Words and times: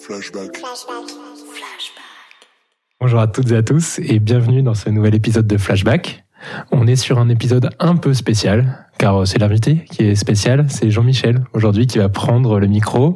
Flashback. 0.00 0.62
Bonjour 3.00 3.20
à 3.20 3.28
toutes 3.28 3.50
et 3.50 3.56
à 3.56 3.62
tous 3.62 3.98
et 3.98 4.18
bienvenue 4.18 4.62
dans 4.62 4.74
ce 4.74 4.88
nouvel 4.88 5.14
épisode 5.14 5.46
de 5.46 5.58
Flashback. 5.58 6.24
On 6.72 6.86
est 6.86 6.96
sur 6.96 7.18
un 7.18 7.28
épisode 7.28 7.70
un 7.80 7.96
peu 7.96 8.14
spécial 8.14 8.86
car 8.98 9.26
c'est 9.26 9.38
l'invité 9.38 9.84
qui 9.90 10.04
est 10.04 10.14
spécial, 10.14 10.66
c'est 10.70 10.90
Jean-Michel 10.90 11.42
aujourd'hui 11.52 11.86
qui 11.86 11.98
va 11.98 12.08
prendre 12.08 12.58
le 12.58 12.66
micro. 12.66 13.14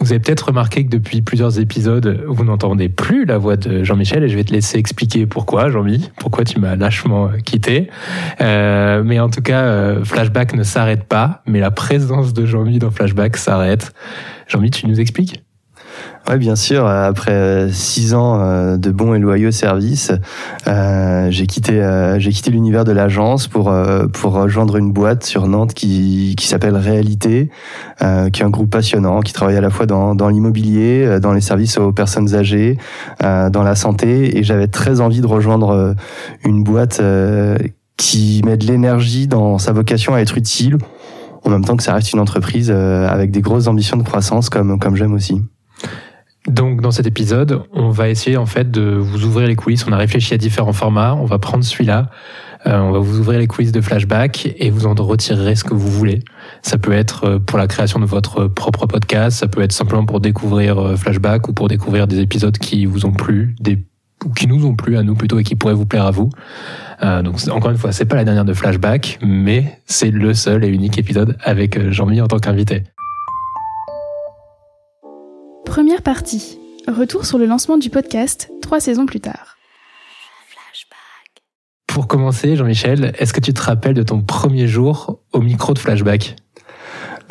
Vous 0.00 0.12
avez 0.12 0.18
peut-être 0.18 0.48
remarqué 0.48 0.84
que 0.84 0.90
depuis 0.90 1.22
plusieurs 1.22 1.60
épisodes, 1.60 2.24
vous 2.26 2.44
n'entendez 2.44 2.88
plus 2.88 3.24
la 3.24 3.38
voix 3.38 3.56
de 3.56 3.84
Jean-Michel 3.84 4.24
et 4.24 4.28
je 4.28 4.36
vais 4.36 4.44
te 4.44 4.52
laisser 4.52 4.78
expliquer 4.78 5.26
pourquoi, 5.26 5.70
Jean-Mi, 5.70 6.10
pourquoi 6.18 6.44
tu 6.44 6.58
m'as 6.58 6.74
lâchement 6.74 7.30
quitté. 7.44 7.88
Euh, 8.40 9.02
mais 9.04 9.20
en 9.20 9.30
tout 9.30 9.42
cas, 9.42 9.62
euh, 9.62 10.04
Flashback 10.04 10.54
ne 10.54 10.64
s'arrête 10.64 11.04
pas, 11.04 11.42
mais 11.46 11.60
la 11.60 11.70
présence 11.70 12.32
de 12.32 12.46
Jean-Mi 12.46 12.80
dans 12.80 12.90
Flashback 12.90 13.36
s'arrête. 13.36 13.94
Jean-Mi, 14.48 14.70
tu 14.70 14.86
nous 14.86 15.00
expliques? 15.00 15.45
Oui, 16.28 16.38
bien 16.38 16.56
sûr. 16.56 16.86
Après 16.86 17.68
six 17.70 18.12
ans 18.12 18.40
euh, 18.40 18.76
de 18.76 18.90
bons 18.90 19.14
et 19.14 19.18
loyaux 19.20 19.52
services, 19.52 20.10
euh, 20.66 21.28
j'ai 21.30 21.46
quitté, 21.46 21.80
euh, 21.80 22.18
j'ai 22.18 22.32
quitté 22.32 22.50
l'univers 22.50 22.84
de 22.84 22.90
l'agence 22.90 23.46
pour 23.46 23.72
pour 24.12 24.32
rejoindre 24.32 24.76
une 24.76 24.92
boîte 24.92 25.24
sur 25.24 25.46
Nantes 25.46 25.72
qui 25.72 26.34
qui 26.36 26.48
s'appelle 26.48 26.76
Réalité, 26.76 27.50
qui 28.00 28.42
est 28.42 28.44
un 28.44 28.50
groupe 28.50 28.70
passionnant 28.70 29.20
qui 29.20 29.32
travaille 29.32 29.56
à 29.56 29.60
la 29.60 29.70
fois 29.70 29.86
dans 29.86 30.16
dans 30.16 30.28
l'immobilier, 30.28 31.20
dans 31.20 31.32
les 31.32 31.40
services 31.40 31.78
aux 31.78 31.92
personnes 31.92 32.34
âgées, 32.34 32.76
dans 33.20 33.62
la 33.62 33.76
santé. 33.76 34.36
Et 34.36 34.42
j'avais 34.42 34.66
très 34.66 35.00
envie 35.00 35.20
de 35.20 35.26
rejoindre 35.26 35.94
une 36.44 36.64
boîte 36.64 37.00
qui 37.96 38.42
met 38.44 38.56
de 38.56 38.66
l'énergie 38.66 39.28
dans 39.28 39.58
sa 39.58 39.72
vocation 39.72 40.14
à 40.14 40.20
être 40.20 40.36
utile, 40.36 40.78
en 41.44 41.50
même 41.50 41.64
temps 41.64 41.76
que 41.76 41.84
ça 41.84 41.94
reste 41.94 42.12
une 42.12 42.20
entreprise 42.20 42.70
avec 42.70 43.30
des 43.30 43.42
grosses 43.42 43.68
ambitions 43.68 43.96
de 43.96 44.02
croissance 44.02 44.50
comme 44.50 44.78
comme 44.80 44.96
j'aime 44.96 45.14
aussi. 45.14 45.40
Donc 46.46 46.80
dans 46.80 46.90
cet 46.90 47.06
épisode, 47.06 47.62
on 47.72 47.90
va 47.90 48.08
essayer 48.08 48.36
en 48.36 48.46
fait 48.46 48.70
de 48.70 48.82
vous 48.82 49.24
ouvrir 49.24 49.48
les 49.48 49.56
coulisses. 49.56 49.86
On 49.86 49.92
a 49.92 49.96
réfléchi 49.96 50.34
à 50.34 50.38
différents 50.38 50.72
formats. 50.72 51.14
On 51.14 51.24
va 51.24 51.38
prendre 51.38 51.64
celui-là. 51.64 52.10
Euh, 52.66 52.78
on 52.78 52.92
va 52.92 52.98
vous 52.98 53.20
ouvrir 53.20 53.38
les 53.38 53.46
coulisses 53.46 53.72
de 53.72 53.80
flashback 53.80 54.54
et 54.58 54.70
vous 54.70 54.86
en 54.86 54.94
retirerez 54.94 55.54
ce 55.54 55.64
que 55.64 55.74
vous 55.74 55.90
voulez. 55.90 56.22
Ça 56.62 56.78
peut 56.78 56.92
être 56.92 57.24
euh, 57.24 57.38
pour 57.38 57.58
la 57.58 57.66
création 57.66 58.00
de 58.00 58.06
votre 58.06 58.46
propre 58.46 58.86
podcast, 58.86 59.38
ça 59.38 59.46
peut 59.46 59.60
être 59.62 59.72
simplement 59.72 60.04
pour 60.04 60.20
découvrir 60.20 60.78
euh, 60.78 60.96
flashback 60.96 61.48
ou 61.48 61.52
pour 61.52 61.68
découvrir 61.68 62.06
des 62.06 62.20
épisodes 62.20 62.56
qui 62.58 62.86
vous 62.86 63.06
ont 63.06 63.12
plu, 63.12 63.54
des 63.60 63.84
ou 64.24 64.30
qui 64.30 64.46
nous 64.46 64.64
ont 64.64 64.74
plu 64.74 64.96
à 64.96 65.02
nous 65.02 65.14
plutôt 65.14 65.38
et 65.38 65.44
qui 65.44 65.54
pourraient 65.56 65.74
vous 65.74 65.84
plaire 65.84 66.06
à 66.06 66.10
vous. 66.10 66.30
Euh, 67.02 67.22
donc 67.22 67.36
encore 67.50 67.70
une 67.70 67.76
fois, 67.76 67.92
c'est 67.92 68.06
pas 68.06 68.16
la 68.16 68.24
dernière 68.24 68.46
de 68.46 68.54
flashback, 68.54 69.18
mais 69.22 69.78
c'est 69.84 70.10
le 70.10 70.32
seul 70.32 70.64
et 70.64 70.68
unique 70.68 70.98
épisode 70.98 71.36
avec 71.44 71.90
Jean-Mi 71.90 72.22
en 72.22 72.26
tant 72.26 72.38
qu'invité. 72.38 72.84
Première 75.76 76.00
partie. 76.00 76.58
Retour 76.88 77.26
sur 77.26 77.36
le 77.36 77.44
lancement 77.44 77.76
du 77.76 77.90
podcast, 77.90 78.50
trois 78.62 78.80
saisons 78.80 79.04
plus 79.04 79.20
tard. 79.20 79.58
Pour 81.86 82.08
commencer, 82.08 82.56
Jean-Michel, 82.56 83.12
est-ce 83.18 83.34
que 83.34 83.42
tu 83.42 83.52
te 83.52 83.60
rappelles 83.60 83.92
de 83.92 84.02
ton 84.02 84.22
premier 84.22 84.68
jour 84.68 85.20
au 85.34 85.42
micro 85.42 85.74
de 85.74 85.78
Flashback? 85.78 86.36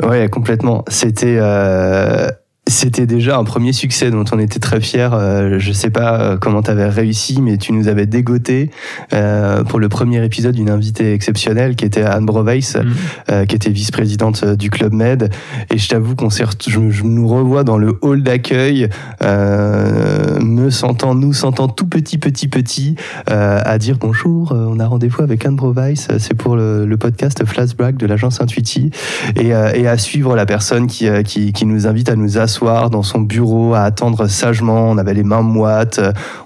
Ouais, 0.03 0.29
complètement. 0.29 0.85
C'était 0.89 1.37
euh, 1.39 2.29
c'était 2.67 3.05
déjà 3.05 3.37
un 3.37 3.43
premier 3.43 3.73
succès 3.73 4.09
dont 4.09 4.25
on 4.31 4.39
était 4.39 4.59
très 4.59 4.81
fiers. 4.81 5.09
Euh, 5.13 5.59
je 5.59 5.71
sais 5.71 5.91
pas 5.91 6.19
euh, 6.19 6.37
comment 6.37 6.63
tu 6.63 6.71
avais 6.71 6.89
réussi, 6.89 7.39
mais 7.39 7.57
tu 7.57 7.73
nous 7.73 7.87
avais 7.87 8.07
dégoté 8.07 8.71
euh, 9.13 9.63
pour 9.63 9.79
le 9.79 9.87
premier 9.87 10.23
épisode 10.25 10.55
d'une 10.55 10.71
invitée 10.71 11.13
exceptionnelle 11.13 11.75
qui 11.75 11.85
était 11.85 12.01
Anne 12.01 12.25
Broveis, 12.25 12.75
mm. 12.75 13.45
qui 13.45 13.55
était 13.55 13.69
vice-présidente 13.69 14.45
du 14.45 14.71
Club 14.71 14.93
Med. 14.93 15.31
Et 15.71 15.77
je 15.77 15.87
t'avoue 15.87 16.15
qu'on 16.15 16.31
s'est, 16.31 16.45
je, 16.67 17.03
nous 17.03 17.27
revois 17.27 17.63
dans 17.63 17.77
le 17.77 17.99
hall 18.01 18.23
d'accueil, 18.23 18.89
me 19.21 20.69
sentant, 20.69 21.13
nous 21.13 21.33
sentant 21.33 21.67
tout 21.67 21.87
petit, 21.87 22.17
petit, 22.17 22.47
petit, 22.47 22.95
à 23.27 23.77
dire 23.77 23.97
bonjour. 23.99 24.53
On 24.53 24.79
a 24.79 24.87
rendez-vous 24.87 25.21
avec 25.21 25.45
Anne 25.45 25.55
Broveis. 25.55 26.07
C'est 26.17 26.33
pour 26.33 26.55
le, 26.55 26.95
podcast 26.99 27.43
Flashback 27.45 27.97
de 27.97 28.07
l'agence 28.07 28.41
Intuiti 28.41 28.89
et, 29.35 29.49
et, 29.49 29.87
à 29.87 29.97
suivre 29.97 30.35
la 30.35 30.45
personne 30.45 30.87
qui, 30.87 31.07
qui, 31.23 31.51
qui 31.51 31.65
nous 31.65 31.87
invite 31.87 32.09
à 32.09 32.15
nous 32.15 32.37
asseoir 32.37 32.54
soir 32.55 32.89
dans 32.89 33.03
son 33.03 33.19
bureau 33.19 33.73
à 33.73 33.81
attendre 33.81 34.27
sagement. 34.27 34.89
On 34.89 34.97
avait 34.97 35.13
les 35.13 35.23
mains 35.23 35.41
moites. 35.41 35.99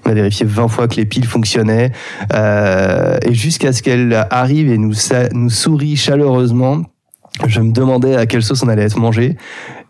On 0.04 0.10
a 0.10 0.14
vérifié 0.14 0.44
20 0.46 0.68
fois 0.68 0.88
que 0.88 0.96
les 0.96 1.06
piles 1.06 1.26
fonctionnaient. 1.26 1.92
Euh, 2.34 3.18
et 3.22 3.34
jusqu'à 3.34 3.72
ce 3.72 3.82
qu'elle 3.82 4.26
arrive 4.30 4.70
et 4.70 4.78
nous, 4.78 4.94
nous 5.32 5.50
sourit 5.50 5.96
chaleureusement, 5.96 6.82
je 7.46 7.60
me 7.60 7.72
demandais 7.72 8.16
à 8.16 8.26
quelle 8.26 8.42
sauce 8.42 8.62
on 8.62 8.68
allait 8.68 8.82
être 8.82 8.98
mangé. 8.98 9.36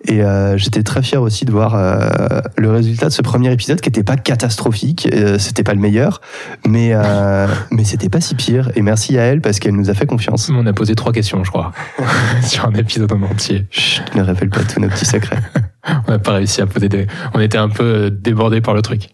Et 0.06 0.22
euh, 0.22 0.56
j'étais 0.56 0.82
très 0.82 1.02
fier 1.02 1.20
aussi 1.20 1.44
de 1.44 1.52
voir 1.52 1.74
euh, 1.74 2.40
le 2.56 2.70
résultat 2.70 3.06
de 3.06 3.12
ce 3.12 3.20
premier 3.20 3.52
épisode 3.52 3.80
qui 3.80 3.88
n'était 3.88 4.02
pas 4.02 4.16
catastrophique, 4.16 5.08
euh, 5.12 5.38
c'était 5.38 5.62
pas 5.62 5.74
le 5.74 5.80
meilleur, 5.80 6.22
mais 6.66 6.94
mais 7.70 7.84
c'était 7.84 8.08
pas 8.08 8.20
si 8.20 8.34
pire. 8.34 8.70
Et 8.76 8.82
merci 8.82 9.18
à 9.18 9.22
elle 9.22 9.40
parce 9.40 9.58
qu'elle 9.58 9.74
nous 9.74 9.90
a 9.90 9.94
fait 9.94 10.06
confiance. 10.06 10.50
On 10.52 10.66
a 10.66 10.72
posé 10.72 10.94
trois 10.94 11.12
questions, 11.12 11.44
je 11.44 11.50
crois, 11.50 11.72
sur 12.42 12.66
un 12.66 12.74
épisode 12.74 13.12
en 13.12 13.22
entier. 13.22 13.66
Chut, 13.70 14.14
ne 14.14 14.22
révèle 14.22 14.50
pas 14.50 14.62
tous 14.62 14.80
nos 14.80 14.88
petits 14.88 15.06
secrets. 15.06 15.38
on 16.08 16.10
n'a 16.10 16.18
pas 16.18 16.34
réussi 16.34 16.60
à 16.60 16.66
poser 16.66 16.88
des... 16.88 17.06
On 17.34 17.40
était 17.40 17.58
un 17.58 17.68
peu 17.68 18.10
débordés 18.10 18.60
par 18.60 18.74
le 18.74 18.82
truc. 18.82 19.08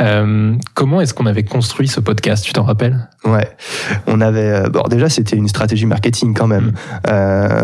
Euh, 0.00 0.54
comment 0.74 1.00
est-ce 1.00 1.14
qu'on 1.14 1.26
avait 1.26 1.44
construit 1.44 1.88
ce 1.88 2.00
podcast 2.00 2.44
Tu 2.44 2.52
t'en 2.52 2.62
rappelles? 2.62 3.08
Ouais, 3.24 3.48
on 4.06 4.20
avait. 4.20 4.64
Euh, 4.64 4.68
bon, 4.68 4.82
déjà, 4.88 5.08
c'était 5.08 5.36
une 5.36 5.48
stratégie 5.48 5.86
marketing 5.86 6.34
quand 6.34 6.46
même. 6.46 6.66
Mm. 6.66 6.74
Euh, 7.08 7.62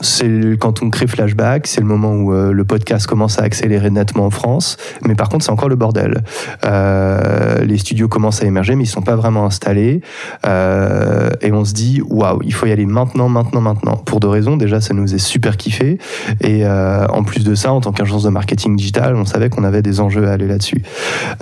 c'est 0.00 0.58
quand 0.58 0.82
on 0.82 0.90
crée 0.90 1.06
Flashback, 1.06 1.66
c'est 1.66 1.80
le 1.80 1.86
moment 1.86 2.12
où 2.14 2.32
euh, 2.32 2.52
le 2.52 2.64
podcast 2.64 3.06
commence 3.06 3.38
à 3.38 3.42
accélérer 3.42 3.90
nettement 3.90 4.26
en 4.26 4.30
France. 4.30 4.76
Mais 5.02 5.14
par 5.14 5.28
contre, 5.28 5.44
c'est 5.44 5.52
encore 5.52 5.68
le 5.68 5.76
bordel. 5.76 6.22
Euh, 6.64 7.64
les 7.64 7.78
studios 7.78 8.08
commencent 8.08 8.42
à 8.42 8.46
émerger, 8.46 8.74
mais 8.74 8.84
ils 8.84 8.88
sont 8.88 9.02
pas 9.02 9.16
vraiment 9.16 9.46
installés. 9.46 10.00
Euh, 10.46 11.30
et 11.40 11.52
on 11.52 11.64
se 11.64 11.72
dit, 11.72 12.02
waouh, 12.02 12.40
il 12.44 12.52
faut 12.52 12.66
y 12.66 12.72
aller 12.72 12.86
maintenant, 12.86 13.28
maintenant, 13.28 13.60
maintenant. 13.60 13.96
Pour 13.96 14.20
deux 14.20 14.28
raisons. 14.28 14.56
Déjà, 14.56 14.80
ça 14.80 14.94
nous 14.94 15.14
est 15.14 15.18
super 15.18 15.56
kiffé. 15.56 15.98
Et 16.40 16.66
en 16.66 17.22
plus 17.24 17.44
de 17.44 17.54
ça, 17.54 17.72
en 17.72 17.80
tant 17.80 17.92
qu'agence 17.92 18.24
de 18.24 18.30
marketing 18.30 18.76
digital, 18.76 19.14
on 19.16 19.24
savait 19.24 19.48
qu'on 19.48 19.64
avait 19.64 19.82
des 19.82 20.00
enjeux 20.00 20.28
à 20.28 20.32
aller 20.32 20.46
là-dessus. 20.46 20.82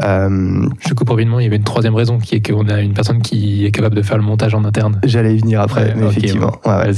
Euh, 0.03 0.69
Je 0.87 0.95
coupe 0.95 1.09
rapidement, 1.09 1.41
il 1.41 1.45
y 1.45 1.47
avait 1.47 1.57
une 1.57 1.65
troisième 1.65 1.95
raison 1.95 2.19
qui 2.19 2.37
est 2.37 2.47
qu'on 2.47 2.69
a 2.69 2.81
une 2.81 2.95
personne 2.95 3.23
qui 3.23 3.67
est 3.67 3.71
capable 3.71 3.95
de 3.97 4.03
faire 4.03 4.17
le 4.17 4.23
montage 4.23 4.55
en 4.55 4.65
interne. 4.65 5.01
J'allais 5.05 5.35
y 5.35 5.39
venir 5.39 5.61
après, 5.61 5.95
effectivement. 5.97 6.53
ouais, 6.65 6.93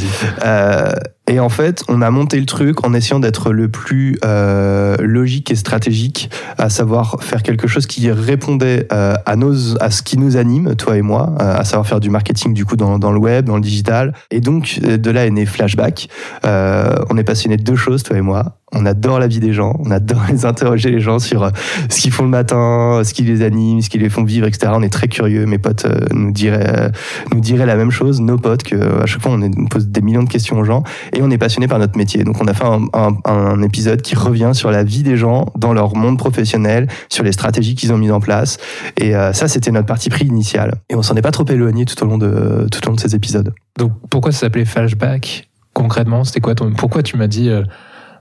euh, 0.67 0.91
et 1.29 1.41
en 1.41 1.49
fait, 1.49 1.83
on 1.89 2.03
a 2.03 2.11
monté 2.11 2.39
le 2.39 2.47
truc 2.47 2.87
en 2.87 2.95
essayant 2.95 3.19
d'être 3.19 3.53
le 3.53 3.69
plus 3.69 4.17
euh, 4.25 4.97
logique 5.01 5.51
et 5.51 5.57
stratégique, 5.57 6.31
à 6.57 6.71
savoir 6.71 7.17
faire 7.21 7.43
quelque 7.43 7.67
chose 7.67 7.87
qui 7.87 8.11
répondait 8.13 8.87
euh, 8.93 9.15
à, 9.27 9.35
nos, 9.35 9.77
à 9.83 9.91
ce 9.91 10.03
qui 10.03 10.19
nous 10.19 10.37
anime, 10.37 10.77
toi 10.77 10.97
et 10.97 11.03
moi, 11.03 11.35
euh, 11.41 11.57
à 11.57 11.65
savoir 11.65 11.87
faire 11.87 11.99
du 11.99 12.11
marketing 12.11 12.55
du 12.55 12.65
coup 12.65 12.77
dans, 12.77 13.01
dans, 13.01 13.11
le 13.11 13.19
web, 13.19 13.47
dans 13.47 13.57
le 13.57 13.61
digital. 13.61 14.15
Et 14.31 14.41
donc 14.41 14.79
de 14.81 15.11
là 15.11 15.27
est 15.27 15.31
né 15.31 15.47
Flashback. 15.47 16.09
on 16.45 17.19
est 17.19 17.25
passionné 17.25 17.57
de 17.57 17.65
deux 17.65 17.77
choses, 17.77 18.05
toi 18.05 18.17
et 18.17 18.23
moi 18.23 18.57
on 18.73 18.85
adore 18.85 19.21
la 19.21 19.29
vie 19.29 19.39
des 19.39 19.53
gens, 19.53 19.77
on 19.79 19.91
adore 19.91 20.23
les 20.31 20.45
interroger 20.45 20.91
les 20.91 21.01
gens 21.01 21.19
sur 21.19 21.45
euh, 21.45 21.51
ce 21.89 22.01
qu'ils 22.01 22.11
font 22.11 22.25
le 22.25 22.31
matin, 22.31 23.03
ce 23.05 23.15
qui 23.15 23.23
les 23.23 23.43
anime, 23.43 23.81
ce 23.81 23.89
qui 23.89 23.99
les 23.99 24.09
font 24.09 24.25
vivre, 24.25 24.47
etc. 24.47 24.73
On 24.75 24.83
est 24.83 24.93
très 24.93 25.09
curieux. 25.09 25.47
Mes 25.47 25.59
potes 25.59 25.85
euh, 25.85 26.07
nous 26.13 26.33
diraient, 26.33 26.87
euh, 26.87 26.89
nous 27.33 27.41
diraient 27.41 27.67
la 27.67 27.77
même 27.77 27.91
chose, 27.91 28.21
nos 28.21 28.39
potes, 28.39 28.65
que 28.65 29.03
à 29.03 29.07
chaque 29.07 29.23
fois 29.23 29.33
on, 29.33 29.67
pose 29.67 29.89
des 29.89 30.01
millions 30.01 30.23
de 30.23 30.29
questions 30.29 30.59
aux 30.59 30.65
gens 30.65 30.83
on 31.23 31.31
est 31.31 31.39
passionné 31.39 31.69
par 31.69 31.79
notre 31.79 31.97
métier. 31.97 32.25
Donc 32.25 32.41
on 32.41 32.47
a 32.47 32.55
fait 32.55 32.65
un, 32.65 33.63
épisode 33.63 34.03
qui 34.03 34.15
revient 34.15 34.51
sur 34.53 34.71
la 34.71 34.85
vie 34.85 35.03
des 35.03 35.17
gens 35.17 35.47
dans 35.57 35.73
leur 35.73 35.97
monde 35.97 36.19
professionnel, 36.19 36.89
sur 37.09 37.25
les 37.25 37.33
stratégies 37.33 37.75
qu'ils 37.75 37.93
ont 37.93 37.99
mises 37.99 38.13
en 38.13 38.21
place. 38.21 38.59
Et 38.97 39.13
ça, 39.33 39.49
c'était 39.49 39.71
notre 39.71 39.87
parti 39.87 40.09
pris 40.11 40.27
initial. 40.27 40.77
Et 40.89 40.95
on 40.95 41.03
s'en 41.03 41.17
est 41.17 41.23
pas 41.23 41.31
trop 41.31 41.47
éloigné 41.47 41.85
tout 41.85 42.01
au 42.03 42.07
long 42.07 42.19
de 42.19 42.67
tout 42.71 42.87
au 42.87 42.91
long 42.91 42.97
de 42.97 43.01
ces 43.01 43.15
épisodes. 43.15 43.53
Donc 43.79 43.93
pourquoi 44.11 44.33
ça 44.33 44.41
s'appelait 44.41 44.65
Flashback 44.65 45.49
concrètement? 45.73 46.25
C'était 46.25 46.41
quoi 46.41 46.55
ton 46.55 46.73
Pourquoi 46.73 47.03
tu 47.03 47.17
m'as 47.17 47.27
dit 47.27 47.51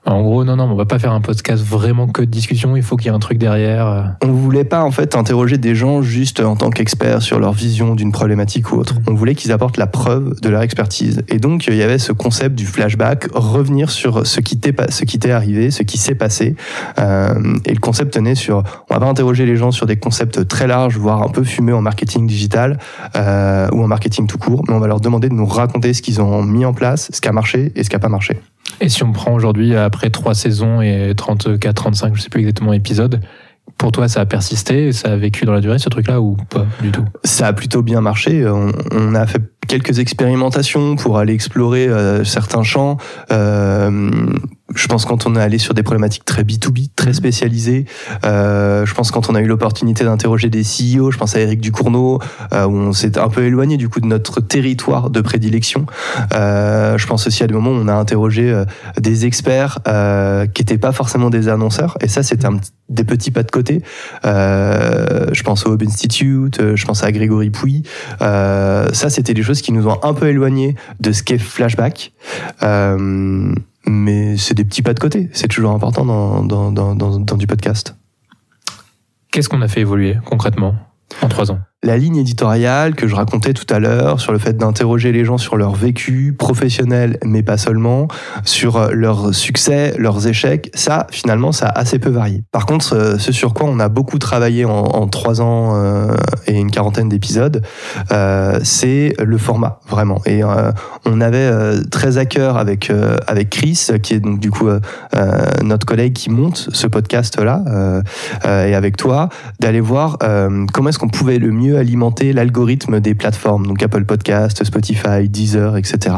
en 0.06 0.22
gros, 0.22 0.44
non, 0.44 0.56
non, 0.56 0.66
on 0.66 0.76
va 0.76 0.86
pas 0.86 1.00
faire 1.00 1.12
un 1.12 1.22
podcast 1.22 1.64
vraiment 1.64 2.08
que 2.08 2.22
de 2.22 2.30
discussion. 2.30 2.76
Il 2.76 2.84
faut 2.84 2.96
qu'il 2.96 3.08
y 3.08 3.10
ait 3.10 3.16
un 3.16 3.20
truc 3.20 3.38
derrière. 3.38 4.16
On 4.24 4.32
voulait 4.32 4.64
pas 4.64 4.84
en 4.84 4.92
fait 4.92 5.16
interroger 5.16 5.58
des 5.58 5.74
gens 5.74 6.04
juste 6.04 6.40
en 6.40 6.56
tant 6.56 6.70
qu'experts 6.70 7.22
sur 7.22 7.40
leur 7.40 7.54
vision 7.54 7.96
d'une 7.96 8.12
problématique 8.12 8.72
ou 8.72 8.76
autre. 8.76 8.96
Mm. 8.96 9.04
On 9.08 9.14
voulait 9.16 9.36
qu'ils 9.36 9.52
apportent 9.52 9.78
la 9.78 9.88
preuve 9.88 10.40
de 10.42 10.50
leur 10.50 10.62
expertise. 10.62 11.24
Et 11.28 11.40
donc 11.40 11.66
il 11.68 11.76
y 11.76 11.82
avait 11.82 11.98
ce 11.98 12.12
concept 12.12 12.56
du 12.56 12.66
flashback, 12.66 13.28
revenir 13.34 13.90
sur 13.90 14.28
ce 14.28 14.42
qui 14.42 14.60
t'est 14.60 14.76
ce 14.92 15.06
qui 15.06 15.18
t'est 15.18 15.32
arrivé, 15.32 15.72
ce 15.72 15.84
qui 15.84 15.98
s'est 15.98 16.16
passé. 16.16 16.56
Euh, 17.00 17.58
et 17.66 17.74
le 17.74 17.80
concept 17.80 18.14
tenait 18.14 18.36
sur, 18.36 18.64
on 18.90 18.94
va 18.94 19.00
pas 19.00 19.08
interroger 19.08 19.46
les 19.46 19.56
gens 19.56 19.72
sur 19.72 19.86
des 19.86 19.98
concepts 19.98 20.48
très 20.48 20.68
larges, 20.68 20.98
voire 20.98 21.24
un 21.24 21.30
peu 21.30 21.44
fumés 21.44 21.74
en 21.74 21.82
marketing 21.82 22.28
digital 22.28 22.78
euh, 23.16 23.68
ou 23.72 23.84
en 23.84 23.88
marketing 23.88 24.28
tout 24.28 24.38
court, 24.38 24.64
mais 24.68 24.74
on 24.74 24.80
va 24.80 24.88
leur 24.88 25.00
demander 25.00 25.30
de 25.30 25.34
nous 25.34 25.46
raconter 25.46 25.94
ce 25.94 26.02
qu'ils 26.02 26.22
ont 26.22 26.44
mis 26.44 26.66
en 26.66 26.74
place, 26.74 27.10
ce 27.12 27.22
qui 27.22 27.28
a 27.28 27.32
marché 27.32 27.72
et 27.76 27.84
ce 27.84 27.90
qui 27.90 27.96
a 27.96 28.00
pas 28.00 28.10
marché. 28.10 28.40
Et 28.82 28.90
si 28.90 29.04
on 29.04 29.12
prend 29.14 29.34
aujourd'hui, 29.34 29.76
après 29.96 30.10
trois 30.10 30.34
saisons 30.34 30.82
et 30.82 31.14
34, 31.16 31.74
35, 31.74 32.16
je 32.16 32.22
sais 32.22 32.30
plus 32.30 32.42
exactement 32.42 32.74
épisodes, 32.74 33.22
pour 33.78 33.92
toi, 33.92 34.08
ça 34.08 34.22
a 34.22 34.26
persisté, 34.26 34.92
ça 34.92 35.14
a 35.14 35.16
vécu 35.16 35.46
dans 35.46 35.54
la 35.54 35.62
durée 35.62 35.80
ce 35.80 35.90
truc-là 35.90 36.22
ou 36.22 36.36
pas 36.50 36.66
du 36.82 36.92
tout? 36.92 37.06
Ça 37.24 37.48
a 37.48 37.54
plutôt 37.54 37.82
bien 37.82 38.02
marché. 38.02 38.46
On, 38.48 39.16
a 39.16 39.26
fait 39.26 39.42
quelques 39.68 40.00
expérimentations 40.00 40.96
pour 40.96 41.18
aller 41.18 41.34
explorer 41.34 41.88
euh, 41.88 42.24
certains 42.24 42.64
champs. 42.64 42.98
Euh, 43.32 44.12
je 44.74 44.88
pense 44.88 45.06
quand 45.06 45.28
on 45.28 45.36
est 45.36 45.42
allé 45.42 45.58
sur 45.58 45.74
des 45.74 45.84
problématiques 45.84 46.26
très 46.26 46.44
B2B, 46.44 46.90
très 46.96 47.14
spécialisées, 47.14 47.86
euh, 48.26 48.86
je 48.86 48.94
pense 48.94 49.12
quand 49.12 49.30
on 49.30 49.36
a 49.36 49.42
eu 49.42 49.46
l'opportunité 49.46 50.04
d'interroger 50.04 50.50
des 50.50 50.64
CEO, 50.64 51.12
je 51.12 51.18
pense 51.18 51.36
à 51.36 51.40
Eric 51.40 51.62
Ducournau, 51.62 52.20
euh, 52.54 52.66
où 52.66 52.76
on 52.76 52.92
s'est 52.92 53.18
un 53.18 53.30
peu 53.30 53.44
éloigné 53.44 53.78
du 53.78 53.90
coup 53.90 54.02
de 54.02 54.08
notre 54.08 54.42
territoire 54.42 55.10
de 55.10 55.22
prédilection. 55.22 55.86
Euh, 56.34 56.98
je 56.98 57.06
pense 57.06 57.28
aussi 57.28 57.44
à 57.44 57.48
des 57.48 57.54
moments 57.54 57.72
où 57.72 57.76
on 57.76 57.88
a 57.88 57.94
interrogé 57.94 58.64
des 59.00 59.26
experts 59.26 59.80
qui 59.86 60.62
n'étaient 60.62 60.78
pas 60.78 60.92
forcément 60.92 61.30
des 61.30 61.48
annonceurs, 61.48 61.98
et 62.02 62.08
ça 62.08 62.24
c'était 62.24 62.48
un, 62.48 62.58
des 62.90 63.04
petits 63.04 63.32
pas 63.32 63.44
de 63.44 63.52
côté. 63.52 63.82
Je 64.24 65.44
pense 65.44 65.66
au 65.66 65.74
Hub 65.74 65.84
Institute, 65.84 66.76
je 66.76 66.86
pense 66.86 67.04
à 67.04 67.12
Grégory 67.12 67.50
Pouy. 67.50 67.84
Ça 68.20 69.10
c'était 69.10 69.34
des 69.34 69.44
choses 69.44 69.55
qui 69.62 69.72
nous 69.72 69.88
ont 69.88 70.00
un 70.04 70.14
peu 70.14 70.28
éloignés 70.28 70.76
de 71.00 71.12
ce 71.12 71.24
qu'est 71.24 71.38
Flashback. 71.38 72.14
Euh, 72.64 73.54
mais 73.88 74.38
c'est 74.38 74.54
des 74.54 74.66
petits 74.66 74.82
pas 74.82 74.94
de 74.94 75.00
côté. 75.00 75.30
C'est 75.34 75.48
toujours 75.48 75.72
important 75.72 76.06
dans, 76.06 77.38
du 77.38 77.48
podcast. 77.48 77.96
Qu'est-ce 79.32 79.50
qu'on 79.50 79.62
a 79.62 79.68
fait 79.68 79.82
évoluer 79.82 80.18
concrètement 80.26 80.76
en 81.22 81.28
trois 81.28 81.52
ans? 81.52 81.60
La 81.86 81.98
ligne 81.98 82.18
éditoriale 82.18 82.96
que 82.96 83.08
je 83.08 83.16
racontais 83.16 83.54
tout 83.54 83.72
à 83.74 83.80
l'heure 83.80 84.20
sur 84.20 84.34
le 84.34 84.40
fait 84.40 84.58
d'interroger 84.58 85.12
les 85.12 85.24
gens 85.24 85.38
sur 85.38 85.56
leur 85.56 85.76
vécu 85.76 86.36
professionnel, 86.38 87.20
mais 87.24 87.44
pas 87.44 87.58
seulement, 87.58 88.08
sur 88.44 88.78
euh, 88.78 88.90
leurs 88.92 89.34
succès, 89.36 89.94
leurs 89.98 90.28
échecs, 90.28 90.72
ça, 90.74 91.06
finalement, 91.12 91.52
ça 91.52 91.68
a 91.68 91.80
assez 91.80 92.00
peu 92.00 92.10
varié. 92.10 92.44
Par 92.52 92.66
contre, 92.66 92.96
euh, 92.96 93.18
ce 93.20 93.32
sur 93.32 93.54
quoi 93.54 93.70
on 93.70 93.80
a 93.80 93.88
beaucoup 93.88 94.18
travaillé 94.18 94.66
en, 94.66 95.08
trois 95.08 95.42
ans 95.42 95.74
euh, 95.76 96.16
et 96.48 96.54
une 96.54 96.72
quarantaine 96.72 97.10
d'épisodes, 97.10 97.62
c'est 98.64 99.14
le 99.24 99.38
format, 99.38 99.80
vraiment. 99.88 100.22
Et 100.26 100.42
on 101.06 101.22
avait 101.22 101.52
très 101.92 102.18
à 102.18 102.26
cœur 102.26 102.58
avec, 102.58 102.92
avec 103.28 103.50
Chris, 103.52 103.88
qui 104.02 104.16
est 104.16 104.20
donc 104.20 104.40
du 104.40 104.50
coup 104.50 104.68
notre 105.62 105.86
collègue 105.86 106.14
qui 106.14 106.32
monte 106.32 106.70
ce 106.72 106.88
podcast-là, 106.88 108.02
et 108.46 108.74
avec 108.74 108.98
toi, 108.98 109.30
d'aller 109.60 109.82
voir 109.82 110.18
comment 110.74 110.90
est-ce 110.90 111.00
qu'on 111.00 111.10
pouvait 111.10 111.38
le 111.38 111.52
mieux 111.52 111.75
alimenter 111.78 112.34
l'algorithme 112.34 113.00
des 113.00 113.16
plateformes, 113.16 113.68
donc 113.68 113.82
Apple 113.84 114.06
Podcast, 114.06 114.64
Spotify, 114.64 115.30
Deezer, 115.30 115.78
etc. 115.78 116.18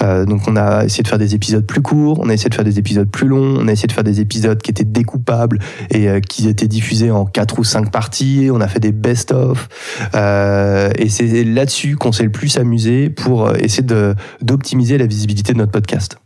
Euh, 0.00 0.24
donc 0.24 0.42
on 0.48 0.56
a 0.56 0.84
essayé 0.84 1.02
de 1.02 1.08
faire 1.08 1.18
des 1.18 1.34
épisodes 1.34 1.66
plus 1.66 1.82
courts, 1.82 2.18
on 2.20 2.28
a 2.28 2.34
essayé 2.34 2.50
de 2.50 2.54
faire 2.54 2.64
des 2.64 2.78
épisodes 2.78 3.08
plus 3.08 3.26
longs, 3.26 3.58
on 3.60 3.68
a 3.68 3.72
essayé 3.72 3.88
de 3.88 3.92
faire 3.92 4.04
des 4.04 4.20
épisodes 4.20 4.60
qui 4.60 4.70
étaient 4.70 4.84
découpables 4.84 5.58
et 5.90 6.08
euh, 6.08 6.20
qui 6.20 6.48
étaient 6.48 6.68
diffusés 6.68 7.10
en 7.10 7.24
quatre 7.24 7.58
ou 7.58 7.64
cinq 7.64 7.90
parties. 7.90 8.48
On 8.52 8.60
a 8.60 8.68
fait 8.68 8.80
des 8.80 8.92
best-of 8.92 9.68
euh, 10.14 10.90
et 10.96 11.08
c'est 11.08 11.44
là-dessus 11.44 11.96
qu'on 11.96 12.12
s'est 12.12 12.24
le 12.24 12.32
plus 12.32 12.56
amusé 12.56 13.10
pour 13.10 13.54
essayer 13.56 13.86
d'optimiser 14.40 14.98
la 14.98 15.06
visibilité 15.06 15.52
de 15.52 15.58
notre 15.58 15.72
podcast. 15.72 16.18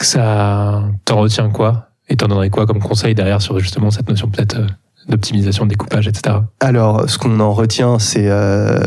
Ça 0.00 0.84
t'en 1.04 1.18
retient 1.18 1.50
quoi? 1.50 1.88
Et 2.08 2.16
t'en 2.16 2.28
donnerais 2.28 2.50
quoi 2.50 2.66
comme 2.66 2.80
conseil 2.80 3.14
derrière 3.14 3.42
sur 3.42 3.58
justement 3.58 3.90
cette 3.90 4.08
notion 4.08 4.28
peut-être 4.28 4.60
d'optimisation, 5.08 5.64
de 5.64 5.70
découpage, 5.70 6.08
etc. 6.08 6.36
Alors, 6.60 7.08
ce 7.08 7.18
qu'on 7.18 7.40
en 7.40 7.52
retient, 7.52 7.98
c'est 7.98 8.28
euh, 8.28 8.80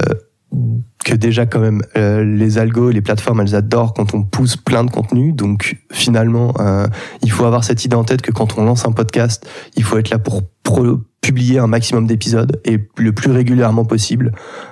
que 1.03 1.15
déjà 1.15 1.45
quand 1.45 1.59
même 1.59 1.81
euh, 1.97 2.23
les 2.23 2.57
algos, 2.57 2.91
les 2.91 3.01
plateformes, 3.01 3.41
elles 3.41 3.55
adorent 3.55 3.93
quand 3.93 4.13
on 4.13 4.23
pousse 4.23 4.57
plein 4.57 4.83
de 4.83 4.91
contenu. 4.91 5.31
Donc 5.31 5.77
finalement, 5.91 6.53
euh, 6.59 6.87
il 7.23 7.31
faut 7.31 7.45
avoir 7.45 7.63
cette 7.63 7.85
idée 7.85 7.95
en 7.95 8.03
tête 8.03 8.21
que 8.21 8.31
quand 8.31 8.57
on 8.57 8.63
lance 8.65 8.85
un 8.85 8.91
podcast, 8.91 9.47
il 9.75 9.83
faut 9.83 9.97
être 9.97 10.09
là 10.09 10.19
pour 10.19 10.43
pro 10.63 10.99
publier 11.21 11.59
un 11.59 11.67
maximum 11.67 12.07
d'épisodes 12.07 12.59
et 12.63 12.79
le 12.97 13.11
plus 13.11 13.31
régulièrement 13.31 13.83
possible. 13.83 14.31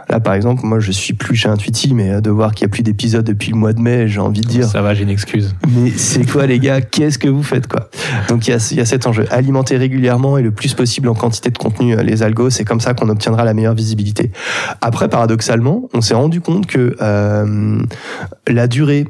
Là, 0.10 0.22
par 0.22 0.34
exemple, 0.34 0.66
moi, 0.66 0.80
je 0.80 0.92
suis 0.92 1.14
plus 1.14 1.36
chez 1.36 1.50
Intuiti, 1.50 1.94
mais 1.94 2.22
de 2.22 2.30
voir 2.30 2.56
qu'il 2.56 2.66
n'y 2.66 2.72
a 2.72 2.74
plus 2.74 2.84
d'épisodes 2.84 3.26
depuis 3.26 3.52
le 3.52 3.58
mois 3.58 3.74
de 3.74 3.82
mai, 3.82 4.08
j'ai 4.08 4.22
envie 4.22 4.42
de 4.42 4.48
dire. 4.48 4.66
Ça 4.66 4.82
va, 4.82 4.94
j'ai 4.94 5.04
une 5.04 5.10
excuse. 5.10 5.56
Mais 5.68 5.92
c'est 5.92 6.26
quoi, 6.26 6.46
les 6.46 6.60
gars? 6.60 6.80
Qu'est-ce 6.80 7.20
que 7.20 7.28
vous 7.28 7.44
faites, 7.44 7.68
quoi? 7.68 7.90
Donc, 8.30 8.48
il 8.48 8.52
y 8.52 8.54
a, 8.54 8.74
y 8.76 8.80
a 8.80 8.86
cet 8.86 9.06
enjeu. 9.06 9.26
Alimenter 9.30 9.76
régulièrement 9.76 10.38
et 10.38 10.42
le 10.42 10.52
plus 10.52 10.74
possible 10.74 11.10
en 11.10 11.16
quantité 11.16 11.50
de 11.50 11.58
contenu 11.58 11.96
les 12.02 12.24
algos, 12.24 12.50
c'est 12.50 12.66
comme 12.66 12.80
ça 12.80 12.94
qu'on 12.94 13.10
obtiendra 13.10 13.44
la 13.44 13.54
meilleure 13.54 13.76
visibilité. 13.76 14.32
Après, 14.80 15.10
paradoxalement, 15.10 15.90
on 15.94 16.02
s'est 16.02 16.16
rendu 16.18 16.42
compte 16.42 16.68
que 16.68 16.96
euh, 17.02 17.82
la 18.48 18.68
durée 18.68 19.06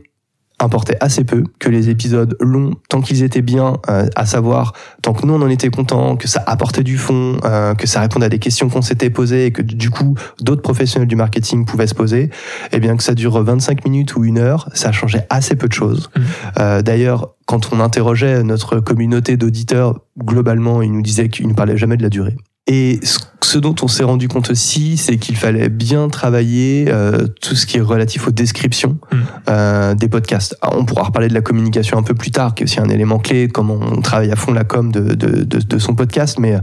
importait 0.59 0.97
assez 1.01 1.23
peu, 1.23 1.43
que 1.59 1.69
les 1.69 1.89
épisodes 1.89 2.35
longs, 2.39 2.73
tant 2.89 3.01
qu'ils 3.01 3.21
étaient 3.21 3.43
bien, 3.43 3.77
euh, 3.89 4.07
à 4.15 4.25
savoir, 4.25 4.73
tant 5.03 5.13
que 5.13 5.25
nous 5.25 5.33
on 5.33 5.41
en 5.41 5.49
était 5.49 5.69
contents, 5.69 6.15
que 6.15 6.27
ça 6.27 6.43
apportait 6.47 6.83
du 6.83 6.97
fond, 6.97 7.37
euh, 7.43 7.75
que 7.75 7.85
ça 7.85 8.01
répondait 8.01 8.25
à 8.25 8.29
des 8.29 8.39
questions 8.39 8.67
qu'on 8.67 8.81
s'était 8.81 9.11
posées 9.11 9.47
et 9.47 9.51
que 9.51 9.61
du 9.61 9.91
coup 9.91 10.15
d'autres 10.41 10.63
professionnels 10.63 11.07
du 11.07 11.15
marketing 11.15 11.65
pouvaient 11.65 11.87
se 11.87 11.93
poser, 11.93 12.23
et 12.23 12.29
eh 12.73 12.79
bien 12.79 12.97
que 12.97 13.03
ça 13.03 13.13
dure 13.13 13.41
25 13.41 13.85
minutes 13.85 14.15
ou 14.15 14.25
une 14.25 14.39
heure, 14.39 14.69
ça 14.73 14.91
changeait 14.91 15.27
assez 15.29 15.55
peu 15.55 15.67
de 15.67 15.73
choses. 15.73 16.09
Mmh. 16.15 16.21
Euh, 16.59 16.81
D'ailleurs, 16.81 17.33
quand 17.45 17.71
on 17.71 17.79
interrogeait 17.79 18.43
notre 18.43 18.79
communauté 18.79 19.37
d'auditeurs, 19.37 19.99
globalement, 20.17 20.81
ils 20.81 20.91
nous 20.91 21.01
disaient 21.01 21.29
qu'ils 21.29 21.47
ne 21.47 21.53
parlaient 21.53 21.77
jamais 21.77 21.97
de 21.97 22.03
la 22.03 22.09
durée. 22.09 22.35
Et 22.67 22.99
ce 23.47 23.57
dont 23.57 23.75
on 23.81 23.87
s'est 23.87 24.03
rendu 24.03 24.27
compte 24.27 24.49
aussi, 24.49 24.97
c'est 24.97 25.15
qu'il 25.15 25.37
fallait 25.37 25.69
bien 25.69 26.09
travailler 26.09 26.87
euh, 26.89 27.27
tout 27.41 27.55
ce 27.55 27.65
qui 27.65 27.77
est 27.77 27.81
relatif 27.81 28.27
aux 28.27 28.31
descriptions 28.31 28.97
mmh. 29.09 29.17
euh, 29.49 29.95
des 29.95 30.09
podcasts. 30.09 30.57
Alors, 30.61 30.77
on 30.77 30.83
pourra 30.83 31.03
reparler 31.03 31.29
de 31.29 31.33
la 31.33 31.39
communication 31.41 31.97
un 31.97 32.03
peu 32.03 32.13
plus 32.13 32.31
tard, 32.31 32.55
qui 32.55 32.63
est 32.63 32.65
aussi 32.65 32.81
un 32.81 32.89
élément 32.89 33.19
clé, 33.19 33.47
comment 33.47 33.79
on 33.79 34.01
travaille 34.01 34.31
à 34.31 34.35
fond 34.35 34.51
la 34.51 34.65
com 34.65 34.91
de, 34.91 35.15
de, 35.15 35.43
de, 35.43 35.59
de 35.59 35.79
son 35.79 35.95
podcast, 35.95 36.39
mais 36.39 36.57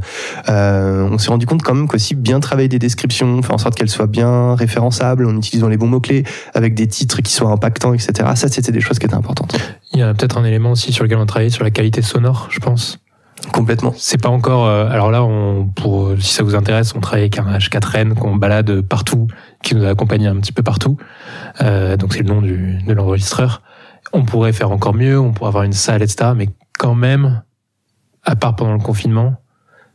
euh, 0.51 1.09
on 1.11 1.17
s'est 1.17 1.31
rendu 1.31 1.47
compte 1.47 1.63
quand 1.63 1.75
même 1.75 1.89
qu'aussi 1.89 2.15
bien 2.15 2.39
travailler 2.39 2.69
des 2.69 2.79
descriptions, 2.79 3.41
faire 3.41 3.55
en 3.55 3.59
sorte 3.59 3.75
qu'elles 3.75 3.89
soient 3.89 4.07
bien 4.07 4.55
référençables, 4.55 5.27
en 5.27 5.37
utilisant 5.37 5.69
les 5.69 5.79
bons 5.79 5.89
mots-clés, 5.89 6.25
avec 6.53 6.75
des 6.75 6.87
titres 6.87 7.23
qui 7.23 7.33
soient 7.33 7.51
impactants, 7.51 7.95
etc. 7.95 8.13
Ça, 8.35 8.49
c'était 8.49 8.73
des 8.73 8.83
choses 8.83 8.99
qui 8.99 9.07
étaient 9.07 9.15
importantes. 9.15 9.57
Il 9.95 10.01
y 10.01 10.03
a 10.03 10.13
peut-être 10.13 10.37
un 10.37 10.45
élément 10.45 10.73
aussi 10.73 10.93
sur 10.93 11.05
lequel 11.05 11.19
on 11.19 11.27
travaille, 11.27 11.51
sur 11.51 11.65
la 11.65 11.71
qualité 11.71 12.03
sonore, 12.03 12.49
je 12.51 12.59
pense. 12.59 12.99
Complètement. 13.53 13.93
C'est 13.97 14.21
pas 14.21 14.29
encore. 14.29 14.67
Euh, 14.67 14.89
alors 14.89 15.11
là, 15.11 15.23
on, 15.25 15.67
pour 15.67 16.13
si 16.19 16.33
ça 16.33 16.43
vous 16.43 16.55
intéresse, 16.55 16.95
on 16.95 17.01
travaille 17.01 17.23
avec 17.23 17.39
un 17.39 17.57
H4N 17.59 18.15
qu'on 18.15 18.37
balade 18.37 18.81
partout, 18.83 19.27
qui 19.63 19.75
nous 19.75 19.85
a 19.85 19.89
accompagné 19.89 20.27
un 20.27 20.37
petit 20.37 20.53
peu 20.53 20.63
partout. 20.63 20.97
Euh, 21.61 21.97
donc 21.97 22.15
c'est 22.15 22.23
le 22.23 22.29
nom 22.29 22.41
du, 22.41 22.79
de 22.87 22.93
l'enregistreur. 22.93 23.63
On 24.13 24.25
pourrait 24.25 24.53
faire 24.53 24.71
encore 24.71 24.95
mieux, 24.95 25.19
on 25.19 25.33
pourrait 25.33 25.49
avoir 25.49 25.65
une 25.65 25.73
salle, 25.73 26.03
etc. 26.03 26.33
Mais 26.37 26.49
quand 26.79 26.95
même, 26.95 27.43
à 28.23 28.37
part 28.37 28.57
pendant 28.57 28.73
le 28.73 28.79
confinement, 28.79 29.35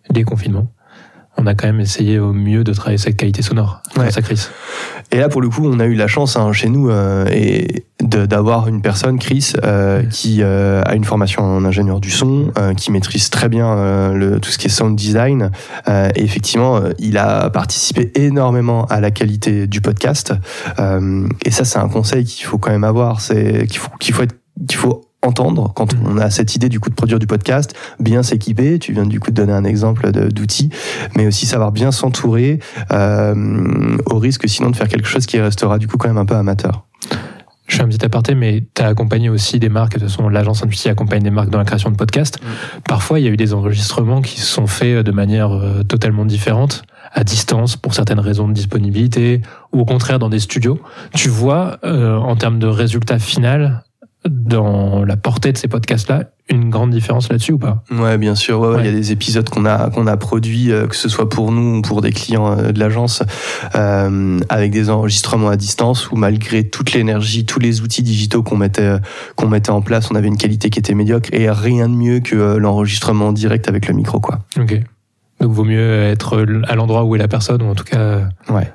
les 0.09 0.23
confinements, 0.23 0.71
on 1.37 1.45
a 1.45 1.55
quand 1.55 1.67
même 1.67 1.79
essayé 1.79 2.19
au 2.19 2.33
mieux 2.33 2.63
de 2.63 2.73
travailler 2.73 2.97
cette 2.97 3.15
qualité 3.15 3.41
sonore 3.41 3.81
ouais. 3.97 4.09
crise. 4.21 4.51
Et 5.11 5.17
là, 5.17 5.27
pour 5.27 5.41
le 5.41 5.49
coup, 5.49 5.65
on 5.65 5.79
a 5.79 5.85
eu 5.85 5.95
la 5.95 6.07
chance 6.07 6.35
hein, 6.35 6.51
chez 6.53 6.69
nous 6.69 6.89
euh, 6.89 7.25
et 7.31 7.85
d'avoir 7.99 8.67
une 8.67 8.81
personne, 8.81 9.17
Chris, 9.17 9.53
euh, 9.63 10.03
qui 10.03 10.41
euh, 10.41 10.81
a 10.85 10.95
une 10.95 11.03
formation 11.03 11.43
en 11.43 11.65
ingénieur 11.65 11.99
du 11.99 12.11
son, 12.11 12.51
euh, 12.57 12.73
qui 12.73 12.91
maîtrise 12.91 13.29
très 13.29 13.49
bien 13.49 13.67
euh, 13.67 14.13
le, 14.13 14.39
tout 14.39 14.51
ce 14.51 14.57
qui 14.57 14.67
est 14.67 14.69
sound 14.69 14.95
design. 14.95 15.51
Euh, 15.87 16.09
et 16.15 16.23
effectivement, 16.23 16.79
il 16.99 17.17
a 17.17 17.49
participé 17.49 18.11
énormément 18.15 18.85
à 18.85 18.99
la 18.99 19.09
qualité 19.11 19.67
du 19.67 19.81
podcast. 19.81 20.33
et 20.77 21.51
ça, 21.51 21.65
c'est 21.65 21.79
un 21.79 21.89
conseil 21.89 22.23
qu'il 22.25 22.45
faut 22.45 22.57
quand 22.57 22.71
même 22.71 22.83
avoir, 22.83 23.21
c'est 23.21 23.65
qu'il 23.67 23.79
faut 23.79 23.91
qu'il 23.99 24.13
faut 24.13 24.23
être 24.23 24.35
qu'il 24.67 24.77
faut 24.77 25.08
entendre 25.21 25.73
quand 25.75 25.95
on 26.05 26.17
a 26.17 26.29
cette 26.29 26.55
idée 26.55 26.69
du 26.69 26.79
coup 26.79 26.89
de 26.89 26.95
produire 26.95 27.19
du 27.19 27.27
podcast, 27.27 27.75
bien 27.99 28.23
s'équiper. 28.23 28.79
Tu 28.79 28.93
viens 28.93 29.05
du 29.05 29.19
coup 29.19 29.31
de 29.31 29.35
donner 29.35 29.53
un 29.53 29.65
exemple 29.65 30.11
d'outils, 30.11 30.69
mais 31.15 31.27
aussi 31.27 31.45
savoir 31.45 31.71
bien 31.71 31.91
s'entourer 31.91 32.59
euh, 32.91 33.97
au 34.05 34.17
risque 34.17 34.47
sinon 34.47 34.69
de 34.69 34.75
faire 34.75 34.87
quelque 34.87 35.07
chose 35.07 35.25
qui 35.25 35.39
restera 35.39 35.77
du 35.77 35.87
coup 35.87 35.97
quand 35.97 36.07
même 36.07 36.17
un 36.17 36.25
peu 36.25 36.35
amateur. 36.35 36.85
Je 37.67 37.75
fais 37.75 37.83
un 37.83 37.87
petit 37.87 38.03
aparté, 38.03 38.33
mais 38.33 38.63
tu 38.73 38.81
as 38.81 38.87
accompagné 38.87 39.29
aussi 39.29 39.59
des 39.59 39.69
marques, 39.69 39.93
de 39.93 39.99
toute 39.99 40.09
façon 40.09 40.27
l'agence 40.27 40.63
Intuiti 40.63 40.89
accompagne 40.89 41.21
des 41.21 41.29
marques 41.29 41.51
dans 41.51 41.59
la 41.59 41.65
création 41.65 41.91
de 41.91 41.95
podcasts. 41.95 42.41
Mmh. 42.41 42.81
Parfois, 42.87 43.19
il 43.19 43.25
y 43.25 43.27
a 43.27 43.31
eu 43.31 43.37
des 43.37 43.53
enregistrements 43.53 44.23
qui 44.23 44.39
se 44.39 44.47
sont 44.47 44.65
faits 44.65 45.05
de 45.05 45.11
manière 45.11 45.51
euh, 45.51 45.83
totalement 45.83 46.25
différente 46.25 46.81
à 47.13 47.23
distance 47.23 47.75
pour 47.75 47.93
certaines 47.93 48.19
raisons 48.19 48.47
de 48.47 48.53
disponibilité 48.53 49.41
ou 49.71 49.81
au 49.81 49.85
contraire 49.85 50.17
dans 50.17 50.29
des 50.29 50.39
studios. 50.39 50.79
Tu 51.13 51.29
vois, 51.29 51.77
euh, 51.83 52.17
en 52.17 52.35
termes 52.35 52.57
de 52.57 52.67
résultat 52.67 53.19
final, 53.19 53.83
dans 54.27 55.03
la 55.05 55.17
portée 55.17 55.51
de 55.51 55.57
ces 55.57 55.67
podcasts-là 55.67 56.25
une 56.49 56.69
grande 56.69 56.89
différence 56.89 57.29
là-dessus 57.29 57.53
ou 57.53 57.57
pas? 57.59 57.83
Ouais, 57.91 58.17
bien 58.17 58.35
sûr. 58.35 58.59
Ouais, 58.59 58.69
ouais. 58.69 58.79
Il 58.79 58.85
y 58.85 58.89
a 58.89 58.91
des 58.91 59.11
épisodes 59.11 59.47
qu'on 59.49 59.65
a 59.65 59.89
qu'on 59.91 60.07
a 60.07 60.17
produits, 60.17 60.71
euh, 60.71 60.87
que 60.87 60.95
ce 60.95 61.07
soit 61.07 61.29
pour 61.29 61.51
nous 61.51 61.77
ou 61.77 61.81
pour 61.81 62.01
des 62.01 62.11
clients 62.11 62.57
euh, 62.57 62.71
de 62.71 62.79
l'agence, 62.79 63.23
euh, 63.75 64.39
avec 64.49 64.71
des 64.71 64.89
enregistrements 64.89 65.49
à 65.49 65.57
distance 65.57 66.11
où 66.11 66.15
malgré 66.15 66.67
toute 66.67 66.93
l'énergie, 66.93 67.45
tous 67.45 67.59
les 67.59 67.81
outils 67.81 68.03
digitaux 68.03 68.41
qu'on 68.41 68.57
mettait 68.57 68.97
qu'on 69.35 69.47
mettait 69.47 69.69
en 69.69 69.81
place, 69.81 70.09
on 70.11 70.15
avait 70.15 70.27
une 70.27 70.37
qualité 70.37 70.69
qui 70.69 70.79
était 70.79 70.95
médiocre 70.95 71.29
et 71.33 71.49
rien 71.51 71.87
de 71.87 71.95
mieux 71.95 72.19
que 72.19 72.35
euh, 72.35 72.57
l'enregistrement 72.57 73.31
direct 73.31 73.69
avec 73.69 73.87
le 73.87 73.93
micro, 73.93 74.19
quoi. 74.19 74.39
Ok. 74.59 74.79
Donc 75.39 75.51
vaut 75.51 75.63
mieux 75.63 76.03
être 76.03 76.45
à 76.67 76.75
l'endroit 76.75 77.05
où 77.05 77.15
est 77.15 77.19
la 77.19 77.27
personne 77.27 77.61
ou 77.61 77.67
en 77.67 77.75
tout 77.75 77.85
cas. 77.85 78.23
Ouais. 78.49 78.71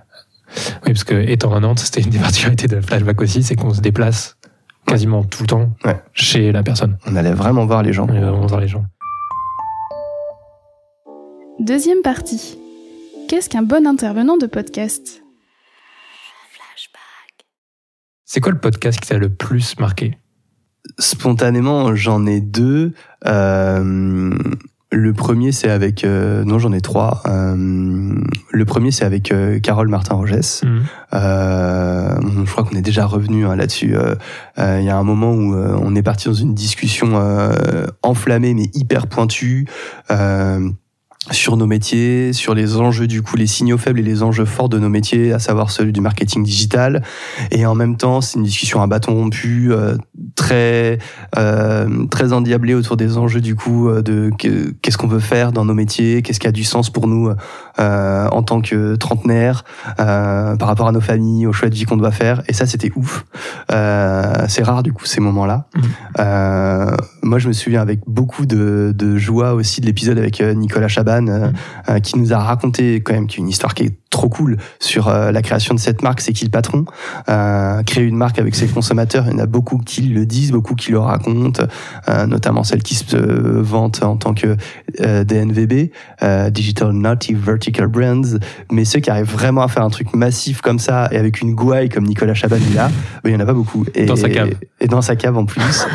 Oui, 0.86 0.92
parce 0.92 1.04
que 1.04 1.14
étant 1.14 1.52
à 1.52 1.60
Nantes, 1.60 1.80
c'était 1.80 2.00
une 2.00 2.10
des 2.10 2.18
particularités 2.18 2.68
de 2.68 2.80
Flashback 2.80 3.20
aussi, 3.20 3.42
c'est 3.42 3.56
qu'on 3.56 3.74
se 3.74 3.80
déplace 3.80 4.36
quasiment 4.86 5.24
tout 5.24 5.42
le 5.42 5.46
temps 5.46 5.70
ouais. 5.84 6.00
chez 6.12 6.52
la 6.52 6.62
personne. 6.62 6.98
On 7.06 7.16
allait 7.16 7.32
vraiment 7.32 7.66
voir 7.66 7.82
les 7.82 7.92
gens. 7.92 8.06
On 8.06 8.10
allait 8.10 8.20
vraiment 8.20 8.46
voir 8.46 8.60
les 8.60 8.68
gens. 8.68 8.84
Deuxième 11.60 12.02
partie. 12.02 12.58
Qu'est-ce 13.28 13.48
qu'un 13.48 13.62
bon 13.62 13.86
intervenant 13.86 14.36
de 14.36 14.46
podcast? 14.46 15.22
C'est 18.24 18.40
quoi 18.40 18.52
le 18.52 18.58
podcast 18.58 18.98
qui 18.98 19.08
t'a 19.08 19.18
le 19.18 19.28
plus 19.28 19.78
marqué? 19.78 20.18
Spontanément, 20.98 21.94
j'en 21.94 22.26
ai 22.26 22.40
deux. 22.40 22.92
Euh, 23.26 24.34
le 24.94 25.12
premier, 25.12 25.52
c'est 25.52 25.70
avec. 25.70 26.04
Euh, 26.04 26.44
non, 26.44 26.58
j'en 26.58 26.72
ai 26.72 26.80
trois. 26.80 27.22
Euh, 27.26 28.14
le 28.50 28.64
premier, 28.64 28.90
c'est 28.90 29.04
avec 29.04 29.32
euh, 29.32 29.58
Carole 29.58 29.88
Martin-Rogès. 29.88 30.62
Mhm. 30.64 30.82
Euh, 31.14 32.16
je 32.44 32.50
crois 32.50 32.64
qu'on 32.64 32.76
est 32.76 32.82
déjà 32.82 33.04
revenu 33.04 33.46
hein, 33.46 33.56
là-dessus. 33.56 33.96
Euh, 33.96 34.14
euh, 34.58 34.78
Il 34.80 34.86
y 34.86 34.90
a 34.90 34.96
un 34.96 35.02
moment 35.02 35.32
où 35.32 35.54
euh, 35.54 35.76
on 35.80 35.94
est 35.94 36.02
parti 36.02 36.28
dans 36.28 36.34
une 36.34 36.54
discussion 36.54 37.12
euh, 37.14 37.86
enflammée 38.02 38.54
mais 38.54 38.70
hyper 38.74 39.06
pointue. 39.06 39.66
Euh, 40.10 40.68
sur 41.30 41.56
nos 41.56 41.66
métiers, 41.66 42.32
sur 42.32 42.54
les 42.54 42.76
enjeux 42.76 43.06
du 43.06 43.22
coup, 43.22 43.36
les 43.36 43.46
signaux 43.46 43.78
faibles 43.78 44.00
et 44.00 44.02
les 44.02 44.22
enjeux 44.22 44.44
forts 44.44 44.68
de 44.68 44.78
nos 44.78 44.88
métiers, 44.90 45.32
à 45.32 45.38
savoir 45.38 45.70
celui 45.70 45.92
du 45.92 46.00
marketing 46.00 46.44
digital. 46.44 47.02
Et 47.50 47.64
en 47.66 47.74
même 47.74 47.96
temps, 47.96 48.20
c'est 48.20 48.38
une 48.38 48.44
discussion 48.44 48.82
à 48.82 48.86
bâton 48.86 49.14
rompu, 49.14 49.72
euh, 49.72 49.96
très 50.36 50.98
euh, 51.38 52.06
très 52.10 52.32
endiablée 52.32 52.74
autour 52.74 52.96
des 52.96 53.16
enjeux 53.16 53.40
du 53.40 53.54
coup 53.54 53.88
euh, 53.88 54.02
de 54.02 54.30
que- 54.38 54.74
qu'est-ce 54.82 54.98
qu'on 54.98 55.06
veut 55.06 55.18
faire 55.20 55.52
dans 55.52 55.64
nos 55.64 55.74
métiers, 55.74 56.22
qu'est-ce 56.22 56.40
qui 56.40 56.46
a 56.46 56.52
du 56.52 56.64
sens 56.64 56.90
pour 56.90 57.06
nous 57.06 57.30
euh, 57.80 58.28
en 58.28 58.42
tant 58.42 58.60
que 58.60 58.94
trentenaire, 58.96 59.64
euh, 60.00 60.56
par 60.56 60.68
rapport 60.68 60.88
à 60.88 60.92
nos 60.92 61.00
familles, 61.00 61.46
aux 61.46 61.52
choix 61.52 61.68
de 61.70 61.74
vie 61.74 61.84
qu'on 61.84 61.96
doit 61.96 62.12
faire. 62.12 62.42
Et 62.48 62.52
ça, 62.52 62.66
c'était 62.66 62.92
ouf. 62.96 63.24
Euh, 63.72 64.32
c'est 64.48 64.62
rare 64.62 64.82
du 64.82 64.92
coup 64.92 65.06
ces 65.06 65.20
moments-là. 65.20 65.66
Euh, 66.18 66.94
moi, 67.22 67.38
je 67.38 67.48
me 67.48 67.52
souviens 67.52 67.80
avec 67.80 68.00
beaucoup 68.06 68.46
de, 68.46 68.92
de 68.94 69.16
joie 69.16 69.54
aussi 69.54 69.80
de 69.80 69.86
l'épisode 69.86 70.18
avec 70.18 70.40
Nicolas 70.40 70.88
Chaban, 70.88 71.13
euh, 71.22 71.50
euh, 71.88 72.00
qui 72.00 72.18
nous 72.18 72.32
a 72.32 72.38
raconté 72.38 72.96
quand 72.96 73.14
même 73.14 73.28
une 73.36 73.48
histoire 73.48 73.74
qui 73.74 73.84
est 73.84 73.94
trop 74.10 74.28
cool 74.28 74.56
sur 74.78 75.08
euh, 75.08 75.32
la 75.32 75.42
création 75.42 75.74
de 75.74 75.80
cette 75.80 76.02
marque. 76.02 76.20
C'est 76.20 76.32
qui 76.32 76.44
le 76.44 76.50
patron 76.50 76.84
Créer 77.86 78.04
une 78.04 78.16
marque 78.16 78.38
avec 78.38 78.54
ses 78.54 78.66
consommateurs. 78.66 79.24
Il 79.26 79.32
y 79.32 79.36
en 79.36 79.38
a 79.38 79.46
beaucoup 79.46 79.78
qui 79.78 80.02
le 80.02 80.26
disent, 80.26 80.52
beaucoup 80.52 80.74
qui 80.74 80.92
le 80.92 80.98
racontent, 80.98 81.64
notamment 82.26 82.64
celles 82.64 82.82
qui 82.82 82.94
se 82.94 83.16
vantent 83.16 84.02
en 84.02 84.16
tant 84.16 84.34
que 84.34 84.56
DNVB, 84.98 85.90
Digital 86.50 86.92
Native 86.92 87.38
Vertical 87.44 87.88
Brands. 87.88 88.38
Mais 88.70 88.84
ceux 88.84 89.00
qui 89.00 89.10
arrivent 89.10 89.30
vraiment 89.30 89.62
à 89.62 89.68
faire 89.68 89.82
un 89.82 89.90
truc 89.90 90.14
massif 90.14 90.60
comme 90.60 90.78
ça 90.78 91.08
et 91.10 91.16
avec 91.16 91.40
une 91.40 91.54
gouaille 91.54 91.88
comme 91.88 92.04
Nicolas 92.04 92.34
Chaban 92.34 92.56
il 93.24 93.32
y 93.32 93.36
en 93.36 93.40
a 93.40 93.46
pas 93.46 93.52
beaucoup. 93.52 93.84
Et, 93.94 94.06
Dans 94.06 94.16
sa 94.16 94.28
cave. 94.28 94.54
Et 94.80 94.86
dans 94.86 95.02
sa 95.02 95.16
cave 95.16 95.36
en 95.36 95.44
plus. 95.44 95.86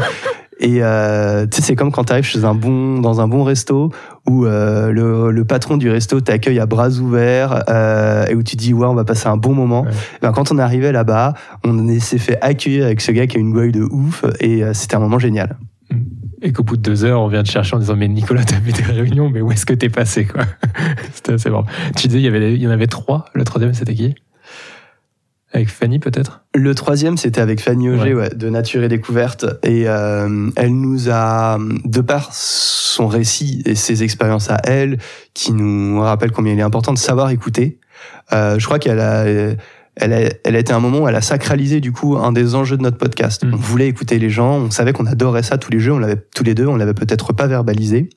Et 0.60 0.84
euh, 0.84 1.48
tu 1.48 1.58
sais, 1.58 1.62
c'est 1.62 1.76
comme 1.76 1.92
quand 1.92 2.04
tu 2.04 2.12
arrives 2.12 2.26
chez 2.26 2.44
un 2.44 2.54
bon, 2.54 3.00
dans 3.00 3.22
un 3.22 3.30
bon 3.30 3.44
resto 3.44 3.92
où 4.28 4.46
euh, 4.46 4.92
le, 4.92 5.32
le 5.32 5.46
patron 5.46 5.78
du 5.78 5.90
resto 5.90 6.20
t'accueille 6.20 6.60
à 6.60 6.66
bras 6.66 6.90
ouverts 6.90 7.64
euh, 7.70 8.26
et 8.28 8.36
où 8.36 8.44
tu 8.44 8.58
dis 8.58 8.74
ouais, 8.74 8.86
on 8.86 8.94
va 8.94 9.06
passer 9.06 9.28
un 9.28 9.38
bon 9.38 9.54
moment. 9.54 9.84
Ouais. 9.84 9.92
Ben, 10.22 10.34
quand 10.34 10.52
on 10.52 10.58
arrivé 10.58 10.92
là-bas, 10.92 11.34
on 11.64 12.00
s'est 12.00 12.18
fait 12.18 12.38
accueillir 12.42 12.86
avec 12.86 13.00
ce 13.00 13.12
gars 13.12 13.26
qui 13.26 13.38
a 13.38 13.40
une 13.40 13.54
gouaille 13.54 13.72
de 13.72 13.84
ouf 13.84 14.26
et 14.42 14.64
euh, 14.64 14.74
c'était 14.74 14.96
un 14.96 15.00
moment 15.00 15.20
génial. 15.20 15.58
Et 16.42 16.52
qu'au 16.52 16.64
bout 16.64 16.78
de 16.78 16.82
deux 16.82 17.06
heures, 17.06 17.22
on 17.22 17.28
vient 17.28 17.44
te 17.44 17.50
chercher 17.50 17.76
en 17.76 17.80
disant 17.80 17.96
Mais 17.96 18.08
Nicolas, 18.08 18.44
t'as 18.44 18.60
fait 18.60 18.72
des 18.72 18.84
réunions, 18.84 19.30
mais 19.30 19.42
où 19.42 19.52
est-ce 19.52 19.66
que 19.66 19.74
t'es 19.74 19.90
passé 19.90 20.26
quoi? 20.26 20.44
C'était 21.14 21.34
assez 21.34 21.50
marrant. 21.50 21.66
Tu 21.96 22.08
disais, 22.08 22.20
il 22.20 22.26
y, 22.26 22.28
avait, 22.28 22.54
il 22.54 22.62
y 22.62 22.68
en 22.68 22.72
avait 22.72 22.88
trois. 22.88 23.26
Le 23.34 23.44
troisième, 23.44 23.74
c'était 23.74 23.96
qui? 23.96 24.16
Avec 25.52 25.70
Fanny, 25.70 26.00
peut-être? 26.00 26.44
Le 26.60 26.76
troisième, 26.76 27.16
c'était 27.16 27.40
avec 27.40 27.62
Fanny 27.62 27.90
Auger, 27.90 28.14
ouais, 28.14 28.30
de 28.36 28.50
Nature 28.50 28.84
et 28.84 28.90
Découverte. 28.90 29.46
Et 29.64 29.88
euh, 29.88 30.50
elle 30.58 30.76
nous 30.76 31.10
a, 31.10 31.58
de 31.86 32.02
par 32.02 32.34
son 32.34 33.08
récit 33.08 33.64
et 33.66 33.76
ses 33.76 34.04
expériences 34.04 34.50
à 34.50 34.58
elle, 34.66 34.98
qui 35.34 35.54
nous 35.54 36.02
rappelle 36.02 36.32
combien 36.32 36.52
il 36.52 36.60
est 36.60 36.64
important 36.64 36.92
de 36.92 36.98
savoir 36.98 37.30
écouter, 37.30 37.80
euh, 38.34 38.60
je 38.60 38.66
crois 38.66 38.78
qu'elle 38.78 39.00
a, 39.00 39.26
elle 39.26 40.14
a, 40.14 40.30
elle 40.44 40.56
a 40.58 40.60
été 40.60 40.74
un 40.74 40.82
moment 40.82 41.00
où 41.00 41.08
elle 41.08 41.16
a 41.16 41.22
sacralisé 41.22 41.80
du 41.80 41.94
coup 41.94 42.18
un 42.18 42.34
des 42.34 42.56
enjeux 42.56 42.76
de 42.76 42.84
notre 42.84 42.98
podcast. 42.98 43.46
Mm. 43.46 43.54
On 43.54 43.58
voulait 43.58 43.88
écouter 43.88 44.20
les 44.20 44.30
gens, 44.30 44.58
on 44.58 44.70
savait 44.70 44.92
qu'on 44.92 45.06
adorait 45.06 45.44
ça 45.44 45.58
tous 45.58 45.72
les 45.72 45.80
jeux, 45.80 45.94
on 45.94 46.00
l'avait 46.00 46.22
tous 46.36 46.44
les 46.44 46.56
deux, 46.56 46.68
on 46.68 46.76
l'avait 46.76 46.94
peut-être 46.94 47.32
pas 47.32 47.48
verbalisé. 47.48 48.10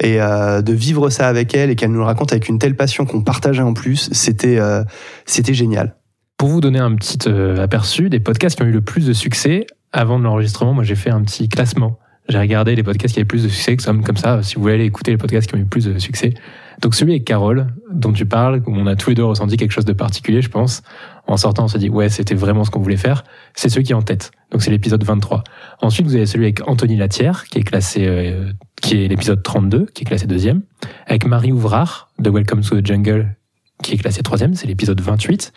Et 0.00 0.22
euh, 0.22 0.62
de 0.62 0.72
vivre 0.72 1.10
ça 1.10 1.28
avec 1.28 1.54
elle 1.54 1.68
et 1.68 1.76
qu'elle 1.76 1.90
nous 1.90 1.98
le 1.98 2.04
raconte 2.04 2.32
avec 2.32 2.48
une 2.48 2.58
telle 2.58 2.76
passion 2.76 3.04
qu'on 3.04 3.20
partageait 3.20 3.62
en 3.62 3.74
plus, 3.74 4.08
c'était 4.12 4.58
euh, 4.58 4.84
c'était 5.26 5.54
génial. 5.54 5.96
Pour 6.38 6.50
vous 6.50 6.60
donner 6.60 6.78
un 6.78 6.94
petit 6.94 7.18
euh, 7.26 7.60
aperçu 7.60 8.08
des 8.08 8.20
podcasts 8.20 8.56
qui 8.56 8.62
ont 8.62 8.66
eu 8.66 8.72
le 8.72 8.80
plus 8.80 9.04
de 9.04 9.12
succès, 9.12 9.66
avant 9.92 10.20
de 10.20 10.24
l'enregistrement, 10.24 10.72
moi 10.72 10.84
j'ai 10.84 10.94
fait 10.94 11.10
un 11.10 11.20
petit 11.22 11.48
classement. 11.48 11.98
J'ai 12.28 12.38
regardé 12.38 12.76
les 12.76 12.84
podcasts 12.84 13.12
qui 13.12 13.18
avaient 13.18 13.26
plus 13.26 13.42
de 13.42 13.48
succès, 13.48 13.76
comme, 13.76 14.04
comme 14.04 14.16
ça, 14.16 14.40
si 14.44 14.54
vous 14.54 14.62
voulez 14.62 14.74
aller 14.74 14.84
écouter 14.84 15.10
les 15.10 15.16
podcasts 15.16 15.48
qui 15.48 15.56
ont 15.56 15.58
eu 15.58 15.64
plus 15.64 15.86
de 15.86 15.98
succès. 15.98 16.34
Donc 16.80 16.94
celui 16.94 17.10
avec 17.10 17.24
Carole, 17.24 17.66
dont 17.90 18.12
tu 18.12 18.24
parles, 18.24 18.62
où 18.68 18.72
on 18.72 18.86
a 18.86 18.94
tous 18.94 19.10
les 19.10 19.16
deux 19.16 19.24
ressenti 19.24 19.56
quelque 19.56 19.72
chose 19.72 19.84
de 19.84 19.92
particulier, 19.92 20.40
je 20.40 20.48
pense. 20.48 20.82
En 21.26 21.36
sortant, 21.36 21.64
on 21.64 21.68
s'est 21.68 21.80
dit, 21.80 21.88
ouais, 21.88 22.08
c'était 22.08 22.36
vraiment 22.36 22.62
ce 22.62 22.70
qu'on 22.70 22.80
voulait 22.80 22.96
faire. 22.96 23.24
C'est 23.56 23.68
celui 23.68 23.84
qui 23.84 23.90
est 23.90 23.96
en 23.96 24.02
tête. 24.02 24.30
Donc 24.52 24.62
c'est 24.62 24.70
l'épisode 24.70 25.02
23. 25.02 25.42
Ensuite, 25.82 26.06
vous 26.06 26.14
avez 26.14 26.26
celui 26.26 26.44
avec 26.44 26.68
Anthony 26.68 26.96
Latière, 26.96 27.46
qui 27.46 27.58
est 27.58 27.64
classé, 27.64 28.06
euh, 28.06 28.52
qui 28.80 29.04
est 29.04 29.08
l'épisode 29.08 29.42
32, 29.42 29.86
qui 29.86 30.04
est 30.04 30.06
classé 30.06 30.28
deuxième. 30.28 30.62
Avec 31.08 31.26
Marie 31.26 31.50
Ouvrard, 31.50 32.12
de 32.20 32.30
Welcome 32.30 32.60
to 32.60 32.80
the 32.80 32.86
Jungle, 32.86 33.34
qui 33.82 33.94
est 33.94 33.98
classé 33.98 34.22
troisième, 34.22 34.54
c'est 34.54 34.68
l'épisode 34.68 35.00
28. 35.00 35.52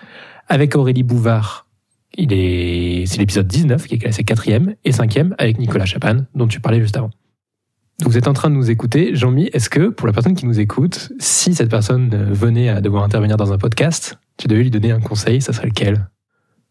Avec 0.52 0.76
Aurélie 0.76 1.04
Bouvard, 1.04 1.66
c'est 2.14 2.26
l'épisode 3.18 3.48
19 3.48 3.88
qui 3.88 3.96
est 3.96 3.98
classé 4.00 4.26
quatrième 4.26 4.76
et 4.84 4.92
cinquième 4.92 5.34
avec 5.38 5.58
Nicolas 5.58 5.86
Chapan, 5.86 6.26
dont 6.36 6.46
tu 6.46 6.60
parlais 6.60 6.82
juste 6.82 6.98
avant. 6.98 7.10
Vous 8.04 8.18
êtes 8.18 8.28
en 8.28 8.34
train 8.34 8.50
de 8.50 8.56
nous 8.56 8.70
écouter. 8.70 9.16
Jean-Mi, 9.16 9.50
est-ce 9.54 9.70
que 9.70 9.88
pour 9.88 10.08
la 10.08 10.14
personne 10.14 10.36
qui 10.36 10.46
nous 10.46 10.60
écoute, 10.60 11.14
si 11.20 11.56
cette 11.56 11.70
personne 11.70 12.10
euh, 12.14 12.34
venait 12.34 12.68
à 12.68 12.82
devoir 12.82 13.06
intervenir 13.06 13.38
dans 13.38 13.54
un 13.54 13.58
podcast, 13.58 14.20
tu 14.36 14.50
devais 14.50 14.64
lui 14.64 14.72
donner 14.72 14.92
un 14.92 15.00
conseil, 15.00 15.42
ça 15.42 15.54
serait 15.54 15.68
lequel? 15.68 16.10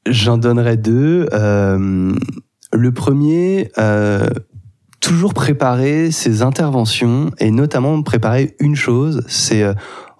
J'en 0.06 0.36
donnerai 0.36 0.76
deux. 0.76 1.26
Euh, 1.32 2.14
le 2.74 2.92
premier, 2.92 3.70
euh, 3.78 4.28
toujours 5.00 5.32
préparer 5.32 6.10
ses 6.10 6.42
interventions 6.42 7.30
et 7.38 7.50
notamment 7.50 8.02
préparer 8.02 8.56
une 8.60 8.76
chose, 8.76 9.24
c'est 9.26 9.64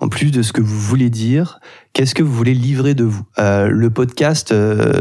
en 0.01 0.09
plus 0.09 0.31
de 0.31 0.43
ce 0.43 0.53
que 0.53 0.61
vous 0.61 0.79
voulez 0.79 1.11
dire, 1.11 1.61
qu'est-ce 1.93 2.15
que 2.15 2.23
vous 2.23 2.33
voulez 2.33 2.55
livrer 2.55 2.95
de 2.95 3.05
vous? 3.05 3.25
Euh, 3.39 3.69
le 3.69 3.91
podcast 3.91 4.53
euh, 4.53 4.99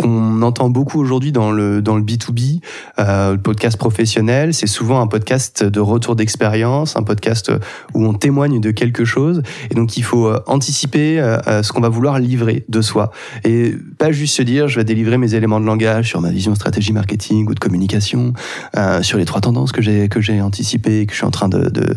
qu'on 0.00 0.42
entend 0.42 0.70
beaucoup 0.70 1.00
aujourd'hui 1.00 1.32
dans 1.32 1.50
le 1.50 1.82
dans 1.82 1.96
le 1.96 2.02
B2B, 2.02 2.60
euh, 2.98 3.32
le 3.32 3.38
podcast 3.38 3.76
professionnel, 3.76 4.54
c'est 4.54 4.66
souvent 4.66 5.00
un 5.00 5.06
podcast 5.06 5.64
de 5.64 5.80
retour 5.80 6.16
d'expérience, 6.16 6.96
un 6.96 7.02
podcast 7.02 7.52
où 7.94 8.04
on 8.04 8.14
témoigne 8.14 8.60
de 8.60 8.70
quelque 8.70 9.04
chose, 9.04 9.42
et 9.70 9.74
donc 9.74 9.96
il 9.96 10.02
faut 10.02 10.26
euh, 10.26 10.40
anticiper 10.46 11.20
euh, 11.20 11.38
euh, 11.46 11.62
ce 11.62 11.72
qu'on 11.72 11.80
va 11.80 11.88
vouloir 11.88 12.18
livrer 12.18 12.64
de 12.68 12.80
soi, 12.80 13.10
et 13.44 13.74
pas 13.98 14.12
juste 14.12 14.36
se 14.36 14.42
dire 14.42 14.68
je 14.68 14.76
vais 14.76 14.84
délivrer 14.84 15.18
mes 15.18 15.34
éléments 15.34 15.60
de 15.60 15.66
langage 15.66 16.08
sur 16.08 16.20
ma 16.20 16.30
vision 16.30 16.54
stratégie 16.54 16.92
marketing 16.92 17.48
ou 17.48 17.54
de 17.54 17.60
communication, 17.60 18.32
euh, 18.76 19.02
sur 19.02 19.18
les 19.18 19.24
trois 19.24 19.40
tendances 19.40 19.72
que 19.72 19.82
j'ai 19.82 20.08
que 20.08 20.20
j'ai 20.20 20.40
anticipées, 20.40 21.00
et 21.00 21.06
que 21.06 21.12
je 21.12 21.18
suis 21.18 21.26
en 21.26 21.30
train 21.30 21.48
de, 21.48 21.68
de 21.68 21.96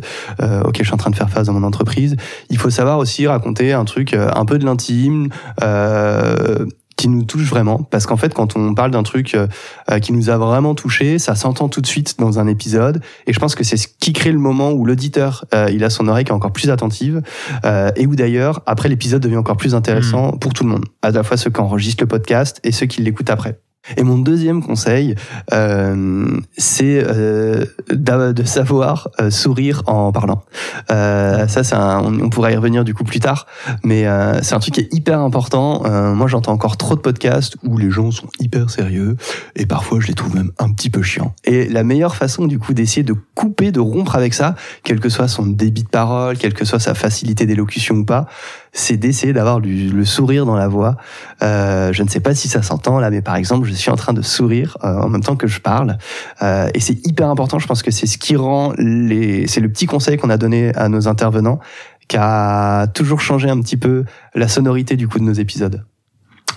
auxquelles 0.66 0.86
je 0.86 0.90
suis 0.90 0.94
en 0.94 0.98
train 0.98 1.12
de 1.12 1.16
faire 1.16 1.30
face 1.30 1.48
dans 1.48 1.54
mon 1.54 1.64
entreprise. 1.64 2.16
Il 2.50 2.58
faut 2.58 2.70
savoir 2.70 2.98
aussi 2.98 3.28
raconter 3.28 3.74
un 3.74 3.86
truc 3.86 4.14
un 4.14 4.46
peu 4.46 4.58
de 4.58 4.66
l'intime. 4.66 5.30
Qui 6.96 7.10
nous 7.10 7.24
touche 7.24 7.50
vraiment 7.50 7.80
parce 7.84 8.06
qu'en 8.06 8.18
fait 8.18 8.34
quand 8.34 8.56
on 8.56 8.76
parle 8.76 8.92
d'un 8.92 9.04
truc 9.04 9.34
euh, 9.34 9.48
euh, 9.92 10.00
qui 10.00 10.14
nous 10.14 10.30
a 10.30 10.38
vraiment 10.38 10.76
touché 10.76 11.18
ça 11.18 11.34
s'entend 11.36 11.68
tout 11.68 11.82
de 11.82 11.88
suite 11.88 12.20
dans 12.20 12.40
un 12.40 12.48
épisode 12.48 13.02
et 13.26 13.34
je 13.34 13.40
pense 13.40 13.56
que 13.56 13.64
c'est 13.64 13.78
ce 13.78 13.88
qui 13.88 14.14
crée 14.14 14.32
le 14.32 14.38
moment 14.38 14.72
où 14.72 14.86
l'auditeur 14.86 15.44
euh, 15.54 15.70
il 15.72 15.84
a 15.84 15.90
son 15.90 16.08
oreille 16.08 16.24
qui 16.24 16.32
est 16.32 16.36
encore 16.36 16.54
plus 16.54 16.70
attentive 16.70 17.22
euh, 17.66 17.90
et 17.96 18.06
où 18.06 18.16
d'ailleurs 18.16 18.62
après 18.68 18.90
l'épisode 18.90 19.24
devient 19.24 19.38
encore 19.38 19.58
plus 19.58 19.74
intéressant 19.74 20.32
pour 20.34 20.54
tout 20.54 20.64
le 20.64 20.70
monde 20.70 20.86
à 21.02 21.10
la 21.10 21.24
fois 21.24 21.36
ceux 21.36 21.50
qui 21.50 21.60
enregistrent 21.60 22.04
le 22.04 22.08
podcast 22.08 22.60
et 22.64 22.72
ceux 22.72 22.86
qui 22.86 23.02
l'écoutent 23.02 23.32
après 23.32 23.60
et 23.98 24.04
mon 24.04 24.18
deuxième 24.18 24.64
conseil, 24.64 25.16
euh, 25.52 26.40
c'est 26.58 27.04
euh, 27.06 27.66
de 27.90 28.44
savoir 28.44 29.10
euh, 29.20 29.30
sourire 29.30 29.84
en 29.88 30.12
parlant. 30.12 30.44
Euh, 30.92 31.48
ça, 31.48 31.64
c'est 31.64 31.76
on, 31.76 32.22
on 32.22 32.30
pourra 32.30 32.52
y 32.52 32.56
revenir 32.56 32.84
du 32.84 32.94
coup 32.94 33.04
plus 33.04 33.20
tard, 33.20 33.46
mais 33.84 34.08
euh, 34.08 34.42
c'est 34.42 34.56
un 34.56 34.60
truc 34.60 34.76
qui 34.76 34.82
est 34.82 34.94
hyper 34.94 35.20
important. 35.20 35.84
Moi, 36.14 36.28
j'entends 36.28 36.54
encore 36.54 36.78
trop 36.78 36.96
de 36.96 37.02
podcasts 37.02 37.58
où 37.64 37.78
les 37.78 37.90
gens 37.90 38.12
sont 38.12 38.28
hyper 38.40 38.70
sérieux 38.70 39.18
et 39.56 39.66
parfois 39.66 40.00
je 40.00 40.08
les 40.08 40.14
trouve 40.14 40.36
même 40.36 40.52
un 40.60 40.72
petit 40.72 40.90
peu 40.90 41.02
chiants. 41.02 41.36
Et 41.44 41.68
la 41.68 41.84
meilleure 41.84 42.16
façon 42.16 42.46
du 42.46 42.60
coup 42.60 42.74
d'essayer 42.74 43.04
de 43.04 43.16
couper, 43.36 43.72
de 43.72 43.80
rompre 43.80 44.16
avec 44.16 44.34
ça, 44.34 44.56
quel 44.84 45.00
que 45.00 45.10
soit 45.10 45.28
son 45.28 45.46
débit 45.46 45.84
de 45.84 45.90
parole, 45.90 46.38
quelle 46.38 46.54
que 46.54 46.66
soit 46.66 46.80
sa 46.80 46.94
facilité 46.94 47.46
d'élocution 47.46 47.96
ou 47.96 48.06
pas, 48.06 48.28
c'est 48.74 48.98
d'essayer 48.98 49.34
d'avoir 49.34 49.60
le 49.60 50.04
sourire 50.04 50.46
dans 50.46 50.56
la 50.56 50.68
voix. 50.68 50.98
Euh, 51.44 51.94
je 51.94 52.02
ne 52.04 52.10
sais 52.10 52.20
pas 52.20 52.34
si 52.34 52.48
ça 52.50 52.64
s'entend 52.64 53.00
là, 53.00 53.12
mais 53.12 53.22
par 53.22 53.36
exemple, 53.36 53.68
je 53.68 53.74
suis 53.74 53.92
en 53.92 53.96
train 53.96 54.14
de 54.14 54.24
sourire 54.24 54.78
euh, 54.84 55.00
en 55.00 55.10
même 55.10 55.22
temps 55.22 55.36
que 55.36 55.48
je 55.48 55.62
parle, 55.62 55.98
Euh, 56.42 56.68
et 56.74 56.80
c'est 56.80 57.06
hyper 57.06 57.30
important. 57.30 57.60
Je 57.60 57.68
pense 57.68 57.84
que 57.84 57.92
c'est 57.92 58.08
ce 58.08 58.18
qui 58.18 58.36
rend 58.36 58.74
les, 58.78 59.48
c'est 59.48 59.62
le 59.62 59.70
petit 59.70 59.86
conseil 59.86 60.18
qu'on 60.18 60.30
a 60.30 60.38
donné 60.38 60.76
à 60.76 60.90
nos 60.90 61.08
intervenants, 61.08 61.60
qui 62.08 62.18
a 62.18 62.88
toujours 62.88 63.22
changé 63.22 63.50
un 63.50 63.62
petit 63.62 63.78
peu 63.78 64.04
la 64.34 64.48
sonorité 64.48 64.96
du 64.96 65.08
coup 65.08 65.20
de 65.20 65.24
nos 65.24 65.34
épisodes. 65.34 65.86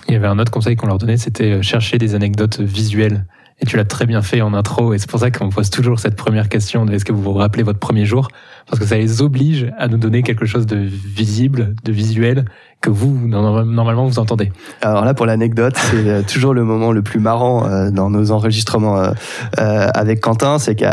Il 0.07 0.13
y 0.13 0.17
avait 0.17 0.27
un 0.27 0.39
autre 0.39 0.51
conseil 0.51 0.75
qu'on 0.75 0.87
leur 0.87 0.97
donnait, 0.97 1.17
c'était 1.17 1.51
euh, 1.51 1.61
chercher 1.61 1.97
des 1.97 2.15
anecdotes 2.15 2.59
visuelles 2.59 3.25
Et 3.59 3.65
tu 3.65 3.75
l'as 3.75 3.85
très 3.85 4.05
bien 4.05 4.21
fait 4.21 4.41
en 4.41 4.53
intro, 4.53 4.93
et 4.93 4.99
c'est 4.99 5.09
pour 5.09 5.19
ça 5.19 5.31
qu'on 5.31 5.49
pose 5.49 5.71
toujours 5.71 5.99
cette 5.99 6.15
première 6.15 6.47
question 6.47 6.85
de 6.85 6.93
est-ce 6.93 7.05
que 7.05 7.11
vous 7.11 7.23
vous 7.23 7.33
rappelez 7.33 7.63
votre 7.63 7.79
premier 7.79 8.05
jour? 8.05 8.27
Parce 8.67 8.79
que 8.79 8.85
ça 8.85 8.97
les 8.97 9.21
oblige 9.23 9.73
à 9.79 9.87
nous 9.87 9.97
donner 9.97 10.21
quelque 10.21 10.45
chose 10.45 10.67
de 10.67 10.77
visible, 10.77 11.73
de 11.83 11.91
visuel, 11.91 12.45
que 12.81 12.91
vous, 12.91 13.27
normalement, 13.27 14.05
vous 14.05 14.19
entendez. 14.19 14.51
Alors 14.81 15.03
là, 15.03 15.15
pour 15.15 15.25
l'anecdote, 15.25 15.75
c'est 15.75 16.07
euh, 16.07 16.21
toujours 16.21 16.53
le 16.53 16.63
moment 16.63 16.91
le 16.91 17.01
plus 17.01 17.19
marrant 17.19 17.65
euh, 17.65 17.89
dans 17.89 18.11
nos 18.11 18.31
enregistrements 18.31 18.99
euh, 18.99 19.11
avec 19.57 20.21
Quentin, 20.21 20.59
c'est 20.59 20.75
que 20.75 20.85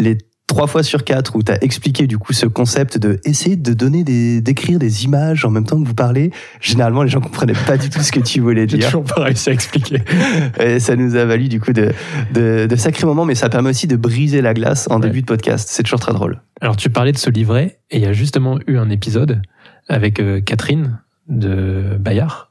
les 0.00 0.18
trois 0.48 0.66
fois 0.66 0.82
sur 0.82 1.04
quatre 1.04 1.36
où 1.36 1.42
tu 1.44 1.52
as 1.52 1.62
expliqué 1.62 2.08
du 2.08 2.18
coup 2.18 2.32
ce 2.32 2.46
concept 2.46 2.98
de 2.98 3.20
essayer 3.24 3.54
de 3.54 3.72
donner 3.72 4.02
des 4.02 4.40
d'écrire 4.40 4.80
des 4.80 5.04
images 5.04 5.44
en 5.44 5.50
même 5.50 5.64
temps 5.64 5.80
que 5.80 5.86
vous 5.86 5.94
parlez. 5.94 6.32
Généralement 6.60 7.04
les 7.04 7.10
gens 7.10 7.20
comprenaient 7.20 7.52
pas 7.52 7.76
du 7.76 7.88
tout 7.90 8.00
ce 8.00 8.10
que 8.10 8.18
tu 8.18 8.40
voulais 8.40 8.66
dire. 8.66 8.80
j'ai 8.80 8.86
toujours 8.86 9.04
pas 9.04 9.22
réussi 9.22 9.50
à 9.50 9.52
expliquer. 9.52 10.02
Et 10.60 10.80
ça 10.80 10.96
nous 10.96 11.14
a 11.14 11.24
valu 11.24 11.48
du 11.48 11.60
coup 11.60 11.72
de, 11.72 11.92
de, 12.34 12.66
de 12.66 12.76
sacrés 12.76 13.06
moments 13.06 13.24
mais 13.26 13.36
ça 13.36 13.48
permet 13.48 13.70
aussi 13.70 13.86
de 13.86 13.94
briser 13.94 14.40
la 14.40 14.54
glace 14.54 14.88
en 14.90 14.98
début 14.98 15.20
de 15.20 15.26
podcast. 15.26 15.68
C'est 15.70 15.84
toujours 15.84 16.00
très 16.00 16.12
drôle. 16.12 16.42
Alors 16.60 16.76
tu 16.76 16.90
parlais 16.90 17.12
de 17.12 17.18
ce 17.18 17.30
livret 17.30 17.78
et 17.90 17.98
il 17.98 18.02
y 18.02 18.06
a 18.06 18.12
justement 18.12 18.58
eu 18.66 18.78
un 18.78 18.90
épisode 18.90 19.42
avec 19.86 20.18
euh, 20.18 20.40
Catherine 20.40 20.98
de 21.28 21.96
Bayard 22.00 22.50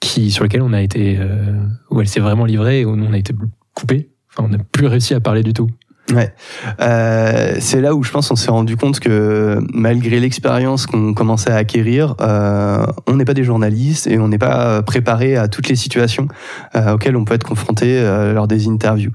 qui 0.00 0.32
sur 0.32 0.44
lequel 0.44 0.62
on 0.62 0.72
a 0.72 0.82
été 0.82 1.16
euh, 1.18 1.62
où 1.90 2.00
elle 2.00 2.08
s'est 2.08 2.20
vraiment 2.20 2.44
livrée 2.44 2.80
et 2.80 2.84
où 2.84 2.90
on 2.90 3.12
a 3.12 3.18
été 3.18 3.32
coupé 3.74 4.10
enfin 4.32 4.44
on 4.46 4.48
n'a 4.48 4.58
plus 4.58 4.86
réussi 4.86 5.14
à 5.14 5.20
parler 5.20 5.42
du 5.42 5.52
tout 5.52 5.70
Ouais, 6.14 6.32
euh, 6.80 7.56
c'est 7.60 7.80
là 7.80 7.94
où 7.94 8.02
je 8.02 8.10
pense 8.10 8.30
on 8.30 8.36
s'est 8.36 8.50
rendu 8.50 8.76
compte 8.76 9.00
que 9.00 9.58
malgré 9.72 10.18
l'expérience 10.18 10.86
qu'on 10.86 11.14
commençait 11.14 11.50
à 11.50 11.56
acquérir, 11.56 12.14
euh, 12.20 12.84
on 13.06 13.14
n'est 13.14 13.24
pas 13.24 13.34
des 13.34 13.44
journalistes 13.44 14.06
et 14.06 14.18
on 14.18 14.28
n'est 14.28 14.38
pas 14.38 14.82
préparé 14.82 15.36
à 15.36 15.48
toutes 15.48 15.68
les 15.68 15.76
situations 15.76 16.26
euh, 16.74 16.94
auxquelles 16.94 17.16
on 17.16 17.24
peut 17.24 17.34
être 17.34 17.46
confronté 17.46 17.98
euh, 17.98 18.32
lors 18.32 18.48
des 18.48 18.66
interviews. 18.68 19.12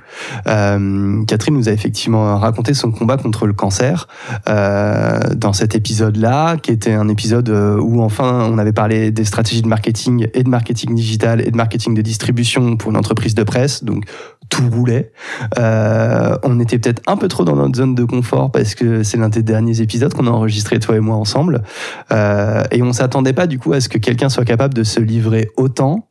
Euh, 0.47 1.25
Catherine 1.25 1.55
nous 1.55 1.69
a 1.69 1.71
effectivement 1.71 2.37
raconté 2.37 2.73
son 2.73 2.91
combat 2.91 3.17
contre 3.17 3.45
le 3.45 3.53
cancer 3.53 4.07
euh, 4.47 5.19
dans 5.35 5.53
cet 5.53 5.75
épisode-là, 5.75 6.57
qui 6.57 6.71
était 6.71 6.93
un 6.93 7.09
épisode 7.09 7.49
où 7.49 8.01
enfin 8.01 8.47
on 8.49 8.57
avait 8.57 8.73
parlé 8.73 9.11
des 9.11 9.25
stratégies 9.25 9.61
de 9.61 9.67
marketing 9.67 10.27
et 10.33 10.43
de 10.43 10.49
marketing 10.49 10.95
digital 10.95 11.41
et 11.41 11.51
de 11.51 11.57
marketing 11.57 11.93
de 11.93 12.01
distribution 12.01 12.77
pour 12.77 12.91
une 12.91 12.97
entreprise 12.97 13.35
de 13.35 13.43
presse, 13.43 13.83
donc 13.83 14.05
tout 14.49 14.69
roulait. 14.69 15.11
on 15.57 16.59
était 16.59 16.77
peut-être 16.79 17.01
un 17.07 17.17
peu 17.17 17.27
trop 17.27 17.43
dans 17.43 17.55
notre 17.55 17.75
zone 17.75 17.95
de 17.95 18.03
confort 18.03 18.51
parce 18.51 18.75
que 18.75 19.03
c'est 19.03 19.17
l'un 19.17 19.29
des 19.29 19.43
derniers 19.43 19.81
épisodes 19.81 20.13
qu'on 20.13 20.27
a 20.27 20.31
enregistré 20.31 20.79
toi 20.79 20.95
et 20.95 20.99
moi 20.99 21.15
ensemble. 21.15 21.63
Euh, 22.11 22.63
et 22.71 22.81
on 22.81 22.93
s'attendait 22.93 23.33
pas 23.33 23.47
du 23.47 23.59
coup 23.59 23.73
à 23.73 23.81
ce 23.81 23.89
que 23.89 23.97
quelqu'un 23.97 24.29
soit 24.29 24.45
capable 24.45 24.73
de 24.73 24.83
se 24.83 24.99
livrer 24.99 25.49
autant 25.57 26.07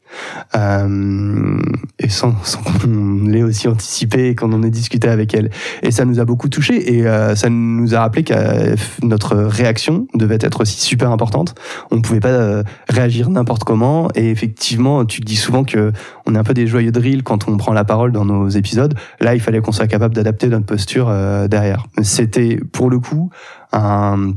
euh, 0.55 1.59
et 1.99 2.09
sans, 2.09 2.35
sans 2.45 2.63
qu'on 2.63 3.27
aussi 3.45 3.69
anticipé 3.69 4.29
et 4.29 4.35
qu'on 4.35 4.53
en 4.53 4.63
ait 4.63 4.71
discuté 4.71 5.09
avec 5.09 5.35
elle. 5.35 5.51
Et 5.83 5.91
ça 5.91 6.05
nous 6.05 6.21
a 6.21 6.25
beaucoup 6.25 6.49
touché 6.49 6.95
et 6.95 7.07
euh, 7.07 7.35
ça 7.35 7.49
nous 7.49 7.95
a 7.95 8.01
rappelé 8.01 8.25
que 8.25 8.75
notre 9.05 9.37
réaction 9.37 10.07
devait 10.15 10.39
être 10.41 10.63
aussi 10.63 10.81
super 10.81 11.11
importante. 11.11 11.55
On 11.91 11.97
ne 11.97 12.01
pouvait 12.01 12.21
pas 12.21 12.29
euh, 12.29 12.63
réagir 12.89 13.31
n'importe 13.31 13.65
comment 13.65 14.09
et 14.15 14.31
effectivement, 14.31 15.05
tu 15.05 15.21
dis 15.21 15.37
souvent 15.37 15.65
que 15.65 15.93
on 16.27 16.35
est 16.35 16.39
un 16.39 16.45
peu 16.45 16.55
des 16.55 16.67
joyeux 16.67 16.93
drills 16.93 17.23
quand 17.23 17.49
on 17.49 17.57
prend 17.57 17.73
la 17.73 17.85
parole 17.85 18.13
dans 18.13 18.25
nos 18.25 18.49
épisodes. 18.49 18.95
Là, 19.21 19.35
il 19.35 19.41
fallait 19.41 19.61
qu'on 19.61 19.73
soit 19.73 19.87
capable 19.87 20.15
d'adapter 20.15 20.49
notre 20.49 20.67
posture 20.67 21.09
euh, 21.09 21.49
derrière. 21.49 21.87
C'était 22.03 22.61
pour 22.73 22.91
le 22.91 22.99
coup 22.99 23.31
un 23.73 24.35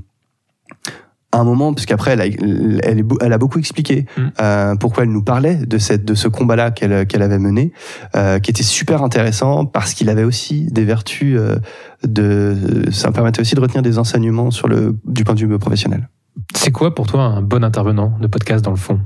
un 1.33 1.43
moment, 1.43 1.73
puisqu'après 1.73 2.11
elle 2.11 2.21
a, 2.21 2.25
elle, 2.25 3.05
elle 3.21 3.33
a 3.33 3.37
beaucoup 3.37 3.59
expliqué 3.59 4.05
mm. 4.17 4.21
euh, 4.39 4.75
pourquoi 4.75 5.03
elle 5.03 5.11
nous 5.11 5.23
parlait 5.23 5.55
de 5.55 5.77
cette 5.77 6.05
de 6.05 6.13
ce 6.13 6.27
combat-là 6.27 6.71
qu'elle 6.71 7.05
qu'elle 7.05 7.21
avait 7.21 7.39
mené, 7.39 7.73
euh, 8.15 8.39
qui 8.39 8.51
était 8.51 8.63
super 8.63 9.03
intéressant 9.03 9.65
parce 9.65 9.93
qu'il 9.93 10.09
avait 10.09 10.23
aussi 10.23 10.71
des 10.71 10.85
vertus 10.85 11.37
euh, 11.37 11.57
de, 12.03 12.55
ça 12.91 13.09
me 13.09 13.13
permettait 13.13 13.41
aussi 13.41 13.55
de 13.55 13.59
retenir 13.59 13.81
des 13.81 13.97
enseignements 13.97 14.51
sur 14.51 14.67
le 14.67 14.97
du 15.05 15.23
point 15.23 15.35
de 15.35 15.39
vue 15.41 15.59
professionnel. 15.59 16.09
C'est 16.55 16.71
quoi 16.71 16.95
pour 16.95 17.07
toi 17.07 17.23
un 17.23 17.41
bon 17.41 17.63
intervenant 17.63 18.17
de 18.21 18.27
podcast 18.27 18.63
dans 18.63 18.71
le 18.71 18.77
fond? 18.77 19.01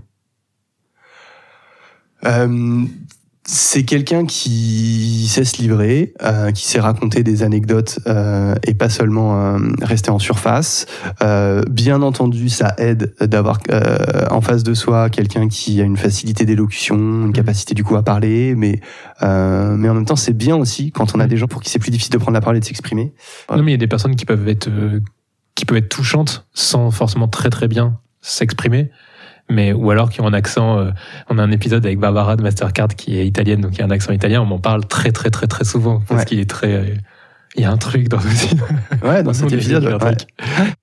Euh, 2.26 2.86
c'est 3.44 3.84
quelqu'un 3.84 4.26
qui 4.26 5.28
sait 5.28 5.46
se 5.46 5.60
livrer, 5.62 6.14
euh, 6.22 6.52
qui 6.52 6.68
sait 6.68 6.80
raconter 6.80 7.24
des 7.24 7.42
anecdotes 7.42 8.00
euh, 8.06 8.54
et 8.68 8.76
pas 8.76 8.90
seulement 8.90 9.56
euh, 9.56 9.58
rester 9.82 10.12
en 10.12 10.20
surface. 10.20 10.86
Euh, 11.24 11.64
bien 11.70 12.04
entendu, 12.04 12.50
ça 12.50 12.76
aide 12.78 13.16
d'avoir 13.20 13.58
euh, 13.72 14.26
en 14.30 14.42
face 14.42 14.64
de 14.64 14.76
soi 14.76 15.10
quelqu'un 15.10 15.48
qui 15.48 15.82
a 15.82 15.84
une 15.84 15.98
facilité 15.98 16.46
d'élocution, 16.46 16.96
une 16.96 17.28
mmh. 17.28 17.34
capacité 17.34 17.74
du 17.74 17.84
coup 17.84 17.96
à 17.96 18.04
parler, 18.04 18.54
mais 18.56 18.80
euh, 19.24 19.76
mais 19.76 19.90
en 19.90 19.96
même 19.96 20.06
temps, 20.06 20.16
c'est 20.16 20.38
bien 20.38 20.56
aussi 20.56 20.92
quand 20.92 21.16
on 21.16 21.20
a 21.20 21.26
mmh. 21.26 21.30
des 21.30 21.38
gens 21.38 21.48
pour 21.48 21.62
qui 21.62 21.72
c'est 21.72 21.80
plus 21.80 21.92
difficile 21.92 22.14
de 22.14 22.20
prendre 22.20 22.36
la 22.36 22.42
parole 22.42 22.58
et 22.58 22.60
de 22.60 22.66
s'exprimer. 22.66 23.12
Non, 23.50 23.64
mais 23.64 23.72
il 23.72 23.74
y 23.74 23.76
a 23.76 23.78
des 23.78 23.88
personnes 23.88 24.16
qui 24.16 24.26
peuvent 24.26 24.48
être 24.48 24.70
qui 25.56 25.66
peuvent 25.66 25.78
être 25.78 25.90
touchantes 25.90 26.46
sans 26.54 26.92
forcément 26.92 27.28
très 27.28 27.50
très 27.50 27.68
bien 27.68 28.00
s'exprimer 28.22 28.92
mais 29.50 29.74
ou 29.74 29.92
alors 29.92 30.10
qui 30.10 30.22
ont 30.22 30.28
un 30.28 30.34
accent. 30.34 30.80
Euh, 30.80 30.92
on 31.30 31.38
a 31.38 31.44
un 31.44 31.52
épisode 31.52 31.86
avec 31.86 32.00
Barbara 32.00 32.36
de 32.36 32.44
Mastercard 32.44 32.90
qui 32.90 33.20
est 33.20 33.28
italienne, 33.28 33.62
donc 33.62 33.72
qui 33.72 33.82
a 33.82 33.86
un 33.86 33.92
accent 33.92 34.12
italien. 34.12 34.42
On 34.42 34.46
m'en 34.46 34.60
parle 34.60 34.86
très 34.86 35.12
très 35.12 35.30
très 35.30 35.48
très 35.48 35.66
souvent 35.66 36.02
parce 36.08 36.26
qu'il 36.26 36.40
est 36.40 36.50
très. 36.50 36.74
Euh, 36.74 36.96
il 37.56 37.64
y 37.64 37.66
a 37.66 37.72
un 37.72 37.78
truc 37.78 38.08
dans. 38.08 38.20
Ouais, 39.04 39.24
dans 39.24 39.34
cet 39.34 39.52
épisode. 39.52 39.98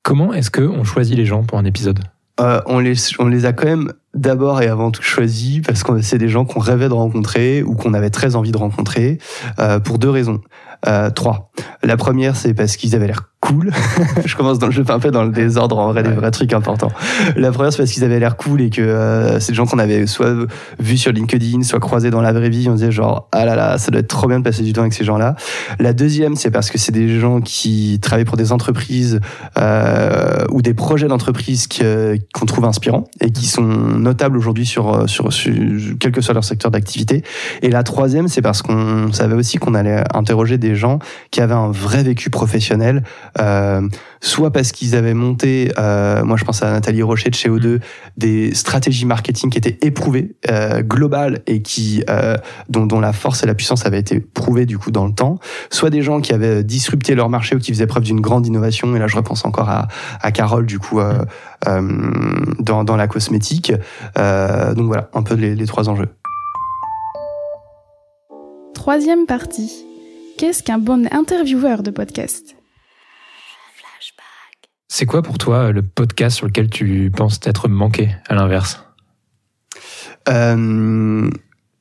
Comment 0.03 0.33
est-ce 0.33 0.51
que 0.51 0.63
on 0.63 0.85
choisit 0.85 1.17
les 1.17 1.25
gens 1.25 1.43
pour 1.43 1.59
un 1.59 1.65
épisode? 1.65 2.01
Euh, 2.41 2.61
on, 2.67 2.79
les, 2.79 2.95
on 3.19 3.27
les 3.27 3.47
a 3.47 3.53
quand 3.53 3.67
même 3.67 3.93
d'abord 4.15 4.63
et 4.63 4.69
avant 4.69 4.93
tout 4.93 5.03
choisis 5.03 5.61
parce 5.61 5.83
que 5.83 6.01
c'est 6.03 6.19
des 6.19 6.29
gens 6.29 6.45
qu'on 6.45 6.61
rêvait 6.61 6.89
de 6.89 6.95
rencontrer 6.95 7.63
ou 7.65 7.75
qu'on 7.75 7.95
avait 7.95 8.11
très 8.11 8.37
envie 8.37 8.53
de 8.53 8.57
rencontrer 8.57 9.19
euh, 9.59 9.81
pour 9.81 9.99
deux 9.99 10.11
raisons. 10.11 10.41
Euh, 10.87 11.11
trois. 11.11 11.51
La 11.83 11.97
première, 11.97 12.37
c'est 12.37 12.55
parce 12.55 12.77
qu'ils 12.77 12.95
avaient 12.95 13.09
l'air 13.09 13.33
cool. 13.41 13.71
je 14.25 14.37
commence 14.37 14.59
dans 14.59 14.67
le 14.67 14.73
jeu 14.73 14.85
un 14.89 14.99
peu 14.99 15.11
dans 15.11 15.23
le 15.23 15.31
désordre, 15.31 15.79
en 15.79 15.93
vrai, 15.93 16.03
des 16.03 16.11
vrais 16.11 16.31
trucs 16.31 16.53
importants. 16.53 16.91
La 17.37 17.53
première, 17.53 17.73
c'est 17.73 17.79
parce 17.79 17.93
qu'ils 17.93 18.05
avaient 18.05 18.19
l'air 18.19 18.37
cool 18.37 18.61
et 18.61 18.71
que 18.71 18.83
euh, 18.83 19.39
c'est 19.41 19.53
des 19.53 19.57
gens 19.57 19.67
qu'on 19.67 19.79
avait 19.79 20.07
soit 20.07 20.35
vus 20.79 20.99
sur 20.99 21.13
LinkedIn, 21.13 21.63
soit 21.63 21.81
croisés 21.81 22.11
dans 22.11 22.21
la 22.21 22.33
vraie 22.33 22.49
vie. 22.49 22.69
On 22.69 22.75
disait 22.75 22.91
genre, 22.91 23.29
ah 23.33 23.45
là 23.45 23.55
là, 23.55 23.79
ça 23.79 23.91
doit 23.91 24.01
être 24.01 24.09
trop 24.09 24.27
bien 24.27 24.39
de 24.39 24.45
passer 24.45 24.63
du 24.63 24.73
temps 24.73 24.83
avec 24.83 24.93
ces 24.93 25.05
gens-là. 25.05 25.37
La 25.79 25.93
deuxième, 25.93 26.37
c'est 26.37 26.51
parce 26.51 26.71
que 26.71 26.79
c'est 26.79 26.93
des 26.93 27.21
gens 27.21 27.41
qui 27.41 27.99
travaillent 28.01 28.25
pour 28.25 28.37
des 28.37 28.53
entreprises 28.53 29.21
euh, 29.59 30.45
ou 30.51 30.63
des 30.63 30.75
projets 30.75 31.09
d'entreprise 31.09 31.69
qu'on 31.69 32.47
trouve 32.47 32.65
inspirants 32.65 33.05
et 33.21 33.31
qui 33.31 33.47
sont 33.47 33.63
notables 33.63 34.37
aujourd'hui 34.37 34.67
sur, 34.67 34.93
euh, 34.93 35.07
sur, 35.07 35.33
sur, 35.33 35.53
quel 36.01 36.13
que 36.13 36.21
soit 36.21 36.35
leur 36.35 36.45
secteur 36.45 36.71
d'activité. 36.71 37.23
Et 37.63 37.71
la 37.71 37.83
troisième, 37.83 38.29
c'est 38.29 38.43
parce 38.43 38.63
qu'on 38.63 39.13
savait 39.13 39.35
aussi 39.35 39.59
qu'on 39.59 39.75
allait 39.75 40.03
interroger 40.15 40.59
des 40.59 40.75
gens 40.75 40.99
qui 41.31 41.41
avaient 41.41 41.55
un 41.55 41.71
vrai 41.71 42.03
vécu 42.03 42.31
professionnel, 42.31 43.03
soit 44.21 44.53
parce 44.53 44.73
qu'ils 44.73 44.97
avaient 44.97 45.15
monté, 45.15 45.73
euh, 45.79 46.25
moi 46.25 46.37
je 46.37 46.45
pense 46.45 46.63
à 46.63 46.71
Nathalie 46.71 47.03
Rocher 47.03 47.31
de 47.31 47.35
chez 47.35 47.49
O2, 47.49 47.81
des 48.17 48.55
stratégies 48.55 49.07
marketing 49.07 49.51
qui 49.51 49.59
étaient 49.59 49.79
éprouvées, 49.83 50.37
euh, 50.51 50.83
globales 50.83 51.41
et 51.47 51.63
qui 51.63 52.03
euh, 52.11 52.37
dont, 52.69 52.87
dont 52.87 53.01
la 53.01 53.13
force 53.13 53.43
et 53.43 53.47
la 53.47 53.55
puissance 53.55 53.87
avaient 53.87 53.99
été 53.99 54.21
prouvées 54.21 54.67
du 54.67 54.79
coup 54.79 54.91
dans 54.91 55.07
le 55.07 55.13
temps, 55.13 55.39
soit 55.71 55.91
des 55.91 56.03
gens 56.03 56.21
qui 56.21 56.33
avaient 56.33 56.65
disrupté 56.65 57.15
leur 57.15 57.29
marché 57.29 57.55
ou 57.55 57.59
qui 57.59 57.73
faisaient 57.73 57.87
preuve 57.87 58.05
d'une 58.05 58.21
grande 58.21 58.47
innovation. 58.47 58.95
Et 58.97 58.99
là 58.99 59.07
je 59.07 59.17
repense 59.17 59.45
encore 59.45 59.69
à, 59.69 59.89
à 60.21 60.33
Carole 60.33 60.67
du 60.67 60.79
coup 60.79 61.01
euh, 61.01 61.25
euh, 61.67 62.13
dans, 62.59 62.85
dans 62.85 62.97
la 62.97 63.07
cosmétique. 63.07 63.73
donc 64.17 64.87
voilà, 64.87 65.09
un 65.15 65.23
peu 65.23 65.35
les, 65.35 65.55
les 65.55 65.67
trois 65.67 65.89
enjeux. 65.89 66.09
Troisième 68.75 69.27
partie. 69.27 69.85
Qu'est-ce 70.39 70.63
qu'un 70.63 70.79
bon 70.79 71.09
intervieweur 71.11 71.83
de 71.83 71.91
podcast? 71.91 72.58
C'est 74.99 75.07
quoi 75.07 75.23
pour 75.23 75.39
toi 75.39 75.71
le 75.71 75.83
podcast 75.83 76.39
sur 76.39 76.47
lequel 76.47 76.69
tu 76.69 77.13
penses 77.15 77.39
être 77.45 77.69
manqué, 77.69 78.11
à 78.29 78.35
l'inverse? 78.35 78.85
Euh, 80.29 81.31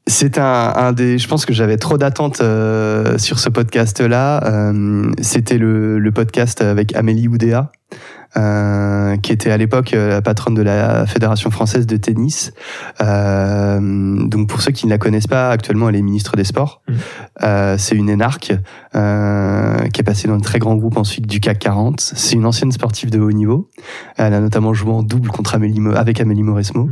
C'est 0.05 0.37
un, 0.37 0.91
des. 0.91 1.17
Je 1.17 1.27
pense 1.27 1.47
que 1.47 1.51
j'avais 1.51 1.77
trop 1.77 1.97
d'attentes 1.97 2.41
euh, 2.41 3.17
sur 3.17 3.39
ce 3.39 3.49
podcast-là. 3.49 4.43
Euh, 4.45 5.11
C'était 5.19 5.57
le, 5.57 5.97
le, 5.97 6.11
podcast 6.11 6.61
avec 6.61 6.95
Amélie 6.95 7.27
Oudéa. 7.27 7.71
Euh, 8.37 9.17
qui 9.17 9.31
était 9.31 9.49
à 9.49 9.57
l'époque 9.57 9.93
euh, 9.93 10.09
la 10.09 10.21
patronne 10.21 10.53
de 10.53 10.61
la 10.61 11.07
Fédération 11.07 11.49
française 11.49 11.87
de 11.87 11.97
tennis. 11.97 12.53
Euh, 13.01 13.79
donc 14.27 14.47
pour 14.47 14.61
ceux 14.61 14.71
qui 14.71 14.85
ne 14.85 14.91
la 14.91 14.97
connaissent 14.97 15.27
pas, 15.27 15.49
actuellement 15.49 15.89
elle 15.89 15.95
est 15.95 16.01
ministre 16.01 16.35
des 16.35 16.43
Sports. 16.43 16.81
Mmh. 16.87 16.93
Euh, 17.43 17.75
c'est 17.79 17.95
une 17.95 18.09
énarque 18.09 18.53
euh, 18.95 19.87
qui 19.87 20.01
est 20.01 20.03
passée 20.03 20.27
dans 20.27 20.35
un 20.35 20.39
très 20.39 20.59
grand 20.59 20.75
groupe 20.75 20.97
ensuite 20.97 21.25
du 21.25 21.39
CAC 21.39 21.59
40. 21.59 21.99
C'est 21.99 22.35
une 22.35 22.45
ancienne 22.45 22.71
sportive 22.71 23.09
de 23.09 23.19
haut 23.19 23.31
niveau. 23.31 23.69
Elle 24.17 24.33
a 24.33 24.39
notamment 24.39 24.73
joué 24.73 24.91
en 24.91 25.03
double 25.03 25.29
contre 25.29 25.55
Amélie, 25.55 25.81
avec 25.95 26.21
Amélie 26.21 26.43
Mauresmo. 26.43 26.89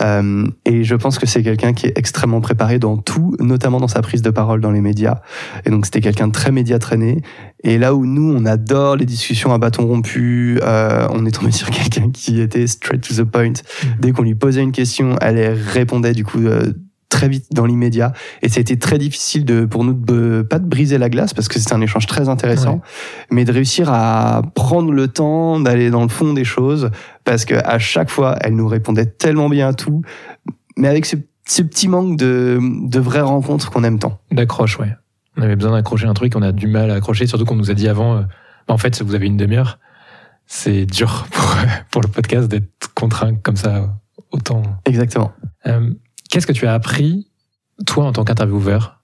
Mmh. 0.00 0.48
et 0.64 0.82
je 0.82 0.94
pense 0.96 1.18
que 1.18 1.26
c'est 1.26 1.42
quelqu'un 1.42 1.74
qui 1.74 1.86
est 1.86 1.96
extrêmement 1.96 2.40
préparé 2.40 2.78
dans 2.78 2.96
tout, 2.96 3.36
notamment 3.38 3.78
dans 3.78 3.88
sa 3.88 4.02
prise 4.02 4.22
de 4.22 4.30
parole 4.30 4.60
dans 4.60 4.72
les 4.72 4.80
médias. 4.80 5.20
Et 5.64 5.70
donc 5.70 5.84
c'était 5.84 6.00
quelqu'un 6.00 6.26
de 6.26 6.32
très 6.32 6.50
média 6.50 6.78
traîné. 6.78 7.22
Et 7.64 7.78
là 7.78 7.94
où 7.94 8.06
nous, 8.06 8.32
on 8.32 8.44
adore 8.44 8.96
les 8.96 9.06
discussions 9.06 9.52
à 9.52 9.58
bâton 9.58 9.86
rompu, 9.86 10.58
euh, 10.62 11.08
on 11.10 11.26
est 11.26 11.32
tombé 11.32 11.50
sur 11.52 11.70
quelqu'un 11.70 12.10
qui 12.10 12.40
était 12.40 12.66
straight 12.66 13.00
to 13.00 13.14
the 13.14 13.24
point. 13.24 13.50
Mm. 13.50 13.86
Dès 14.00 14.12
qu'on 14.12 14.22
lui 14.22 14.34
posait 14.34 14.62
une 14.62 14.72
question, 14.72 15.16
elle 15.20 15.54
répondait 15.54 16.12
du 16.12 16.24
coup 16.24 16.38
euh, 16.38 16.72
très 17.08 17.28
vite 17.28 17.46
dans 17.52 17.64
l'immédiat 17.64 18.12
et 18.42 18.48
ça 18.48 18.58
a 18.58 18.60
été 18.60 18.78
très 18.78 18.98
difficile 18.98 19.44
de 19.44 19.64
pour 19.64 19.82
nous 19.82 19.94
de 19.94 20.42
pas 20.48 20.58
de 20.58 20.66
briser 20.66 20.98
la 20.98 21.08
glace 21.08 21.32
parce 21.32 21.48
que 21.48 21.58
c'était 21.58 21.72
un 21.72 21.80
échange 21.80 22.06
très 22.06 22.28
intéressant 22.28 22.82
mais 23.30 23.46
de 23.46 23.52
réussir 23.52 23.90
à 23.90 24.42
prendre 24.54 24.92
le 24.92 25.08
temps 25.08 25.58
d'aller 25.58 25.90
dans 25.90 26.02
le 26.02 26.08
fond 26.08 26.34
des 26.34 26.44
choses 26.44 26.90
parce 27.24 27.46
que 27.46 27.54
à 27.54 27.78
chaque 27.78 28.10
fois 28.10 28.36
elle 28.42 28.54
nous 28.56 28.68
répondait 28.68 29.06
tellement 29.06 29.48
bien 29.48 29.68
à 29.68 29.72
tout 29.72 30.02
mais 30.76 30.86
avec 30.86 31.06
ce, 31.06 31.16
ce 31.46 31.62
petit 31.62 31.88
manque 31.88 32.18
de 32.18 32.58
de 32.60 33.00
vraies 33.00 33.22
rencontres 33.22 33.70
qu'on 33.70 33.84
aime 33.84 33.98
tant 33.98 34.20
D'accroche, 34.30 34.78
ouais. 34.78 34.92
On 35.38 35.42
avait 35.42 35.56
besoin 35.56 35.72
d'accrocher 35.72 36.06
un 36.06 36.14
truc, 36.14 36.34
on 36.36 36.42
a 36.42 36.52
du 36.52 36.66
mal 36.66 36.90
à 36.90 36.94
accrocher, 36.94 37.26
surtout 37.26 37.44
qu'on 37.44 37.56
nous 37.56 37.70
a 37.70 37.74
dit 37.74 37.88
avant, 37.88 38.16
euh, 38.16 38.20
bah, 38.66 38.74
en 38.74 38.78
fait, 38.78 39.00
vous 39.02 39.14
avez 39.14 39.26
une 39.26 39.36
demi-heure. 39.36 39.78
C'est 40.46 40.84
dur 40.84 41.26
pour, 41.30 41.56
pour 41.90 42.02
le 42.02 42.08
podcast 42.08 42.48
d'être 42.48 42.92
contraint 42.94 43.36
comme 43.36 43.56
ça 43.56 43.96
autant. 44.32 44.62
exactement 44.84 45.32
Euh, 45.66 45.90
Qu'est-ce 46.30 46.46
que 46.46 46.52
tu 46.52 46.66
as 46.66 46.74
appris, 46.74 47.30
toi, 47.86 48.04
en 48.04 48.12
tant 48.12 48.24
qu'intervieweur, 48.24 49.00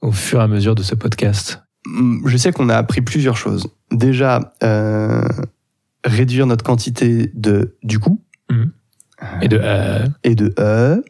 au 0.00 0.12
fur 0.12 0.40
et 0.40 0.42
à 0.42 0.46
mesure 0.46 0.74
de 0.74 0.82
ce 0.82 0.94
podcast? 0.94 1.62
Hum, 1.86 2.22
je 2.26 2.36
sais 2.36 2.52
qu'on 2.52 2.68
a 2.68 2.76
appris 2.76 3.00
plusieurs 3.00 3.36
choses. 3.36 3.66
Déjà, 3.90 4.52
euh, 4.62 5.26
réduire 6.04 6.46
notre 6.46 6.64
quantité 6.64 7.30
de 7.34 7.76
du 7.82 7.98
coup 7.98 8.22
Et 9.40 9.48
de 9.48 9.58
euh, 9.60 10.06
et 10.22 10.34
de 10.34 10.54
euh. 10.58 11.00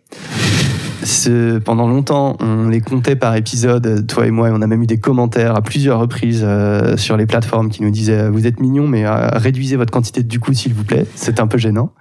Ce- 1.03 1.59
Pendant 1.59 1.89
longtemps, 1.89 2.37
on 2.41 2.69
les 2.69 2.81
comptait 2.81 3.17
par 3.17 3.35
épisode, 3.37 4.07
toi 4.07 4.27
et 4.27 4.31
moi, 4.31 4.49
et 4.49 4.53
on 4.53 4.61
a 4.63 4.67
même 4.67 4.83
eu 4.83 4.87
des 4.87 4.99
commentaires 4.99 5.55
à 5.55 5.63
plusieurs 5.63 5.99
reprises 6.01 6.43
euh, 6.45 6.97
sur 6.97 7.17
les 7.17 7.27
plateformes 7.27 7.69
qui 7.71 7.83
nous 7.83 7.91
disaient 7.91 8.29
Vous 8.29 8.47
êtes 8.47 8.61
mignons, 8.61 8.87
mais 8.89 9.07
euh, 9.07 9.29
réduisez 9.33 9.77
votre 9.77 9.93
quantité 9.93 10.23
de 10.23 10.29
du 10.29 10.41
coup, 10.41 10.53
s'il 10.53 10.75
vous 10.75 10.85
plaît. 10.85 11.07
C'est 11.15 11.41
un 11.41 11.47
peu 11.47 11.59
gênant. 11.59 11.93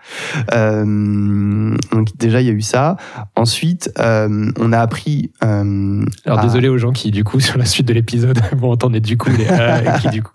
Euh, 0.53 1.75
donc, 1.91 2.07
déjà, 2.17 2.41
il 2.41 2.47
y 2.47 2.49
a 2.49 2.53
eu 2.53 2.61
ça. 2.61 2.97
Ensuite, 3.35 3.91
euh, 3.99 4.51
on 4.59 4.71
a 4.73 4.79
appris. 4.79 5.31
euh, 5.43 6.03
Alors 6.25 6.39
à- 6.39 6.43
désolé 6.43 6.67
aux 6.67 6.77
gens 6.77 6.91
qui, 6.91 7.11
du 7.11 7.23
coup, 7.23 7.39
sur 7.47 7.57
la 7.57 7.65
suite 7.65 7.87
de 7.87 7.93
l'épisode, 7.93 8.39
vont 8.57 8.71
entendre 8.71 8.97
du 8.99 9.17
coup 9.17 9.29
les 9.29 9.47
euh, 9.49 9.91
qui 10.01 10.09
du 10.09 10.21
coup. 10.23 10.31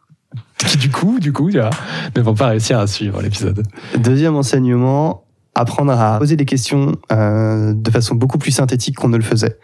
Qui 0.59 0.79
du 0.79 0.91
coup, 0.91 1.19
du 1.19 1.33
coup, 1.33 1.51
tu 1.51 1.59
vois, 1.59 1.71
ne 2.17 2.23
vont 2.23 2.35
pas 2.35 2.47
réussir 2.47 2.79
à 2.79 2.87
suivre 2.87 3.21
l'épisode. 3.21 3.65
Deuxième 3.99 4.37
enseignement, 4.37 5.25
apprendre 5.55 5.93
à 5.93 6.19
poser 6.19 6.37
des 6.37 6.47
questions 6.47 6.97
euh, 7.13 7.75
de 7.75 7.91
façon 7.91 8.15
beaucoup 8.15 8.39
plus 8.39 8.53
synthétique 8.53 8.97
qu'on 8.97 9.09
ne 9.09 9.17
le 9.17 9.23
faisait. 9.23 9.59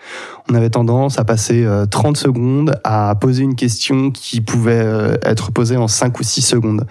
On 0.51 0.55
avait 0.55 0.71
tendance 0.71 1.19
à 1.19 1.25
passer 1.25 1.65
euh, 1.65 1.87
30 1.87 2.17
secondes 2.17 2.79
à 2.85 3.15
poser 3.15 3.43
une 3.43 3.57
question 3.57 4.11
qui 4.11 4.41
pouvait 4.41 4.83
euh, 4.83 5.17
être 5.23 5.51
posée 5.51 5.77
en 5.77 5.89
5 5.89 6.19
ou 6.21 6.23
6 6.23 6.43
secondes. 6.43 6.87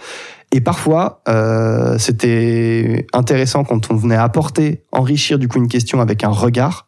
Et 0.52 0.62
parfois, 0.62 1.22
euh, 1.28 1.98
c'était 2.00 3.06
intéressant 3.14 3.64
quand 3.64 3.92
on 3.92 3.96
venait 3.96 4.16
apporter, 4.16 4.84
enrichir 4.92 5.40
du 5.40 5.48
coup 5.48 5.58
une 5.58 5.68
question 5.68 6.00
avec 6.00 6.24
un 6.24 6.30
regard. 6.30 6.88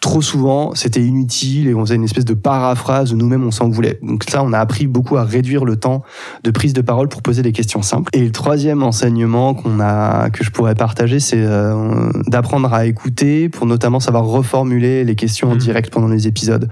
Trop 0.00 0.22
souvent, 0.22 0.74
c'était 0.74 1.02
inutile 1.02 1.68
et 1.68 1.74
on 1.74 1.80
faisait 1.80 1.96
une 1.96 2.04
espèce 2.04 2.24
de 2.24 2.32
paraphrase 2.32 3.12
où 3.12 3.16
nous-mêmes 3.16 3.44
on 3.44 3.50
s'en 3.50 3.68
voulait. 3.68 3.98
Donc 4.02 4.24
ça, 4.28 4.42
on 4.42 4.54
a 4.54 4.58
appris 4.58 4.86
beaucoup 4.86 5.18
à 5.18 5.24
réduire 5.24 5.66
le 5.66 5.76
temps 5.76 6.02
de 6.42 6.50
prise 6.50 6.72
de 6.72 6.80
parole 6.80 7.08
pour 7.08 7.20
poser 7.20 7.42
des 7.42 7.52
questions 7.52 7.82
simples. 7.82 8.08
Et 8.14 8.24
le 8.24 8.32
troisième 8.32 8.82
enseignement 8.82 9.52
qu'on 9.52 9.78
a, 9.78 10.30
que 10.30 10.42
je 10.42 10.50
pourrais 10.50 10.74
partager, 10.74 11.20
c'est 11.20 11.42
euh, 11.42 12.10
d'apprendre 12.28 12.72
à 12.72 12.86
écouter 12.86 13.50
pour 13.50 13.66
notamment 13.66 14.00
savoir 14.00 14.24
reformuler 14.24 15.04
les 15.04 15.16
questions 15.16 15.48
en 15.50 15.54
Mhm. 15.54 15.58
direct 15.58 15.92
pendant 15.92 16.08
les 16.08 16.26
épisodes. 16.26 16.70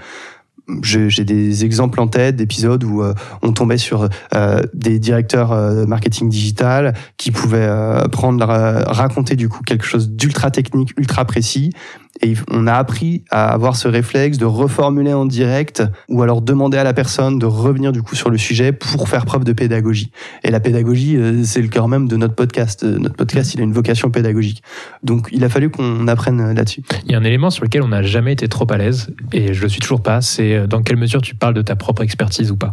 J'ai 0.83 1.25
des 1.25 1.65
exemples 1.65 1.99
en 1.99 2.09
tête 2.09 2.37
d'épisodes 2.37 2.85
où 2.85 3.03
euh, 3.03 3.15
on 3.43 3.53
tombait 3.55 3.79
sur 3.79 4.07
euh, 4.35 4.61
des 4.75 4.99
directeurs 4.99 5.53
euh, 5.53 5.87
marketing 5.87 6.29
digital 6.29 6.93
qui 7.17 7.31
pouvaient 7.31 7.71
prendre 8.13 8.45
raconter 8.45 9.35
du 9.35 9.49
coup 9.49 9.63
quelque 9.65 9.87
chose 9.87 10.11
d'ultra 10.11 10.51
technique, 10.51 10.93
ultra 10.99 11.25
précis. 11.25 11.73
Et 12.23 12.35
on 12.51 12.67
a 12.67 12.75
appris 12.75 13.23
à 13.31 13.53
avoir 13.53 13.77
ce 13.77 13.89
réflexe 13.89 14.39
de 14.39 14.45
reformuler 14.45 15.13
en 15.13 15.27
direct 15.27 15.83
ou 16.09 16.23
alors 16.23 16.43
demander 16.43 16.79
à 16.79 16.85
la 16.85 16.95
personne 16.95 17.39
de 17.39 17.47
revenir 17.47 17.93
du 17.93 18.03
coup 18.03 18.15
sur 18.15 18.31
le 18.31 18.39
sujet 18.39 18.73
pour 18.73 19.09
faire 19.09 19.25
preuve 19.25 19.45
de 19.45 19.53
pédagogie. 19.53 20.11
Et 20.43 20.51
la 20.51 20.61
pédagogie, 20.61 21.17
euh, 21.17 21.45
c'est 21.45 21.63
le 21.63 21.69
cœur 21.69 21.89
même 21.89 22.09
de 22.09 22.17
notre 22.17 22.35
podcast. 22.35 22.85
Euh, 22.85 22.99
Notre 22.99 23.17
podcast, 23.17 23.55
il 23.55 23.61
a 23.61 23.65
une 23.65 23.73
vocation 23.73 24.11
pédagogique. 24.11 24.63
Donc, 25.03 25.29
il 25.33 25.45
a 25.45 25.49
fallu 25.49 25.71
qu'on 25.71 26.09
apprenne 26.09 26.53
là-dessus. 26.53 26.83
Il 27.05 27.13
y 27.13 27.15
a 27.15 27.19
un 27.19 27.25
élément 27.25 27.51
sur 27.51 27.65
lequel 27.65 27.83
on 27.83 27.89
n'a 27.89 28.03
jamais 28.03 28.33
été 28.33 28.49
trop 28.49 28.67
à 28.71 28.77
l'aise, 28.77 29.15
et 29.33 29.55
je 29.55 29.63
le 29.63 29.69
suis 29.69 29.81
toujours 29.81 30.03
pas, 30.03 30.21
c'est 30.21 30.55
euh, 30.55 30.67
dans 30.67 30.83
quelle 30.83 30.97
mesure 30.97 31.23
tu 31.23 31.35
parles 31.35 31.55
de 31.55 31.63
ta 31.63 31.77
propre 31.77 32.03
expertise 32.03 32.51
ou 32.51 32.57
pas. 32.57 32.71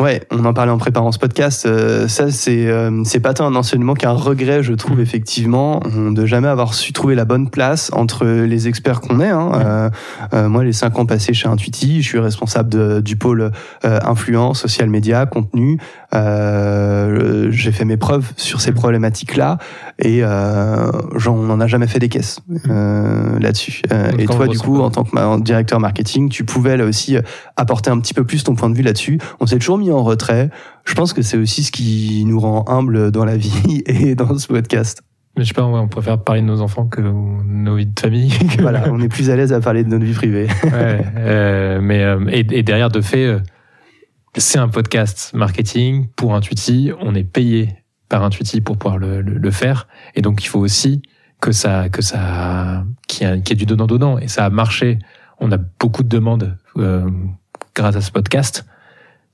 Ouais, 0.00 0.22
on 0.30 0.44
en 0.44 0.54
parlait 0.54 0.70
en 0.70 0.78
préparant 0.78 1.10
ce 1.10 1.18
podcast. 1.18 1.66
euh, 1.66 2.06
ça, 2.06 2.30
c'est 2.30 2.68
euh, 2.68 3.02
c'est 3.04 3.18
pas 3.18 3.34
tant 3.34 3.46
un 3.46 3.56
enseignement 3.56 3.94
qu'un 3.94 4.12
regret, 4.12 4.62
je 4.62 4.72
trouve 4.74 5.00
effectivement, 5.00 5.80
de 5.92 6.24
jamais 6.24 6.46
avoir 6.46 6.72
su 6.74 6.92
trouver 6.92 7.16
la 7.16 7.24
bonne 7.24 7.50
place 7.50 7.90
entre 7.92 8.24
les 8.24 8.68
experts 8.68 9.00
qu'on 9.00 9.18
est. 9.18 9.28
Hein. 9.28 9.50
Euh, 9.56 9.90
euh, 10.34 10.48
moi, 10.48 10.62
les 10.62 10.72
cinq 10.72 10.96
ans 11.00 11.04
passés 11.04 11.34
chez 11.34 11.48
Intuiti, 11.48 12.00
je 12.00 12.08
suis 12.08 12.18
responsable 12.20 12.68
de- 12.68 13.00
du 13.00 13.16
pôle 13.16 13.50
euh, 13.84 13.98
influence, 14.04 14.60
social 14.60 14.88
media, 14.88 15.26
contenu. 15.26 15.78
Euh, 16.14 17.48
J'ai 17.50 17.72
fait 17.72 17.84
mes 17.84 17.96
preuves 17.96 18.32
sur 18.36 18.60
ces 18.60 18.72
problématiques-là 18.72 19.58
et 19.98 20.20
euh, 20.22 20.90
genre, 21.16 21.36
on 21.36 21.42
n'en 21.42 21.60
a 21.60 21.66
jamais 21.66 21.86
fait 21.86 21.98
des 21.98 22.08
caisses 22.08 22.40
euh, 22.68 23.38
là-dessus. 23.38 23.82
Euh, 23.92 24.10
et 24.18 24.26
toi, 24.26 24.46
du 24.46 24.58
coup, 24.58 24.80
en 24.80 24.90
tant 24.90 25.04
que 25.04 25.40
directeur 25.42 25.80
marketing, 25.80 26.28
tu 26.28 26.44
pouvais 26.44 26.76
là 26.76 26.84
aussi 26.84 27.16
apporter 27.56 27.90
un 27.90 27.98
petit 28.00 28.14
peu 28.14 28.24
plus 28.24 28.44
ton 28.44 28.54
point 28.54 28.70
de 28.70 28.76
vue 28.76 28.82
là-dessus. 28.82 29.18
On 29.40 29.46
s'est 29.46 29.58
toujours 29.58 29.78
mis 29.78 29.90
en 29.90 30.02
retrait. 30.02 30.50
Je 30.84 30.94
pense 30.94 31.12
que 31.12 31.22
c'est 31.22 31.36
aussi 31.36 31.62
ce 31.64 31.72
qui 31.72 32.24
nous 32.26 32.40
rend 32.40 32.64
humbles 32.68 33.10
dans 33.10 33.24
la 33.24 33.36
vie 33.36 33.82
et 33.86 34.14
dans 34.14 34.38
ce 34.38 34.46
podcast. 34.46 35.02
Mais 35.36 35.44
je 35.44 35.48
sais 35.48 35.54
pas, 35.54 35.62
on 35.62 35.86
préfère 35.86 36.18
parler 36.18 36.40
de 36.40 36.46
nos 36.46 36.62
enfants 36.62 36.86
que 36.86 37.00
nos 37.00 37.76
vies 37.76 37.86
de 37.86 38.00
famille. 38.00 38.32
Voilà, 38.58 38.84
on 38.90 39.00
est 39.00 39.08
plus 39.08 39.30
à 39.30 39.36
l'aise 39.36 39.52
à 39.52 39.60
parler 39.60 39.84
de 39.84 39.88
notre 39.88 40.04
vie 40.04 40.14
privée. 40.14 40.48
Ouais, 40.64 41.04
euh, 41.16 41.78
mais 41.80 42.02
euh, 42.02 42.24
et, 42.28 42.44
et 42.50 42.62
derrière 42.64 42.90
de 42.90 43.00
fait, 43.00 43.36
c'est 44.38 44.58
un 44.58 44.68
podcast 44.68 45.32
marketing 45.34 46.08
pour 46.16 46.34
Intuiti. 46.34 46.90
On 47.00 47.14
est 47.14 47.24
payé 47.24 47.76
par 48.08 48.22
Intuiti 48.24 48.60
pour 48.60 48.76
pouvoir 48.78 48.98
le, 48.98 49.20
le- 49.20 49.38
le 49.38 49.50
faire, 49.50 49.86
et 50.14 50.22
donc 50.22 50.42
il 50.44 50.48
faut 50.48 50.60
aussi 50.60 51.02
que 51.40 51.52
ça, 51.52 51.88
que 51.88 52.02
ça, 52.02 52.84
qu'il 53.06 53.26
y, 53.26 53.30
ait- 53.30 53.40
qu'il 53.42 53.50
y 53.50 53.52
ait 53.52 53.56
du 53.56 53.66
donnant 53.66 53.86
donnant. 53.86 54.18
Et 54.18 54.28
ça 54.28 54.44
a 54.44 54.50
marché. 54.50 54.98
On 55.40 55.52
a 55.52 55.56
beaucoup 55.56 56.02
de 56.02 56.08
demandes 56.08 56.56
euh, 56.78 57.08
grâce 57.74 57.94
à 57.96 58.00
ce 58.00 58.10
podcast, 58.10 58.66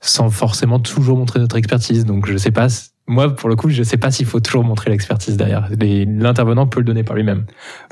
sans 0.01 0.29
forcément 0.29 0.79
toujours 0.79 1.17
montrer 1.17 1.39
notre 1.39 1.55
expertise. 1.55 2.05
Donc 2.05 2.27
je 2.27 2.37
sais 2.37 2.51
pas. 2.51 2.67
Moi, 3.07 3.35
pour 3.35 3.49
le 3.49 3.55
coup, 3.55 3.69
je 3.69 3.83
sais 3.83 3.97
pas 3.97 4.09
s'il 4.09 4.25
faut 4.25 4.39
toujours 4.39 4.63
montrer 4.63 4.89
l'expertise 4.89 5.37
derrière. 5.37 5.69
L'intervenant 5.79 6.65
peut 6.65 6.79
le 6.79 6.85
donner 6.85 7.03
par 7.03 7.15
lui-même. 7.15 7.45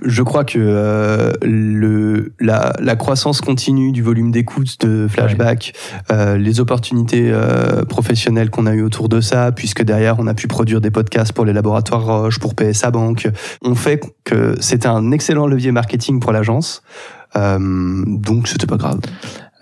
Je 0.03 0.23
crois 0.23 0.43
que 0.43 0.57
euh, 0.57 1.33
le, 1.43 2.33
la, 2.39 2.73
la 2.79 2.95
croissance 2.95 3.39
continue 3.39 3.91
du 3.91 4.01
volume 4.01 4.31
d'écoute 4.31 4.79
de 4.81 5.07
Flashback, 5.07 5.73
euh, 6.11 6.37
les 6.37 6.59
opportunités 6.59 7.29
euh, 7.31 7.85
professionnelles 7.85 8.49
qu'on 8.49 8.65
a 8.65 8.73
eues 8.73 8.81
autour 8.81 9.07
de 9.07 9.21
ça, 9.21 9.51
puisque 9.51 9.83
derrière 9.83 10.15
on 10.17 10.25
a 10.25 10.33
pu 10.33 10.47
produire 10.47 10.81
des 10.81 10.89
podcasts 10.89 11.31
pour 11.31 11.45
les 11.45 11.53
laboratoires 11.53 12.03
Roche, 12.03 12.39
pour 12.39 12.55
PSA 12.55 12.89
Bank, 12.89 13.29
ont 13.63 13.75
fait 13.75 14.01
que 14.23 14.55
c'était 14.59 14.87
un 14.87 15.11
excellent 15.11 15.45
levier 15.45 15.71
marketing 15.71 16.19
pour 16.19 16.31
l'agence. 16.31 16.81
Euh, 17.35 18.03
donc 18.07 18.47
c'était 18.47 18.67
pas 18.67 18.77
grave. 18.77 18.99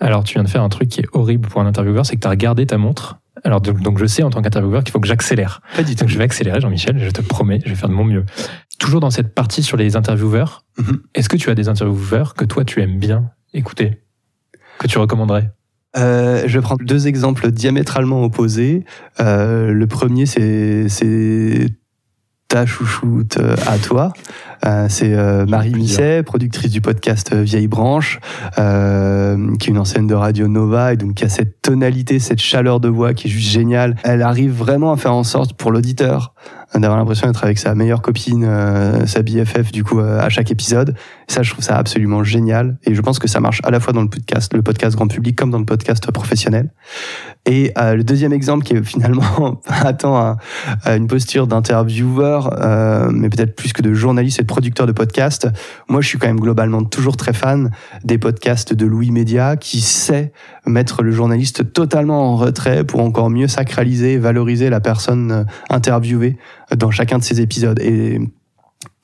Alors, 0.00 0.24
tu 0.24 0.34
viens 0.34 0.42
de 0.42 0.48
faire 0.48 0.62
un 0.62 0.68
truc 0.68 0.88
qui 0.88 1.00
est 1.00 1.06
horrible 1.12 1.48
pour 1.48 1.60
un 1.60 1.66
intervieweur, 1.66 2.04
c'est 2.04 2.16
que 2.16 2.20
tu 2.20 2.26
as 2.26 2.30
regardé 2.30 2.66
ta 2.66 2.76
montre. 2.76 3.21
Alors, 3.44 3.60
donc, 3.60 3.80
donc 3.80 3.98
je 3.98 4.06
sais 4.06 4.22
en 4.22 4.30
tant 4.30 4.40
qu'intervieweur 4.42 4.84
qu'il 4.84 4.92
faut 4.92 5.00
que 5.00 5.06
j'accélère. 5.08 5.60
Pas 5.76 5.82
du 5.82 5.96
tout. 5.96 6.06
Je 6.06 6.16
vais 6.16 6.24
accélérer, 6.24 6.60
Jean-Michel, 6.60 6.98
je 6.98 7.10
te 7.10 7.20
promets, 7.22 7.60
je 7.64 7.70
vais 7.70 7.74
faire 7.76 7.88
de 7.88 7.94
mon 7.94 8.04
mieux. 8.04 8.24
Toujours 8.78 9.00
dans 9.00 9.10
cette 9.10 9.34
partie 9.34 9.62
sur 9.62 9.76
les 9.76 9.96
intervieweurs, 9.96 10.64
Mhm. 10.78 11.00
est-ce 11.14 11.28
que 11.28 11.36
tu 11.36 11.50
as 11.50 11.54
des 11.54 11.68
intervieweurs 11.68 12.34
que 12.34 12.44
toi, 12.44 12.64
tu 12.64 12.80
aimes 12.80 12.98
bien 12.98 13.30
écouter 13.52 14.02
Que 14.78 14.86
tu 14.86 14.98
recommanderais? 14.98 15.50
Euh, 15.96 16.44
je 16.46 16.58
vais 16.58 16.62
prendre 16.62 16.84
deux 16.84 17.06
exemples 17.08 17.50
diamétralement 17.50 18.22
opposés. 18.24 18.84
Euh, 19.20 19.72
le 19.72 19.86
premier, 19.86 20.24
c'est 20.26 20.86
ta 22.52 22.66
chouchoute 22.66 23.38
euh, 23.38 23.56
à 23.66 23.78
toi. 23.78 24.12
Euh, 24.66 24.86
c'est 24.90 25.14
euh, 25.14 25.46
Marie. 25.46 25.72
Misset, 25.72 26.22
productrice 26.22 26.70
du 26.70 26.82
podcast 26.82 27.34
Vieille 27.34 27.66
Branche, 27.66 28.20
euh, 28.58 29.56
qui 29.56 29.70
est 29.70 29.72
une 29.72 29.78
ancienne 29.78 30.06
de 30.06 30.14
Radio 30.14 30.48
Nova 30.48 30.92
et 30.92 30.96
donc 30.98 31.14
qui 31.14 31.24
a 31.24 31.30
cette 31.30 31.62
tonalité, 31.62 32.18
cette 32.18 32.40
chaleur 32.40 32.78
de 32.78 32.88
voix 32.88 33.14
qui 33.14 33.28
est 33.28 33.30
juste 33.30 33.50
géniale. 33.50 33.96
Elle 34.04 34.20
arrive 34.20 34.52
vraiment 34.52 34.92
à 34.92 34.96
faire 34.98 35.14
en 35.14 35.24
sorte 35.24 35.54
pour 35.54 35.72
l'auditeur 35.72 36.34
d'avoir 36.74 36.98
l'impression 36.98 37.26
d'être 37.26 37.44
avec 37.44 37.58
sa 37.58 37.74
meilleure 37.74 38.00
copine, 38.00 38.44
euh, 38.48 39.06
sa 39.06 39.22
BFF 39.22 39.72
du 39.72 39.84
coup 39.84 40.00
euh, 40.00 40.18
à 40.20 40.28
chaque 40.30 40.50
épisode. 40.50 40.94
Ça, 41.28 41.42
je 41.42 41.50
trouve 41.52 41.64
ça 41.64 41.76
absolument 41.76 42.24
génial 42.24 42.78
et 42.84 42.94
je 42.94 43.00
pense 43.02 43.18
que 43.18 43.28
ça 43.28 43.40
marche 43.40 43.60
à 43.64 43.70
la 43.70 43.78
fois 43.80 43.92
dans 43.92 44.02
le 44.02 44.08
podcast, 44.08 44.52
le 44.54 44.62
podcast 44.62 44.96
grand 44.96 45.06
public, 45.06 45.36
comme 45.36 45.50
dans 45.50 45.58
le 45.58 45.64
podcast 45.66 46.10
professionnel. 46.10 46.70
Et 47.44 47.72
euh, 47.78 47.96
le 47.96 48.04
deuxième 48.04 48.32
exemple 48.32 48.64
qui 48.64 48.74
est 48.74 48.82
finalement 48.82 49.60
pas 49.82 49.92
tant 49.92 50.16
un- 50.16 50.36
euh, 50.86 50.96
une 50.96 51.08
posture 51.08 51.46
d'intervieweur, 51.46 52.58
euh, 52.62 53.08
mais 53.12 53.28
peut-être 53.28 53.54
plus 53.56 53.72
que 53.72 53.82
de 53.82 53.92
journaliste 53.94 54.38
et 54.38 54.42
de 54.42 54.46
producteur 54.46 54.86
de 54.86 54.92
podcast. 54.92 55.48
Moi, 55.88 56.00
je 56.00 56.08
suis 56.08 56.18
quand 56.18 56.28
même 56.28 56.40
globalement 56.40 56.82
toujours 56.84 57.16
très 57.16 57.32
fan 57.32 57.70
des 58.04 58.18
podcasts 58.18 58.72
de 58.72 58.86
Louis 58.86 59.10
Média 59.10 59.56
qui 59.56 59.80
sait 59.80 60.32
mettre 60.66 61.02
le 61.02 61.10
journaliste 61.10 61.72
totalement 61.72 62.32
en 62.32 62.36
retrait 62.36 62.84
pour 62.84 63.00
encore 63.00 63.30
mieux 63.30 63.48
sacraliser 63.48 64.18
valoriser 64.18 64.70
la 64.70 64.80
personne 64.80 65.32
euh, 65.32 65.44
interviewée 65.70 66.36
dans 66.76 66.90
chacun 66.90 67.18
de 67.18 67.24
ses 67.24 67.40
épisodes. 67.40 67.80
Et 67.80 68.20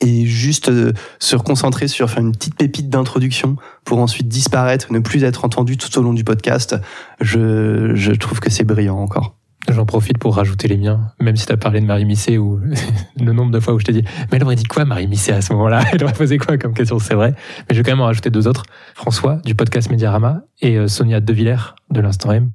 et 0.01 0.27
juste 0.27 0.69
euh, 0.69 0.93
se 1.19 1.37
concentrer 1.37 1.89
sur 1.89 2.11
faire 2.11 2.23
une 2.23 2.33
petite 2.33 2.57
pépite 2.57 2.89
d'introduction 2.89 3.57
pour 3.85 3.99
ensuite 3.99 4.29
disparaître, 4.29 4.93
ne 4.93 5.01
plus 5.01 5.25
être 5.25 5.45
entendu 5.45 5.77
tout 5.77 5.97
au 5.99 6.03
long 6.03 6.13
du 6.13 6.25
podcast, 6.25 6.77
je, 7.21 7.93
je 7.95 8.13
trouve 8.13 8.41
que 8.41 8.51
c'est 8.51 8.65
brillant 8.65 8.99
encore. 8.99 9.35
J'en 9.69 9.85
profite 9.85 10.19
pour 10.19 10.37
rajouter 10.37 10.67
les 10.67 10.79
miens, 10.79 11.13
même 11.21 11.37
si 11.37 11.47
tu 11.47 11.53
as 11.53 11.57
parlé 11.57 11.81
de 11.81 11.87
Marie 11.87 12.05
Missé 12.05 12.39
ou 12.39 12.61
le 13.21 13.33
nombre 13.33 13.51
de 13.51 13.61
fois 13.61 13.75
où 13.75 13.79
je 13.79 13.85
t'ai 13.85 13.93
dit, 13.93 14.05
mais 14.31 14.37
elle 14.37 14.45
aurait 14.45 14.57
dit 14.57 14.65
quoi 14.65 14.85
Marie 14.85 15.09
Missé 15.09 15.33
à 15.33 15.43
ce 15.43 15.53
moment-là 15.53 15.83
Elle 15.93 16.05
aurait 16.05 16.13
posé 16.13 16.39
quoi 16.39 16.57
comme 16.59 16.75
question? 16.75 16.99
C'est 16.99 17.15
vrai. 17.15 17.35
Mais 17.69 17.75
je 17.75 17.77
vais 17.77 17.83
quand 17.83 17.93
même 17.93 18.01
en 18.01 18.07
rajouter 18.07 18.31
deux 18.31 18.47
autres. 18.47 18.63
François 18.95 19.37
du 19.45 19.55
podcast 19.55 19.91
Mediarama 19.91 20.43
et 20.61 20.79
euh, 20.79 20.87
Sonia 20.87 21.21
Devillers 21.21 21.75
de 21.91 22.01
l'Instant 22.01 22.33
M. 22.33 22.51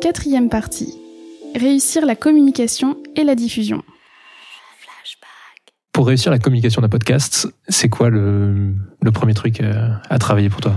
Quatrième 0.00 0.48
partie. 0.48 1.01
Réussir 1.54 2.06
la 2.06 2.16
communication 2.16 2.96
et 3.16 3.24
la 3.24 3.34
diffusion. 3.34 3.82
Pour 5.92 6.06
réussir 6.06 6.32
la 6.32 6.38
communication 6.38 6.80
d'un 6.80 6.88
podcast, 6.88 7.48
c'est 7.68 7.88
quoi 7.88 8.08
le, 8.08 8.74
le 9.02 9.12
premier 9.12 9.34
truc 9.34 9.60
euh, 9.60 9.90
à 10.08 10.18
travailler 10.18 10.48
pour 10.48 10.60
toi? 10.60 10.74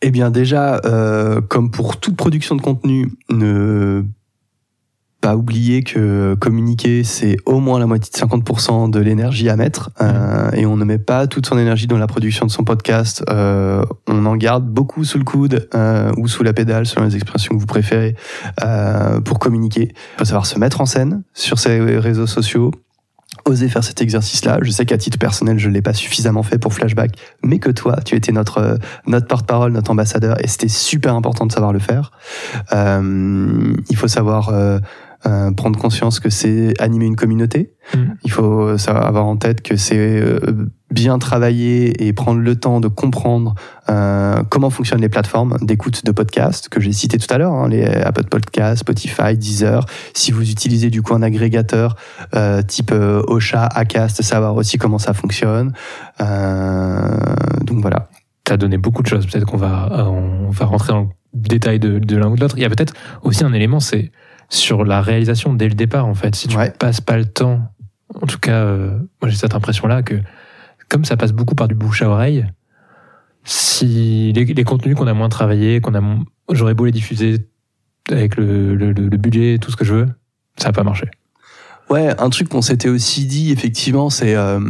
Eh 0.00 0.10
bien 0.10 0.30
déjà, 0.30 0.80
euh, 0.84 1.40
comme 1.40 1.70
pour 1.70 1.98
toute 1.98 2.16
production 2.16 2.54
de 2.54 2.62
contenu, 2.62 3.12
ne 3.30 4.04
pas 5.22 5.36
oublier 5.36 5.84
que 5.84 6.34
communiquer, 6.34 7.04
c'est 7.04 7.36
au 7.46 7.60
moins 7.60 7.78
la 7.78 7.86
moitié 7.86 8.10
de 8.12 8.18
50% 8.18 8.90
de 8.90 8.98
l'énergie 8.98 9.48
à 9.48 9.56
mettre. 9.56 9.90
Euh, 10.00 10.50
et 10.50 10.66
on 10.66 10.76
ne 10.76 10.84
met 10.84 10.98
pas 10.98 11.28
toute 11.28 11.46
son 11.46 11.56
énergie 11.58 11.86
dans 11.86 11.96
la 11.96 12.08
production 12.08 12.44
de 12.44 12.50
son 12.50 12.64
podcast. 12.64 13.24
Euh, 13.30 13.84
on 14.08 14.26
en 14.26 14.34
garde 14.34 14.66
beaucoup 14.66 15.04
sous 15.04 15.18
le 15.18 15.24
coude 15.24 15.68
euh, 15.74 16.10
ou 16.18 16.26
sous 16.26 16.42
la 16.42 16.52
pédale, 16.52 16.86
selon 16.86 17.06
les 17.06 17.14
expressions 17.14 17.54
que 17.54 17.60
vous 17.60 17.66
préférez, 17.66 18.16
euh, 18.64 19.20
pour 19.20 19.38
communiquer. 19.38 19.92
Il 19.94 20.18
faut 20.18 20.24
savoir 20.24 20.44
se 20.44 20.58
mettre 20.58 20.80
en 20.80 20.86
scène 20.86 21.22
sur 21.34 21.60
ses 21.60 21.78
réseaux 21.78 22.26
sociaux, 22.26 22.72
oser 23.44 23.68
faire 23.68 23.84
cet 23.84 24.00
exercice-là. 24.00 24.58
Je 24.62 24.70
sais 24.70 24.86
qu'à 24.86 24.98
titre 24.98 25.18
personnel, 25.18 25.58
je 25.58 25.68
l'ai 25.68 25.82
pas 25.82 25.94
suffisamment 25.94 26.42
fait 26.42 26.58
pour 26.58 26.72
Flashback, 26.72 27.12
mais 27.42 27.58
que 27.58 27.70
toi, 27.70 27.96
tu 28.04 28.14
étais 28.14 28.32
notre 28.32 28.58
euh, 28.58 28.76
notre 29.06 29.26
porte-parole, 29.26 29.72
notre 29.72 29.90
ambassadeur, 29.90 30.42
et 30.42 30.48
c'était 30.48 30.68
super 30.68 31.14
important 31.14 31.46
de 31.46 31.52
savoir 31.52 31.72
le 31.72 31.78
faire. 31.78 32.12
Euh, 32.72 33.74
il 33.90 33.96
faut 33.96 34.08
savoir 34.08 34.50
euh, 34.50 34.78
euh, 35.26 35.50
prendre 35.52 35.78
conscience 35.78 36.20
que 36.20 36.30
c'est 36.30 36.74
animer 36.80 37.06
une 37.06 37.16
communauté. 37.16 37.74
Mm. 37.94 37.98
Il 38.24 38.30
faut 38.30 38.76
savoir 38.78 39.06
avoir 39.06 39.26
en 39.26 39.36
tête 39.36 39.62
que 39.62 39.76
c'est 39.76 39.98
euh, 39.98 40.40
bien 40.92 41.18
travailler 41.18 42.06
et 42.06 42.12
prendre 42.12 42.40
le 42.40 42.56
temps 42.56 42.80
de 42.80 42.88
comprendre 42.88 43.54
euh, 43.88 44.42
comment 44.48 44.70
fonctionnent 44.70 45.00
les 45.00 45.08
plateformes 45.08 45.56
d'écoute 45.62 46.04
de 46.04 46.12
podcasts 46.12 46.68
que 46.68 46.80
j'ai 46.80 46.92
cité 46.92 47.18
tout 47.18 47.32
à 47.32 47.38
l'heure, 47.38 47.52
hein, 47.52 47.68
les 47.68 47.84
Apple 47.84 48.24
Podcasts, 48.24 48.80
Spotify, 48.80 49.36
Deezer. 49.36 49.86
Si 50.14 50.32
vous 50.32 50.50
utilisez 50.50 50.90
du 50.90 51.02
coup 51.02 51.14
un 51.14 51.22
agrégateur 51.22 51.96
euh, 52.34 52.62
type 52.62 52.92
euh, 52.92 53.22
Ocha, 53.26 53.64
Acast, 53.66 54.22
savoir 54.22 54.54
aussi 54.54 54.78
comment 54.78 54.98
ça 54.98 55.14
fonctionne. 55.14 55.72
Euh, 56.20 57.16
donc 57.64 57.80
voilà. 57.80 58.08
Tu 58.44 58.52
as 58.52 58.56
donné 58.56 58.76
beaucoup 58.76 59.02
de 59.02 59.08
choses. 59.08 59.26
Peut-être 59.26 59.46
qu'on 59.46 59.56
va, 59.56 59.88
euh, 59.92 60.02
on 60.04 60.50
va 60.50 60.66
rentrer 60.66 60.92
dans 60.92 61.02
le 61.02 61.08
détail 61.34 61.78
de, 61.78 61.98
de 61.98 62.16
l'un 62.16 62.28
ou 62.28 62.36
de 62.36 62.40
l'autre. 62.40 62.56
Il 62.58 62.62
y 62.62 62.66
a 62.66 62.68
peut-être 62.68 62.94
aussi 63.22 63.44
un 63.44 63.52
élément, 63.52 63.80
c'est 63.80 64.10
sur 64.52 64.84
la 64.84 65.00
réalisation 65.00 65.54
dès 65.54 65.66
le 65.68 65.74
départ, 65.74 66.06
en 66.06 66.14
fait. 66.14 66.34
Si 66.36 66.46
tu 66.46 66.56
Ouais. 66.56 66.70
passes 66.78 67.00
pas 67.00 67.16
le 67.16 67.24
temps, 67.24 67.72
en 68.20 68.26
tout 68.26 68.38
cas, 68.38 68.52
euh, 68.64 68.98
moi 69.20 69.30
j'ai 69.30 69.36
cette 69.36 69.54
impression-là 69.54 70.02
que 70.02 70.16
comme 70.90 71.06
ça 71.06 71.16
passe 71.16 71.32
beaucoup 71.32 71.54
par 71.54 71.68
du 71.68 71.74
bouche 71.74 72.02
à 72.02 72.08
oreille, 72.10 72.44
si 73.44 74.32
les, 74.34 74.44
les 74.44 74.64
contenus 74.64 74.94
qu'on 74.94 75.06
a 75.06 75.14
moins 75.14 75.30
travaillé, 75.30 75.80
qu'on 75.80 75.94
a, 75.94 76.02
j'aurais 76.52 76.74
beau 76.74 76.84
les 76.84 76.92
diffuser 76.92 77.46
avec 78.10 78.36
le, 78.36 78.74
le, 78.74 78.92
le- 78.92 79.16
budget, 79.16 79.56
tout 79.58 79.70
ce 79.70 79.76
que 79.76 79.84
je 79.86 79.94
veux, 79.94 80.08
ça 80.58 80.66
va 80.68 80.72
pas 80.72 80.82
marcher. 80.84 81.06
Ouais, 81.88 82.14
un 82.20 82.28
truc 82.30 82.48
qu'on 82.50 82.62
s'était 82.62 82.88
aussi 82.90 83.24
dit, 83.26 83.52
effectivement, 83.52 84.10
c'est 84.10 84.34
euh, 84.34 84.60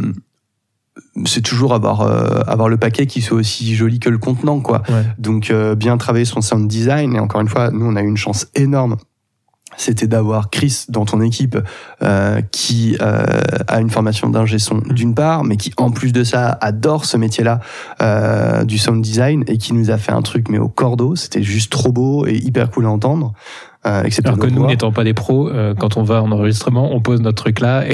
c'est 1.25 1.41
toujours 1.41 1.73
avoir 1.73 2.01
euh, 2.01 2.41
avoir 2.47 2.69
le 2.69 2.77
paquet 2.77 3.05
qui 3.05 3.21
soit 3.21 3.37
aussi 3.37 3.75
joli 3.75 3.99
que 3.99 4.09
le 4.09 4.17
contenant, 4.17 4.61
quoi. 4.61 4.81
Ouais. 4.89 5.03
Donc 5.17 5.51
euh, 5.51 5.75
bien 5.75 5.97
travailler 5.97 6.25
son 6.25 6.41
sound 6.41 6.67
design. 6.67 7.15
Et 7.15 7.19
encore 7.19 7.41
une 7.41 7.49
fois, 7.49 7.69
nous 7.71 7.85
on 7.85 7.95
a 7.97 8.01
eu 8.01 8.07
une 8.07 8.17
chance 8.17 8.47
énorme. 8.55 8.95
C'était 9.77 10.07
d'avoir 10.07 10.49
Chris 10.49 10.85
dans 10.89 11.05
ton 11.05 11.21
équipe 11.21 11.57
euh, 12.01 12.41
qui 12.51 12.97
euh, 13.01 13.23
a 13.67 13.79
une 13.79 13.89
formation 13.89 14.29
d'ingé 14.29 14.59
son 14.59 14.77
d'une 14.77 15.15
part, 15.15 15.43
mais 15.43 15.57
qui 15.57 15.71
en 15.77 15.91
plus 15.91 16.13
de 16.13 16.23
ça 16.23 16.57
adore 16.61 17.05
ce 17.05 17.17
métier-là 17.17 17.59
euh, 18.01 18.63
du 18.63 18.77
sound 18.77 19.01
design 19.01 19.43
et 19.47 19.57
qui 19.57 19.73
nous 19.73 19.91
a 19.91 19.97
fait 19.97 20.11
un 20.11 20.21
truc 20.21 20.49
mais 20.49 20.59
au 20.59 20.69
cordeau. 20.69 21.15
C'était 21.15 21.43
juste 21.43 21.71
trop 21.71 21.91
beau 21.91 22.25
et 22.25 22.35
hyper 22.35 22.69
cool 22.71 22.85
à 22.85 22.89
entendre. 22.89 23.33
Euh, 23.85 24.03
Alors 24.23 24.37
que 24.37 24.47
nous, 24.47 24.65
n'étant 24.65 24.91
pas 24.91 25.03
des 25.03 25.13
pros, 25.13 25.49
euh, 25.49 25.73
quand 25.73 25.97
on 25.97 26.03
va 26.03 26.23
en 26.23 26.31
enregistrement, 26.31 26.93
on 26.95 27.01
pose 27.01 27.21
notre 27.21 27.43
truc 27.43 27.59
là 27.59 27.85
et 27.89 27.93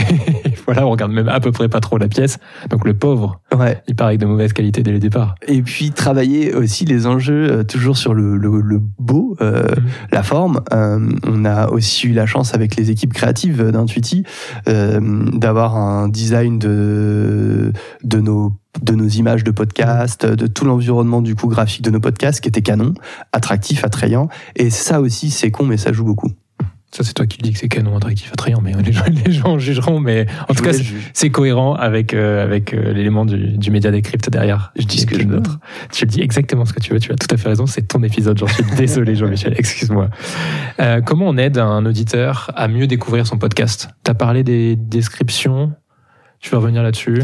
voilà, 0.65 0.85
on 0.85 0.91
regarde 0.91 1.11
même 1.11 1.27
à 1.29 1.39
peu 1.39 1.51
près 1.51 1.67
pas 1.67 1.79
trop 1.79 1.97
la 1.97 2.07
pièce. 2.07 2.37
Donc 2.69 2.85
le 2.85 2.93
pauvre, 2.93 3.41
ouais. 3.57 3.81
il 3.87 3.95
part 3.95 4.07
avec 4.07 4.19
de 4.19 4.25
mauvaise 4.27 4.53
qualité 4.53 4.83
dès 4.83 4.91
le 4.91 4.99
départ. 4.99 5.35
Et 5.47 5.61
puis 5.63 5.91
travailler 5.91 6.53
aussi 6.53 6.85
les 6.85 7.07
enjeux 7.07 7.51
euh, 7.51 7.63
toujours 7.63 7.97
sur 7.97 8.13
le, 8.13 8.37
le, 8.37 8.61
le 8.61 8.79
beau, 8.99 9.35
euh, 9.41 9.63
Mhm. 9.69 9.89
la 10.11 10.23
forme. 10.23 10.61
Euh, 10.73 10.99
on 11.27 11.43
a 11.45 11.69
aussi 11.69 12.07
eu 12.07 12.13
la 12.13 12.25
chance 12.25 12.53
avec 12.53 12.75
les 12.75 12.91
équipes 12.91 13.13
créatives 13.13 13.71
d'Intuiti 13.71 14.23
euh, 14.67 14.99
d'avoir 15.33 15.75
un 15.75 16.07
design 16.07 16.59
de 16.59 17.71
de 18.03 18.19
nos 18.19 18.53
de 18.81 18.93
nos 18.93 19.07
images 19.07 19.43
de 19.43 19.51
podcast, 19.51 20.25
de 20.25 20.47
tout 20.47 20.63
l'environnement 20.65 21.21
du 21.21 21.35
coup 21.35 21.47
graphique 21.47 21.81
de 21.81 21.89
nos 21.89 21.99
podcasts 21.99 22.39
qui 22.41 22.49
était 22.49 22.61
canon, 22.61 22.93
attractif, 23.33 23.83
attrayant. 23.83 24.29
Et 24.55 24.69
ça 24.69 25.01
aussi, 25.01 25.31
c'est 25.31 25.51
con, 25.51 25.65
mais 25.65 25.77
ça 25.77 25.91
joue 25.91 26.05
beaucoup. 26.05 26.31
Ça, 26.91 27.03
c'est 27.03 27.13
toi 27.13 27.27
qui 27.27 27.37
le 27.37 27.43
dis 27.43 27.53
que 27.53 27.59
c'est 27.59 27.67
canon, 27.67 27.95
attractif, 27.97 28.31
attrayant, 28.33 28.61
mais 28.61 28.73
les 28.73 28.91
gens, 28.91 29.03
les 29.25 29.31
gens 29.31 29.59
jugeront. 29.59 29.99
Mais 29.99 30.25
en 30.47 30.55
tout 30.55 30.63
cas, 30.63 30.71
c'est- 31.13 31.29
cohérent 31.29 31.75
avec, 31.75 32.15
euh, 32.15 32.43
avec 32.43 32.73
euh, 32.73 32.93
l'élément 32.93 33.25
du, 33.25 33.57
du 33.59 33.69
média 33.69 33.91
décrypte 33.91 34.29
derrière. 34.31 34.71
Je 34.75 34.85
dis 34.85 34.99
ce 34.99 35.05
que 35.05 35.19
je 35.19 35.27
veux. 35.27 35.43
Tu 35.91 36.05
dis 36.07 36.21
exactement 36.21 36.65
ce 36.65 36.73
que 36.73 36.79
tu 36.79 36.91
veux, 36.93 36.99
tu 36.99 37.11
as 37.11 37.15
tout 37.15 37.27
à 37.29 37.37
fait 37.37 37.49
raison, 37.49 37.67
c'est 37.67 37.83
ton 37.87 38.01
épisode, 38.01 38.39
j'en 38.39 38.47
suis 38.47 38.63
désolé 38.75 39.15
Jean-Michel, 39.15 39.53
excuse-moi. 39.57 40.09
Euh, 40.79 41.01
comment 41.01 41.27
on 41.27 41.37
aide 41.37 41.59
un 41.59 41.85
auditeur 41.85 42.49
à 42.55 42.67
mieux 42.67 42.87
découvrir 42.87 43.27
son 43.27 43.37
podcast? 43.37 43.89
Tu 44.03 44.09
as 44.09 44.15
parlé 44.15 44.43
des 44.43 44.75
descriptions, 44.75 45.71
tu 46.39 46.49
veux 46.49 46.57
revenir 46.57 46.81
là-dessus? 46.81 47.21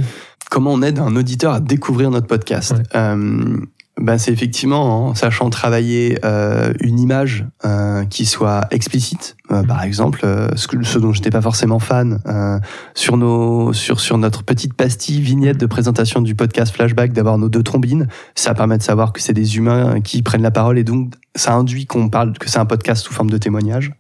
Comment 0.50 0.74
on 0.74 0.82
aide 0.82 1.00
un 1.00 1.16
auditeur 1.16 1.54
à 1.54 1.60
découvrir 1.60 2.12
notre 2.12 2.28
podcast 2.28 2.72
Ouais. 2.72 2.84
Euh, 2.96 3.58
ben 3.98 4.18
c'est 4.18 4.32
effectivement 4.32 5.08
en 5.08 5.16
sachant 5.16 5.50
travailler 5.50 6.20
euh, 6.26 6.74
une 6.82 7.00
image 7.00 7.46
euh, 7.64 8.04
qui 8.06 8.26
soit 8.26 8.68
explicite. 8.72 9.38
Euh, 9.52 9.62
Mhm. 9.62 9.68
Par 9.68 9.84
exemple, 9.84 10.22
euh, 10.24 10.48
ce, 10.56 10.68
que- 10.68 10.84
ce 10.84 10.98
dont 10.98 11.14
j'étais 11.14 11.30
pas 11.30 11.42
forcément 11.42 11.80
fan 11.80 12.20
euh, 12.28 12.60
sur 12.96 13.16
nos 13.18 13.74
sur 13.74 14.00
sur 14.00 14.18
notre 14.18 14.44
petite 14.44 14.74
pastille 14.74 15.22
vignette 15.22 15.58
de 15.58 15.66
présentation 15.68 16.22
du 16.22 16.34
podcast 16.36 16.74
Flashback, 16.74 17.14
d'avoir 17.14 17.38
nos 17.38 17.50
deux 17.50 17.62
trombines, 17.64 18.08
ça 18.34 18.54
permet 18.56 18.78
de 18.78 18.84
savoir 18.84 19.14
que 19.14 19.22
c'est 19.22 19.34
des 19.34 19.58
humains 19.58 20.02
qui 20.02 20.22
prennent 20.24 20.42
la 20.42 20.52
parole 20.52 20.80
et 20.80 20.84
donc 20.84 21.14
ça 21.36 21.54
induit 21.54 21.86
qu'on 21.86 22.10
parle 22.10 22.34
que 22.38 22.50
c'est 22.50 22.60
un 22.60 22.66
podcast 22.66 23.04
sous 23.06 23.14
forme 23.14 23.30
de 23.30 23.38
témoignage. 23.38 23.92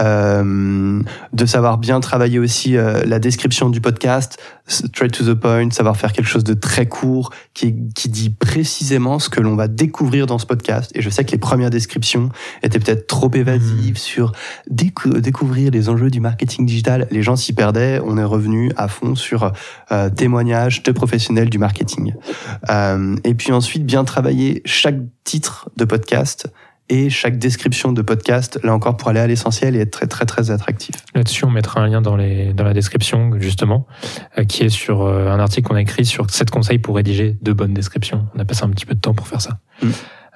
Euh, 0.00 1.02
de 1.32 1.46
savoir 1.46 1.78
bien 1.78 2.00
travailler 2.00 2.38
aussi 2.38 2.76
euh, 2.76 3.02
la 3.06 3.18
description 3.18 3.70
du 3.70 3.80
podcast, 3.80 4.38
straight 4.66 5.12
to 5.12 5.24
the 5.24 5.34
point, 5.38 5.70
savoir 5.70 5.96
faire 5.96 6.12
quelque 6.12 6.26
chose 6.28 6.44
de 6.44 6.52
très 6.54 6.86
court 6.86 7.30
qui, 7.54 7.74
qui 7.94 8.08
dit 8.10 8.30
précisément 8.30 9.18
ce 9.18 9.30
que 9.30 9.40
l'on 9.40 9.56
va 9.56 9.66
découvrir 9.68 10.26
dans 10.26 10.38
ce 10.38 10.44
podcast. 10.46 10.90
Et 10.94 11.00
je 11.00 11.08
sais 11.08 11.24
que 11.24 11.32
les 11.32 11.38
premières 11.38 11.70
descriptions 11.70 12.28
étaient 12.62 12.78
peut-être 12.78 13.06
trop 13.06 13.30
évasives 13.34 13.96
sur 13.98 14.32
décou- 14.70 15.20
découvrir 15.20 15.70
les 15.70 15.88
enjeux 15.88 16.10
du 16.10 16.20
marketing 16.20 16.66
digital. 16.66 17.06
Les 17.10 17.22
gens 17.22 17.36
s'y 17.36 17.52
perdaient. 17.52 18.00
On 18.04 18.16
est 18.18 18.24
revenu 18.24 18.70
à 18.76 18.88
fond 18.88 19.14
sur 19.14 19.52
euh, 19.92 20.10
témoignages 20.10 20.82
de 20.82 20.92
professionnels 20.92 21.50
du 21.50 21.58
marketing. 21.58 22.14
Euh, 22.70 23.16
et 23.24 23.34
puis 23.34 23.52
ensuite, 23.52 23.84
bien 23.84 24.04
travailler 24.04 24.62
chaque 24.64 24.96
titre 25.24 25.70
de 25.76 25.84
podcast 25.84 26.48
et 26.90 27.10
chaque 27.10 27.38
description 27.38 27.92
de 27.92 28.00
podcast, 28.00 28.58
là 28.62 28.72
encore 28.72 28.96
pour 28.96 29.08
aller 29.08 29.20
à 29.20 29.26
l'essentiel 29.26 29.76
et 29.76 29.80
être 29.80 29.90
très 29.90 30.06
très 30.06 30.24
très 30.24 30.50
attractif. 30.50 30.94
Là-dessus, 31.14 31.44
on 31.44 31.50
mettra 31.50 31.80
un 31.80 31.88
lien 31.88 32.00
dans, 32.00 32.16
les, 32.16 32.54
dans 32.54 32.64
la 32.64 32.72
description, 32.72 33.32
justement, 33.38 33.86
euh, 34.38 34.44
qui 34.44 34.64
est 34.64 34.70
sur 34.70 35.02
euh, 35.02 35.30
un 35.30 35.38
article 35.38 35.68
qu'on 35.68 35.74
a 35.74 35.82
écrit 35.82 36.06
sur 36.06 36.30
7 36.30 36.50
conseils 36.50 36.78
pour 36.78 36.96
rédiger 36.96 37.36
de 37.42 37.52
bonnes 37.52 37.74
descriptions. 37.74 38.26
On 38.34 38.38
a 38.38 38.44
passé 38.44 38.64
un 38.64 38.70
petit 38.70 38.86
peu 38.86 38.94
de 38.94 39.00
temps 39.00 39.12
pour 39.14 39.28
faire 39.28 39.42
ça. 39.42 39.58
Mm. 39.82 39.86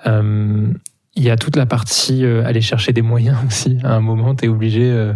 Euh, 0.07 0.73
Il 1.14 1.22
y 1.22 1.31
a 1.31 1.37
toute 1.37 1.57
la 1.57 1.66
partie 1.66 2.25
euh, 2.25 2.44
aller 2.46 2.61
chercher 2.61 2.92
des 2.92 3.03
moyens 3.03 3.37
aussi. 3.46 3.79
À 3.85 3.94
un 3.94 4.01
moment, 4.01 4.35
tu 4.35 4.46
es 4.46 4.48
obligé. 4.48 4.83
euh, 4.90 5.12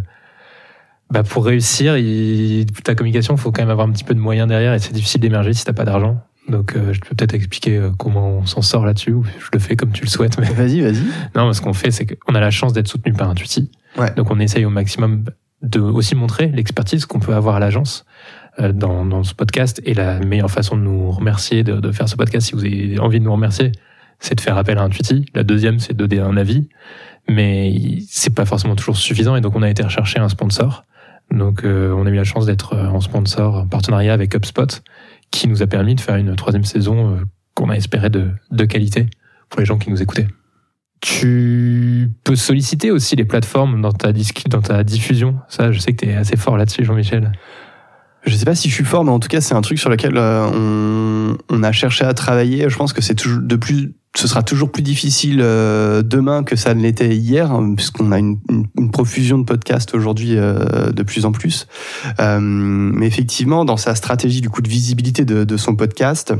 bah, 1.10 1.22
pour 1.22 1.44
réussir, 1.46 1.96
il- 1.96 2.66
ta 2.84 2.94
communication, 2.96 3.34
il 3.36 3.40
faut 3.40 3.52
quand 3.52 3.62
même 3.62 3.70
avoir 3.70 3.86
un 3.86 3.92
petit 3.92 4.02
peu 4.04 4.14
de 4.14 4.18
moyens 4.20 4.48
derrière 4.48 4.74
et 4.74 4.78
c'est 4.80 4.92
difficile 4.92 5.20
d'émerger 5.20 5.52
si 5.52 5.64
t'as 5.64 5.72
pas 5.72 5.84
d'argent. 5.84 6.20
Donc, 6.48 6.74
euh, 6.76 6.92
je 6.92 7.00
peux 7.00 7.14
peut-être 7.14 7.34
expliquer 7.34 7.76
euh, 7.76 7.90
comment 7.96 8.28
on 8.38 8.46
s'en 8.46 8.62
sort 8.62 8.84
là-dessus. 8.86 9.12
ou 9.12 9.24
Je 9.24 9.48
le 9.52 9.58
fais 9.58 9.74
comme 9.76 9.90
tu 9.92 10.02
le 10.04 10.08
souhaites, 10.10 10.38
mais 10.38 10.46
Vas-y, 10.46 10.80
vas-y. 10.80 11.02
non, 11.36 11.52
ce 11.52 11.60
qu'on 11.60 11.72
fait, 11.72 11.90
c'est 11.90 12.06
qu'on 12.06 12.34
a 12.34 12.40
la 12.40 12.50
chance 12.50 12.72
d'être 12.72 12.88
soutenu 12.88 13.12
par 13.12 13.30
Intuiti. 13.30 13.70
Ouais. 13.98 14.12
Donc, 14.16 14.30
on 14.30 14.38
essaye 14.40 14.64
au 14.64 14.70
maximum 14.70 15.24
de 15.62 15.80
aussi 15.80 16.14
montrer 16.14 16.48
l'expertise 16.48 17.06
qu'on 17.06 17.18
peut 17.20 17.34
avoir 17.34 17.56
à 17.56 17.60
l'agence 17.60 18.04
euh, 18.60 18.72
dans, 18.72 19.04
dans 19.04 19.22
ce 19.24 19.34
podcast. 19.34 19.80
Et 19.84 19.94
la 19.94 20.18
meilleure 20.20 20.50
façon 20.50 20.76
de 20.76 20.82
nous 20.82 21.10
remercier, 21.10 21.64
de, 21.64 21.80
de 21.80 21.92
faire 21.92 22.08
ce 22.08 22.14
podcast, 22.16 22.46
si 22.48 22.52
vous 22.54 22.64
avez 22.64 22.98
envie 23.00 23.18
de 23.20 23.24
nous 23.24 23.32
remercier, 23.32 23.72
c'est 24.18 24.34
de 24.34 24.40
faire 24.40 24.56
appel 24.56 24.78
à 24.78 24.82
Intuiti. 24.82 25.26
La 25.34 25.44
deuxième, 25.44 25.78
c'est 25.78 25.94
de 25.94 26.06
donner 26.06 26.22
un 26.22 26.36
avis. 26.36 26.68
Mais 27.28 27.98
c'est 28.08 28.34
pas 28.34 28.44
forcément 28.44 28.76
toujours 28.76 28.96
suffisant. 28.96 29.36
Et 29.36 29.40
donc, 29.40 29.56
on 29.56 29.62
a 29.62 29.70
été 29.70 29.82
rechercher 29.82 30.18
un 30.18 30.28
sponsor 30.28 30.84
Donc, 31.30 31.64
euh, 31.64 31.92
on 31.92 32.06
a 32.06 32.10
eu 32.10 32.14
la 32.14 32.24
chance 32.24 32.46
d'être 32.46 32.74
euh, 32.74 32.86
en 32.86 33.00
sponsor, 33.00 33.56
en 33.56 33.66
partenariat 33.66 34.12
avec 34.12 34.34
HubSpot, 34.34 34.82
qui 35.30 35.48
nous 35.48 35.62
a 35.62 35.66
permis 35.66 35.94
de 35.94 36.00
faire 36.00 36.16
une 36.16 36.34
troisième 36.36 36.64
saison 36.64 37.10
euh, 37.10 37.20
qu'on 37.54 37.70
a 37.70 37.74
espéré 37.74 38.10
de, 38.10 38.30
de 38.50 38.64
qualité 38.64 39.06
pour 39.48 39.60
les 39.60 39.66
gens 39.66 39.78
qui 39.78 39.90
nous 39.90 40.00
écoutaient. 40.00 40.28
Tu 41.00 42.10
peux 42.24 42.36
solliciter 42.36 42.90
aussi 42.90 43.16
les 43.16 43.24
plateformes 43.24 43.82
dans 43.82 43.92
ta, 43.92 44.12
dans 44.48 44.62
ta 44.62 44.82
diffusion. 44.82 45.36
Ça, 45.48 45.72
je 45.72 45.78
sais 45.78 45.92
que 45.92 46.04
tu 46.04 46.10
es 46.10 46.14
assez 46.14 46.36
fort 46.36 46.56
là-dessus, 46.56 46.84
Jean-Michel. 46.84 47.32
Je 48.24 48.34
sais 48.34 48.44
pas 48.44 48.54
si 48.54 48.68
je 48.68 48.74
suis 48.74 48.84
fort, 48.84 49.04
mais 49.04 49.12
en 49.12 49.20
tout 49.20 49.28
cas, 49.28 49.40
c'est 49.40 49.54
un 49.54 49.60
truc 49.60 49.78
sur 49.78 49.88
lequel 49.88 50.18
on, 50.18 51.36
on, 51.48 51.62
a 51.62 51.72
cherché 51.72 52.04
à 52.04 52.12
travailler. 52.12 52.68
Je 52.68 52.76
pense 52.76 52.92
que 52.92 53.00
c'est 53.00 53.14
toujours 53.14 53.40
de 53.40 53.56
plus, 53.56 53.94
ce 54.16 54.26
sera 54.28 54.42
toujours 54.42 54.72
plus 54.72 54.82
difficile 54.82 55.40
euh, 55.42 56.02
demain 56.02 56.42
que 56.42 56.56
ça 56.56 56.74
ne 56.74 56.82
l'était 56.82 57.14
hier, 57.14 57.52
hein, 57.52 57.74
puisqu'on 57.76 58.12
a 58.12 58.18
une, 58.18 58.38
profusion 58.92 59.38
de 59.38 59.44
podcasts 59.44 59.94
aujourd'hui 59.94 60.36
euh, 60.36 60.90
de 60.90 61.02
plus 61.02 61.26
en 61.26 61.32
plus. 61.32 61.66
Euh, 62.20 62.40
mais 62.40 63.06
effectivement, 63.06 63.64
dans 63.64 63.76
sa 63.76 63.94
stratégie 63.94 64.40
du 64.40 64.48
coup 64.48 64.62
de 64.62 64.68
visibilité 64.68 65.24
de 65.24 65.56
son 65.56 65.76
podcast, 65.76 66.34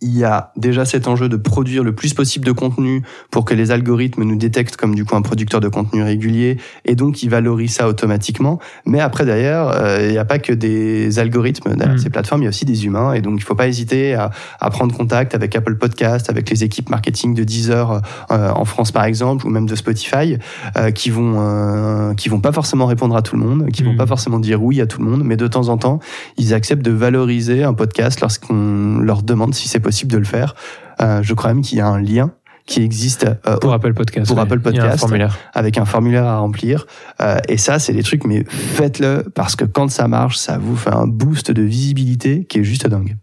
il 0.00 0.16
y 0.16 0.22
a 0.22 0.52
déjà 0.56 0.84
cet 0.84 1.08
enjeu 1.08 1.28
de 1.28 1.36
produire 1.36 1.82
le 1.82 1.92
plus 1.92 2.14
possible 2.14 2.44
de 2.44 2.52
contenu 2.52 3.02
pour 3.30 3.44
que 3.44 3.54
les 3.54 3.72
algorithmes 3.72 4.22
nous 4.22 4.36
détectent 4.36 4.76
comme 4.76 4.94
du 4.94 5.04
coup 5.04 5.16
un 5.16 5.22
producteur 5.22 5.60
de 5.60 5.68
contenu 5.68 6.02
régulier 6.02 6.58
et 6.84 6.94
donc 6.94 7.22
ils 7.24 7.30
valorisent 7.30 7.74
ça 7.74 7.88
automatiquement. 7.88 8.60
Mais 8.86 9.00
après 9.00 9.24
derrière, 9.24 9.68
euh, 9.68 9.98
il 10.02 10.12
n'y 10.12 10.18
a 10.18 10.24
pas 10.24 10.38
que 10.38 10.52
des 10.52 11.18
algorithmes 11.18 11.74
derrière 11.74 11.96
mmh. 11.96 11.98
ces 11.98 12.10
plateformes, 12.10 12.42
il 12.42 12.44
y 12.44 12.48
a 12.48 12.50
aussi 12.50 12.64
des 12.64 12.86
humains 12.86 13.12
et 13.12 13.20
donc 13.20 13.34
il 13.34 13.42
ne 13.42 13.46
faut 13.46 13.56
pas 13.56 13.66
hésiter 13.66 14.14
à, 14.14 14.30
à, 14.60 14.70
prendre 14.70 14.96
contact 14.96 15.34
avec 15.34 15.56
Apple 15.56 15.76
Podcast, 15.76 16.30
avec 16.30 16.48
les 16.48 16.62
équipes 16.62 16.90
marketing 16.90 17.34
de 17.34 17.42
Deezer 17.42 18.00
euh, 18.30 18.50
en 18.50 18.64
France 18.64 18.92
par 18.92 19.04
exemple 19.04 19.46
ou 19.46 19.50
même 19.50 19.66
de 19.66 19.74
Spotify 19.74 20.36
euh, 20.76 20.92
qui 20.92 21.10
vont 21.10 21.34
euh, 21.38 22.14
qui 22.14 22.28
vont 22.28 22.40
pas 22.40 22.52
forcément 22.52 22.86
répondre 22.86 23.16
à 23.16 23.22
tout 23.22 23.36
le 23.36 23.42
monde, 23.42 23.70
qui 23.72 23.82
mmh. 23.82 23.86
vont 23.86 23.96
pas 23.96 24.06
forcément 24.06 24.38
dire 24.38 24.62
oui 24.62 24.80
à 24.80 24.86
tout 24.86 25.02
le 25.02 25.10
monde, 25.10 25.22
mais 25.24 25.36
de 25.36 25.48
temps 25.48 25.70
en 25.70 25.76
temps 25.76 25.98
ils 26.36 26.54
acceptent 26.54 26.84
de 26.84 26.92
valoriser 26.92 27.64
un 27.64 27.74
podcast 27.74 28.20
lorsqu'on 28.20 28.98
leur 29.00 29.22
demande 29.22 29.54
si 29.54 29.66
c'est 29.66 29.80
possible 29.80 29.87
de 29.90 30.18
le 30.18 30.24
faire. 30.24 30.54
Euh, 31.00 31.22
je 31.22 31.34
crois 31.34 31.52
même 31.52 31.62
qu'il 31.62 31.78
y 31.78 31.80
a 31.80 31.86
un 31.86 32.00
lien 32.00 32.32
qui 32.66 32.82
existe 32.82 33.26
euh, 33.46 33.56
pour 33.56 33.72
Apple 33.72 33.94
Podcast, 33.94 34.28
pour. 34.28 34.38
Apple 34.38 34.60
Podcast, 34.60 34.94
un 34.94 34.96
formulaire. 34.98 35.38
avec 35.54 35.78
un 35.78 35.86
formulaire 35.86 36.24
à 36.24 36.38
remplir. 36.38 36.86
Euh, 37.22 37.38
et 37.48 37.56
ça, 37.56 37.78
c'est 37.78 37.94
des 37.94 38.02
trucs, 38.02 38.24
mais 38.24 38.44
faites-le 38.46 39.24
parce 39.34 39.56
que 39.56 39.64
quand 39.64 39.90
ça 39.90 40.06
marche, 40.06 40.36
ça 40.36 40.58
vous 40.58 40.76
fait 40.76 40.92
un 40.92 41.06
boost 41.06 41.50
de 41.50 41.62
visibilité 41.62 42.44
qui 42.44 42.58
est 42.58 42.64
juste 42.64 42.86
dingue. 42.86 43.16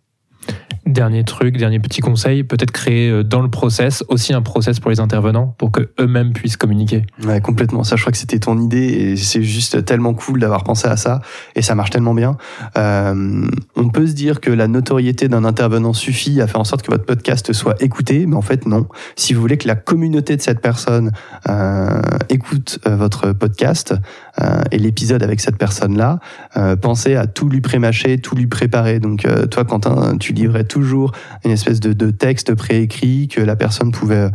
Dernier 0.86 1.24
truc, 1.24 1.58
dernier 1.58 1.80
petit 1.80 2.02
conseil, 2.02 2.43
peut-être 2.43 2.71
créer 2.71 3.10
euh, 3.10 3.24
dans 3.24 3.41
le 3.41 3.50
process 3.50 4.04
aussi 4.08 4.34
un 4.34 4.41
process 4.41 4.80
pour 4.80 4.91
les 4.91 5.00
intervenants 5.00 5.56
pour 5.58 5.71
que 5.71 5.89
eux-mêmes 6.00 6.34
puissent 6.34 6.58
communiquer. 6.58 7.06
Ouais, 7.24 7.41
complètement. 7.41 7.84
Ça, 7.84 7.95
je 7.95 8.02
crois 8.02 8.12
que 8.12 8.17
c'était 8.17 8.39
ton 8.39 8.60
idée 8.60 8.86
et 8.86 9.15
c'est 9.17 9.41
juste 9.41 9.84
tellement 9.86 10.13
cool 10.13 10.39
d'avoir 10.39 10.63
pensé 10.63 10.88
à 10.88 10.95
ça 10.95 11.21
et 11.56 11.62
ça 11.62 11.76
marche 11.76 11.89
tellement 11.89 12.13
bien. 12.13 12.38
Euh, 12.78 13.48
on 13.76 13.89
peut 13.89 14.08
se 14.08 14.13
dire 14.13 14.41
que 14.41 14.52
la 14.52 14.67
notoriété 14.67 15.28
d'un 15.28 15.43
intervenant 15.43 15.93
suffit 15.93 16.39
à 16.41 16.48
faire 16.48 16.62
en 16.62 16.65
sorte 16.65 16.84
que 16.84 16.91
votre 16.91 17.06
podcast 17.06 17.52
soit 17.54 17.82
écouté, 17.82 18.26
mais 18.26 18.36
en 18.36 18.41
fait 18.41 18.65
non. 18.65 18.88
Si 19.15 19.34
vous 19.34 19.41
voulez 19.41 19.58
que 19.58 19.67
la 19.67 19.76
communauté 19.76 20.36
de 20.36 20.41
cette 20.41 20.62
personne 20.62 21.12
euh, 21.50 22.02
écoute 22.30 22.80
euh, 22.86 22.95
votre 22.95 23.32
podcast 23.34 23.93
euh, 24.41 24.62
et 24.71 24.78
l'épisode 24.78 25.24
avec 25.24 25.39
cette 25.39 25.58
personne-là, 25.58 26.19
euh, 26.58 26.76
pensez 26.76 27.15
à 27.15 27.28
tout 27.28 27.50
lui 27.50 27.62
prémâcher, 27.62 28.17
tout 28.17 28.36
lui 28.36 28.48
préparer. 28.48 29.00
Donc 29.00 29.28
toi, 29.52 29.63
Quentin, 29.65 30.17
tu 30.17 30.34
livrais 30.34 30.63
tout 30.63 30.74
toujours 30.75 31.13
une 31.45 31.51
espèce 31.51 31.79
de, 31.79 31.93
de 31.93 32.11
texte 32.11 32.53
préécrit 32.53 33.29
que 33.29 33.39
la 33.39 33.55
personne 33.55 33.93
pouvait 33.93 34.25
euh, 34.25 34.29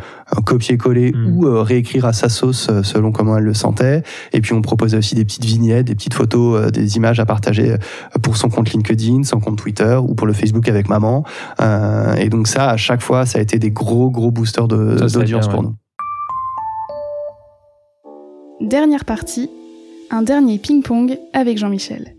copier-coller 0.46 1.12
mmh. 1.12 1.36
ou 1.36 1.46
euh, 1.46 1.60
réécrire 1.60 2.06
à 2.06 2.14
sa 2.14 2.30
sauce 2.30 2.68
euh, 2.70 2.82
selon 2.82 3.12
comment 3.12 3.36
elle 3.36 3.44
le 3.44 3.52
sentait. 3.52 4.02
Et 4.32 4.40
puis 4.40 4.54
on 4.54 4.62
proposait 4.62 4.96
aussi 4.96 5.14
des 5.14 5.26
petites 5.26 5.44
vignettes, 5.44 5.86
des 5.86 5.94
petites 5.94 6.14
photos, 6.14 6.56
euh, 6.56 6.70
des 6.70 6.96
images 6.96 7.20
à 7.20 7.26
partager 7.26 7.76
pour 8.22 8.38
son 8.38 8.48
compte 8.48 8.70
LinkedIn, 8.70 9.24
son 9.24 9.38
compte 9.38 9.58
Twitter 9.58 9.98
ou 10.02 10.14
pour 10.14 10.26
le 10.26 10.32
Facebook 10.32 10.66
avec 10.68 10.88
maman. 10.88 11.24
Euh, 11.60 12.14
et 12.14 12.30
donc 12.30 12.48
ça, 12.48 12.70
à 12.70 12.78
chaque 12.78 13.02
fois, 13.02 13.26
ça 13.26 13.38
a 13.38 13.42
été 13.42 13.58
des 13.58 13.70
gros 13.70 14.10
gros 14.10 14.30
boosters 14.30 14.66
d'audience 14.66 15.48
pour 15.48 15.60
ouais. 15.60 15.66
nous. 15.66 15.74
Dernière 18.66 19.04
partie, 19.04 19.50
un 20.10 20.22
dernier 20.22 20.58
ping-pong 20.58 21.18
avec 21.34 21.58
Jean-Michel. 21.58 22.14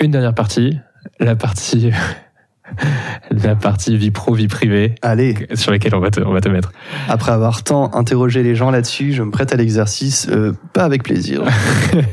Une 0.00 0.12
dernière 0.12 0.34
partie, 0.34 0.78
la 1.20 1.36
partie 1.36 1.90
la 3.30 3.56
partie 3.56 3.96
vie 3.96 4.10
pro 4.10 4.34
vie 4.34 4.48
privée 4.48 4.94
allez. 5.02 5.48
sur 5.54 5.70
laquelle 5.72 5.94
on 5.94 6.00
va 6.00 6.10
te, 6.10 6.20
on 6.20 6.32
va 6.32 6.40
te 6.40 6.48
mettre. 6.48 6.72
Après 7.08 7.32
avoir 7.32 7.62
tant 7.62 7.94
interrogé 7.94 8.42
les 8.42 8.54
gens 8.54 8.70
là-dessus 8.70 9.12
je 9.12 9.22
me 9.22 9.30
prête 9.30 9.52
à 9.52 9.56
l'exercice 9.56 10.28
euh, 10.30 10.52
pas 10.72 10.84
avec 10.84 11.02
plaisir. 11.02 11.42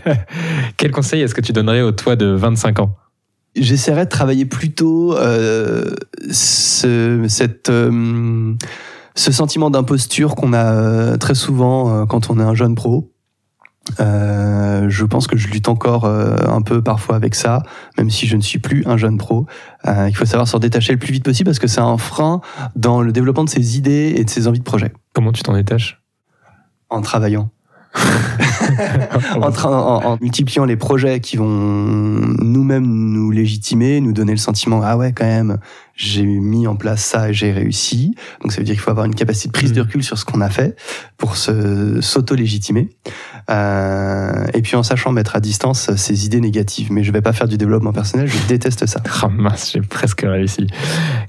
Quel 0.78 0.92
conseil 0.92 1.22
est-ce 1.22 1.36
que 1.36 1.42
tu 1.42 1.54
donnerais 1.54 1.82
au 1.82 1.92
toi 1.92 2.16
de 2.16 2.28
25 2.28 2.80
ans? 2.80 2.96
J'essaierais 3.56 4.06
de 4.06 4.10
travailler 4.10 4.46
plutôt 4.46 5.16
euh, 5.18 5.86
ce, 6.30 7.24
cette 7.30 7.70
euh, 7.70 8.54
ce 9.16 9.32
sentiment 9.32 9.70
d'imposture 9.70 10.36
qu'on 10.36 10.52
a 10.52 10.74
euh, 10.74 11.18
très 11.18 11.36
souvent 11.36 12.06
quand 12.06 12.30
on 12.30 12.38
est 12.40 12.44
un 12.44 12.54
jeune 12.54 12.76
pro 12.76 13.15
euh, 14.00 14.90
je 14.90 15.06
pense 15.06 15.28
que 15.28 15.38
je 15.38 15.48
lutte 15.48 15.70
encore 15.70 16.06
euh, 16.06 16.36
un 16.48 16.62
peu 16.62 16.82
parfois 16.82 17.16
avec 17.16 17.36
ça, 17.36 17.64
même 17.98 18.10
si 18.10 18.28
je 18.28 18.36
ne 18.36 18.42
suis 18.42 18.60
plus 18.60 18.84
un 18.86 18.98
jeune 18.98 19.18
pro. 19.18 19.46
Euh, 19.88 20.08
il 20.10 20.16
faut 20.16 20.26
savoir 20.26 20.48
s'en 20.48 20.60
détacher 20.60 20.94
le 20.94 21.00
plus 21.00 21.14
vite 21.14 21.24
possible 21.24 21.48
parce 21.48 21.60
que 21.60 21.68
c'est 21.68 21.82
un 21.82 21.98
frein 21.98 22.42
dans 22.76 23.02
le 23.02 23.12
développement 23.12 23.44
de 23.44 23.50
ses 23.50 23.78
idées 23.78 24.16
et 24.18 24.24
de 24.24 24.30
ses 24.30 24.48
envies 24.48 24.60
de 24.60 24.64
projet. 24.64 24.94
Comment 25.14 25.32
tu 25.32 25.44
t'en 25.44 25.54
détaches? 25.54 26.02
En 26.90 27.02
travaillant. 27.02 27.50
en, 29.36 29.50
en, 29.50 30.06
en, 30.06 30.18
multipliant 30.22 30.66
les 30.66 30.76
projets 30.76 31.20
qui 31.20 31.38
vont 31.38 31.46
nous-mêmes 31.46 32.86
nous 32.86 33.32
légitimer, 33.32 34.02
nous 34.02 34.14
donner 34.14 34.34
le 34.34 34.38
sentiment 34.38 34.82
ah 34.84 34.98
ouais 34.98 35.14
quand 35.14 35.26
même 35.26 35.60
j'ai 35.96 36.26
mis 36.26 36.68
en 36.68 36.76
place 36.76 37.04
ça 37.04 37.30
et 37.30 37.34
j'ai 37.34 37.52
réussi. 37.52 38.16
Donc 38.42 38.52
ça 38.52 38.58
veut 38.58 38.64
dire 38.64 38.74
qu'il 38.74 38.82
faut 38.82 38.92
avoir 38.92 39.06
une 39.06 39.16
capacité 39.16 39.48
de 39.48 39.54
prise 39.54 39.74
de 39.74 39.82
recul 39.82 40.04
sur 40.04 40.18
ce 40.18 40.26
qu'on 40.26 40.42
a 40.42 40.50
fait 40.50 40.76
pour 41.18 41.38
se 41.38 42.02
s'auto-légitimer. 42.02 42.90
Euh, 43.50 44.46
et 44.54 44.62
puis 44.62 44.76
en 44.76 44.84
sachant 44.84 45.12
mettre 45.12 45.36
à 45.36 45.40
distance 45.40 45.96
ces 45.96 46.26
idées 46.26 46.42
négatives. 46.42 46.92
Mais 46.92 47.04
je 47.04 47.12
vais 47.12 47.22
pas 47.22 47.34
faire 47.34 47.48
du 47.48 47.58
développement 47.58 47.94
personnel, 47.94 48.28
je 48.28 48.38
déteste 48.48 48.86
ça. 48.86 49.02
Oh 49.24 49.30
mince, 49.30 49.72
j'ai 49.72 49.82
presque 49.82 50.22
réussi. 50.22 50.68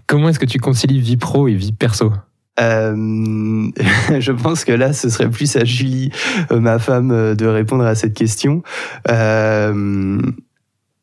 Comment 0.06 0.28
est-ce 0.28 0.40
que 0.40 0.46
tu 0.46 0.58
concilies 0.58 1.00
vie 1.00 1.16
pro 1.16 1.46
et 1.48 1.54
vie 1.54 1.72
perso? 1.72 2.12
Euh, 2.60 3.70
je 4.20 4.32
pense 4.32 4.64
que 4.64 4.72
là, 4.72 4.92
ce 4.92 5.08
serait 5.08 5.30
plus 5.30 5.56
à 5.56 5.64
Julie, 5.64 6.10
euh, 6.50 6.60
ma 6.60 6.78
femme, 6.78 7.10
euh, 7.10 7.34
de 7.34 7.46
répondre 7.46 7.84
à 7.84 7.94
cette 7.94 8.14
question. 8.14 8.62
Euh, 9.10 10.20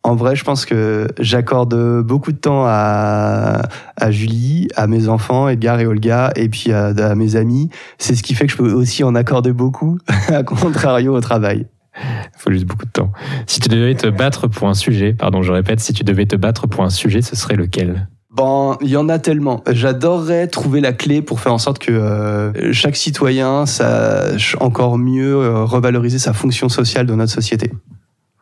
en 0.06 0.16
vrai, 0.16 0.36
je 0.36 0.44
pense 0.44 0.66
que 0.66 1.08
j'accorde 1.20 2.02
beaucoup 2.02 2.34
de 2.34 2.38
temps 2.38 2.66
à, 2.66 3.62
à 3.96 4.12
Julie, 4.12 4.68
à 4.76 4.88
mes 4.88 5.08
enfants, 5.08 5.48
Edgar 5.48 5.80
et 5.80 5.86
Olga, 5.86 6.32
et 6.36 6.50
puis 6.50 6.74
à, 6.74 6.88
à 6.88 7.16
mes 7.16 7.38
amis. 7.38 7.70
C'est 8.00 8.16
ce 8.16 8.24
qui 8.24 8.34
fait 8.34 8.46
que 8.46 8.52
je 8.52 8.58
peux 8.58 8.74
aussi 8.74 9.06
en 9.06 9.16
accorder 9.16 9.54
beaucoup, 9.54 9.98
à 10.28 10.44
contrario 10.44 11.16
au 11.16 11.22
travail. 11.22 11.68
Il 11.96 12.40
faut 12.40 12.52
juste 12.52 12.66
beaucoup 12.66 12.86
de 12.86 12.92
temps. 12.92 13.12
Si 13.48 13.60
tu 13.60 13.70
devais 13.70 13.96
te 13.96 14.08
battre 14.08 14.48
pour 14.48 14.68
un 14.68 14.74
sujet, 14.74 15.14
pardon, 15.14 15.42
je 15.42 15.52
répète, 15.52 15.80
si 15.80 15.94
tu 15.94 16.04
devais 16.04 16.26
te 16.26 16.36
battre 16.36 16.68
pour 16.68 16.84
un 16.84 16.90
sujet, 16.90 17.22
ce 17.22 17.36
serait 17.36 17.56
lequel? 17.56 18.08
Bon, 18.34 18.76
il 18.82 18.90
y 18.90 18.98
en 18.98 19.10
a 19.10 19.20
tellement. 19.20 19.64
J'adorerais 19.70 20.48
trouver 20.48 20.82
la 20.82 20.92
clé 20.92 21.22
pour 21.22 21.40
faire 21.40 21.54
en 21.54 21.60
sorte 21.60 21.78
que 21.78 21.92
euh, 21.92 22.74
chaque 22.74 22.96
citoyen 22.96 23.68
sache 23.68 24.58
encore 24.60 24.98
mieux 24.98 25.36
euh, 25.36 25.64
revaloriser 25.64 26.18
sa 26.18 26.34
fonction 26.34 26.68
sociale 26.68 27.06
dans 27.06 27.16
notre 27.16 27.32
société. 27.32 27.72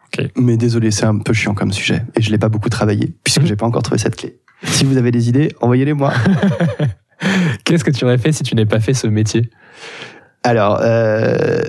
Okay. 0.07 0.31
Mais 0.37 0.55
désolé, 0.55 0.91
c'est 0.91 1.05
un 1.05 1.17
peu 1.17 1.33
chiant 1.33 1.53
comme 1.53 1.73
sujet 1.73 2.03
et 2.15 2.21
je 2.21 2.31
l'ai 2.31 2.37
pas 2.37 2.47
beaucoup 2.47 2.69
travaillé 2.69 3.13
puisque 3.25 3.43
j'ai 3.43 3.57
pas 3.57 3.65
encore 3.65 3.83
trouvé 3.83 3.97
cette 3.97 4.15
clé. 4.15 4.39
Si 4.63 4.85
vous 4.85 4.95
avez 4.95 5.11
des 5.11 5.27
idées, 5.27 5.53
envoyez-les 5.59 5.93
moi. 5.93 6.13
Qu'est-ce 7.65 7.83
que 7.83 7.91
tu 7.91 8.05
aurais 8.05 8.17
fait 8.17 8.31
si 8.31 8.43
tu 8.43 8.55
n'avais 8.55 8.67
pas 8.69 8.79
fait 8.79 8.93
ce 8.93 9.07
métier? 9.07 9.49
Alors, 10.43 10.79
euh, 10.81 11.61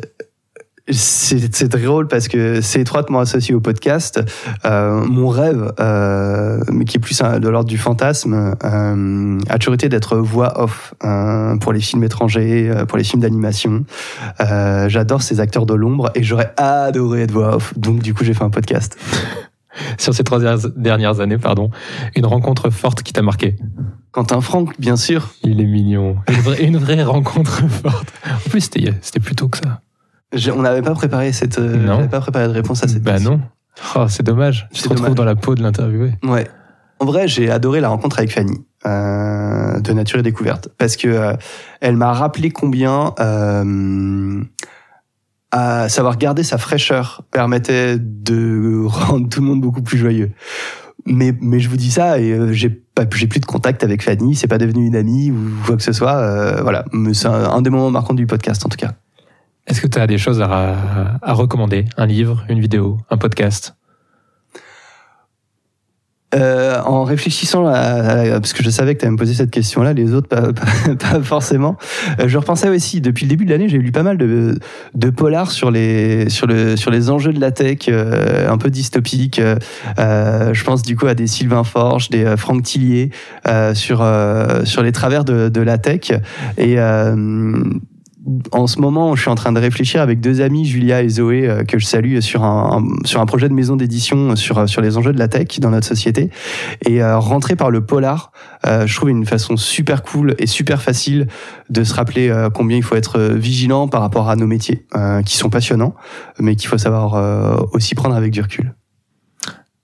c'est 0.92 1.68
drôle 1.68 2.08
parce 2.08 2.28
que 2.28 2.60
c'est 2.60 2.80
étroitement 2.80 3.20
associé 3.20 3.54
au 3.54 3.60
podcast. 3.60 4.20
Euh, 4.64 5.04
mon 5.04 5.28
rêve, 5.28 5.72
euh, 5.80 6.60
mais 6.72 6.84
qui 6.84 6.96
est 6.96 7.00
plus 7.00 7.20
de 7.20 7.48
l'ordre 7.48 7.68
du 7.68 7.78
fantasme, 7.78 8.54
euh, 8.64 9.38
a 9.48 9.58
toujours 9.58 9.74
été 9.74 9.88
d'être 9.88 10.16
voix 10.16 10.60
off 10.62 10.94
euh, 11.04 11.56
pour 11.56 11.72
les 11.72 11.80
films 11.80 12.04
étrangers, 12.04 12.70
euh, 12.70 12.84
pour 12.84 12.98
les 12.98 13.04
films 13.04 13.22
d'animation. 13.22 13.84
Euh, 14.40 14.88
J'adore 14.88 15.22
ces 15.22 15.40
acteurs 15.40 15.66
de 15.66 15.74
l'ombre 15.74 16.10
et 16.14 16.22
j'aurais 16.22 16.52
adoré 16.56 17.22
être 17.22 17.32
voix 17.32 17.56
off. 17.56 17.76
Donc 17.78 18.00
du 18.00 18.14
coup, 18.14 18.24
j'ai 18.24 18.34
fait 18.34 18.44
un 18.44 18.50
podcast. 18.50 18.98
Sur 19.98 20.12
ces 20.12 20.22
trois 20.22 20.38
dernières 20.76 21.20
années, 21.20 21.38
pardon, 21.38 21.70
une 22.14 22.26
rencontre 22.26 22.68
forte 22.68 23.02
qui 23.02 23.14
t'a 23.14 23.22
marqué? 23.22 23.56
Quentin 24.10 24.42
Franck, 24.42 24.78
bien 24.78 24.96
sûr. 24.96 25.30
Il 25.42 25.60
est 25.62 25.66
mignon. 25.66 26.16
Une 26.28 26.40
vraie, 26.40 26.62
une 26.64 26.76
vraie 26.76 27.02
rencontre 27.02 27.66
forte. 27.68 28.12
En 28.26 28.50
plus, 28.50 28.60
c'était 28.60 29.20
plus 29.20 29.34
tôt 29.34 29.48
que 29.48 29.56
ça. 29.56 29.80
On 30.54 30.62
n'avait 30.62 30.82
pas 30.82 30.94
préparé 30.94 31.32
cette, 31.32 31.58
euh, 31.58 32.06
pas 32.06 32.20
préparé 32.20 32.48
de 32.48 32.52
réponse 32.52 32.82
à 32.84 32.88
cette 32.88 33.02
bah 33.02 33.12
question. 33.14 33.32
non. 33.32 33.40
Oh, 33.96 34.06
c'est 34.08 34.22
dommage. 34.22 34.68
Tu 34.72 34.82
te 34.82 34.88
retrouves 34.88 35.14
dans 35.14 35.24
la 35.24 35.34
peau 35.34 35.54
de 35.54 35.62
l'interviewé. 35.62 36.12
Ouais. 36.22 36.48
En 37.00 37.04
vrai, 37.04 37.26
j'ai 37.26 37.50
adoré 37.50 37.80
la 37.80 37.88
rencontre 37.88 38.18
avec 38.18 38.32
Fanny 38.32 38.64
euh, 38.86 39.80
de 39.80 39.92
Nature 39.92 40.20
et 40.20 40.22
Découverte 40.22 40.68
parce 40.78 40.96
que 40.96 41.08
euh, 41.08 41.34
elle 41.80 41.96
m'a 41.96 42.12
rappelé 42.12 42.50
combien 42.50 43.12
euh, 43.18 44.42
à 45.50 45.88
savoir 45.88 46.16
garder 46.16 46.42
sa 46.42 46.58
fraîcheur 46.58 47.22
permettait 47.30 47.96
de 47.98 48.82
rendre 48.86 49.28
tout 49.28 49.40
le 49.40 49.46
monde 49.46 49.60
beaucoup 49.60 49.82
plus 49.82 49.98
joyeux. 49.98 50.30
Mais, 51.04 51.34
mais 51.40 51.58
je 51.58 51.68
vous 51.68 51.76
dis 51.76 51.90
ça 51.90 52.20
et 52.20 52.30
euh, 52.30 52.52
j'ai 52.52 52.70
pas 52.70 53.04
j'ai 53.12 53.26
plus 53.26 53.40
de 53.40 53.46
contact 53.46 53.82
avec 53.82 54.02
Fanny, 54.02 54.36
c'est 54.36 54.46
pas 54.46 54.58
devenu 54.58 54.86
une 54.86 54.94
amie 54.94 55.32
ou 55.32 55.50
quoi 55.66 55.76
que 55.76 55.82
ce 55.82 55.92
soit. 55.92 56.14
Euh, 56.16 56.62
voilà, 56.62 56.84
mais 56.92 57.14
c'est 57.14 57.26
un, 57.26 57.50
un 57.50 57.62
des 57.62 57.70
moments 57.70 57.90
marquants 57.90 58.14
du 58.14 58.26
podcast 58.26 58.64
en 58.64 58.68
tout 58.68 58.76
cas. 58.76 58.92
Est-ce 59.66 59.80
que 59.80 59.86
tu 59.86 59.98
as 59.98 60.06
des 60.06 60.18
choses 60.18 60.40
à, 60.40 61.18
à 61.22 61.32
recommander? 61.32 61.84
Un 61.96 62.06
livre, 62.06 62.44
une 62.48 62.60
vidéo, 62.60 62.98
un 63.10 63.16
podcast? 63.16 63.74
Euh, 66.34 66.80
en 66.86 67.04
réfléchissant 67.04 67.66
à, 67.66 67.74
à- 67.74 68.40
parce 68.40 68.54
que 68.54 68.62
je 68.62 68.70
savais 68.70 68.94
que 68.94 69.00
tu 69.00 69.04
allais 69.04 69.12
me 69.12 69.18
poser 69.18 69.34
cette 69.34 69.50
question-là, 69.50 69.92
les 69.92 70.14
autres 70.14 70.28
pas, 70.28 70.50
pas, 70.98 71.20
forcément. 71.22 71.76
Euh, 72.20 72.26
je 72.26 72.38
repensais 72.38 72.70
aussi 72.70 73.02
depuis 73.02 73.26
le 73.26 73.28
début 73.28 73.44
de 73.44 73.50
l'année, 73.50 73.68
j'ai 73.68 73.76
lu 73.76 73.92
pas 73.92 74.02
mal 74.02 74.16
de, 74.16 74.58
de 74.94 75.10
polars 75.10 75.50
sur 75.50 75.70
les 75.70 76.30
sur 76.30 76.46
le 76.46 76.74
sur 76.78 76.90
les 76.90 77.10
enjeux 77.10 77.34
de 77.34 77.40
la 77.40 77.50
tech, 77.50 77.80
euh, 77.88 78.48
un 78.50 78.56
peu 78.56 78.70
dystopiques. 78.70 79.40
Euh, 79.40 79.56
euh, 79.98 80.54
je 80.54 80.64
pense 80.64 80.80
du 80.82 80.96
coup 80.96 81.06
à 81.06 81.12
des 81.14 81.26
Sylvain 81.26 81.64
Forge, 81.64 82.08
des 82.08 82.24
euh, 82.24 82.38
Franck 82.38 82.62
Tillier 82.62 83.10
sur 83.74 83.98
sur 84.64 84.82
les 84.82 84.92
travers 84.92 85.26
de, 85.26 85.50
de 85.50 85.60
la 85.60 85.76
tech 85.76 86.12
et 86.56 86.76
en 88.52 88.66
ce 88.66 88.80
moment, 88.80 89.16
je 89.16 89.22
suis 89.22 89.30
en 89.30 89.34
train 89.34 89.52
de 89.52 89.58
réfléchir 89.58 90.00
avec 90.00 90.20
deux 90.20 90.40
amis, 90.40 90.64
Julia 90.64 91.02
et 91.02 91.08
Zoé, 91.08 91.48
euh, 91.48 91.64
que 91.64 91.78
je 91.78 91.86
salue, 91.86 92.20
sur 92.20 92.44
un, 92.44 92.84
sur 93.04 93.20
un 93.20 93.26
projet 93.26 93.48
de 93.48 93.54
maison 93.54 93.76
d'édition 93.76 94.36
sur, 94.36 94.68
sur 94.68 94.80
les 94.80 94.96
enjeux 94.96 95.12
de 95.12 95.18
la 95.18 95.28
tech 95.28 95.58
dans 95.60 95.70
notre 95.70 95.86
société. 95.86 96.30
Et 96.86 97.02
euh, 97.02 97.18
rentrer 97.18 97.56
par 97.56 97.70
le 97.70 97.84
polar, 97.84 98.32
euh, 98.66 98.86
je 98.86 98.94
trouve 98.94 99.10
une 99.10 99.26
façon 99.26 99.56
super 99.56 100.02
cool 100.02 100.34
et 100.38 100.46
super 100.46 100.82
facile 100.82 101.26
de 101.70 101.84
se 101.84 101.94
rappeler 101.94 102.28
euh, 102.28 102.48
combien 102.50 102.76
il 102.76 102.82
faut 102.82 102.96
être 102.96 103.18
euh, 103.18 103.34
vigilant 103.34 103.88
par 103.88 104.00
rapport 104.00 104.28
à 104.30 104.36
nos 104.36 104.46
métiers, 104.46 104.86
euh, 104.94 105.22
qui 105.22 105.36
sont 105.36 105.50
passionnants, 105.50 105.94
mais 106.38 106.54
qu'il 106.54 106.68
faut 106.68 106.78
savoir 106.78 107.14
euh, 107.14 107.56
aussi 107.72 107.94
prendre 107.94 108.14
avec 108.14 108.32
du 108.32 108.40
recul. 108.40 108.74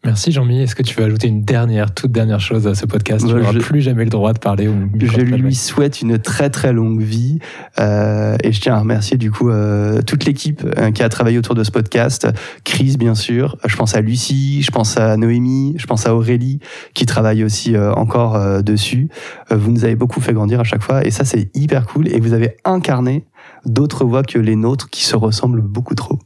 Merci 0.04 0.30
Jean-Mi. 0.30 0.62
Est-ce 0.62 0.76
que 0.76 0.82
tu 0.84 0.94
veux 0.94 1.04
ajouter 1.04 1.26
une 1.26 1.42
dernière, 1.42 1.92
toute 1.92 2.12
dernière 2.12 2.38
chose 2.38 2.68
à 2.68 2.74
ce 2.76 2.86
podcast? 2.86 3.26
Tu 3.26 3.32
Ouais, 3.34 3.40
n'auras 3.40 3.52
plus 3.58 3.80
jamais 3.80 4.04
le 4.04 4.10
droit 4.10 4.32
de 4.32 4.38
parler. 4.38 4.68
au 4.68 4.74
Je 5.00 5.20
lui 5.20 5.54
souhaite 5.56 6.00
une 6.00 6.18
très 6.18 6.50
très 6.50 6.72
longue 6.72 7.02
vie 7.02 7.40
euh, 7.80 8.36
et 8.44 8.52
je 8.52 8.60
tiens 8.60 8.74
à 8.76 8.78
remercier 8.78 9.16
du 9.16 9.32
coup 9.32 9.50
euh, 9.50 10.00
toute 10.02 10.24
l'équipe 10.24 10.64
euh, 10.78 10.92
qui 10.92 11.02
a 11.02 11.08
travaillé 11.08 11.36
autour 11.36 11.56
de 11.56 11.64
ce 11.64 11.72
podcast. 11.72 12.28
Chris 12.62 12.96
bien 12.96 13.16
sûr, 13.16 13.56
je 13.66 13.74
pense 13.74 13.96
à 13.96 14.00
Lucie, 14.00 14.62
je 14.62 14.70
pense 14.70 14.96
à 14.96 15.16
Noémie, 15.16 15.74
je 15.78 15.86
pense 15.86 16.06
à 16.06 16.14
Aurélie 16.14 16.60
qui 16.94 17.04
travaille 17.04 17.42
aussi 17.42 17.74
euh, 17.74 17.92
encore 17.92 18.36
euh, 18.36 18.62
dessus. 18.62 19.08
Euh, 19.50 19.56
vous 19.56 19.72
nous 19.72 19.84
avez 19.84 19.96
beaucoup 19.96 20.20
fait 20.20 20.32
grandir 20.32 20.60
à 20.60 20.64
chaque 20.64 20.82
fois 20.82 21.04
et 21.04 21.10
ça 21.10 21.24
c'est 21.24 21.50
hyper 21.54 21.86
cool 21.86 22.06
et 22.08 22.20
vous 22.20 22.34
avez 22.34 22.56
incarné 22.64 23.24
d'autres 23.66 24.04
voix 24.04 24.22
que 24.22 24.38
les 24.38 24.54
nôtres 24.54 24.88
qui 24.90 25.04
se 25.04 25.16
ressemblent 25.16 25.60
beaucoup 25.60 25.96
trop. 25.96 26.20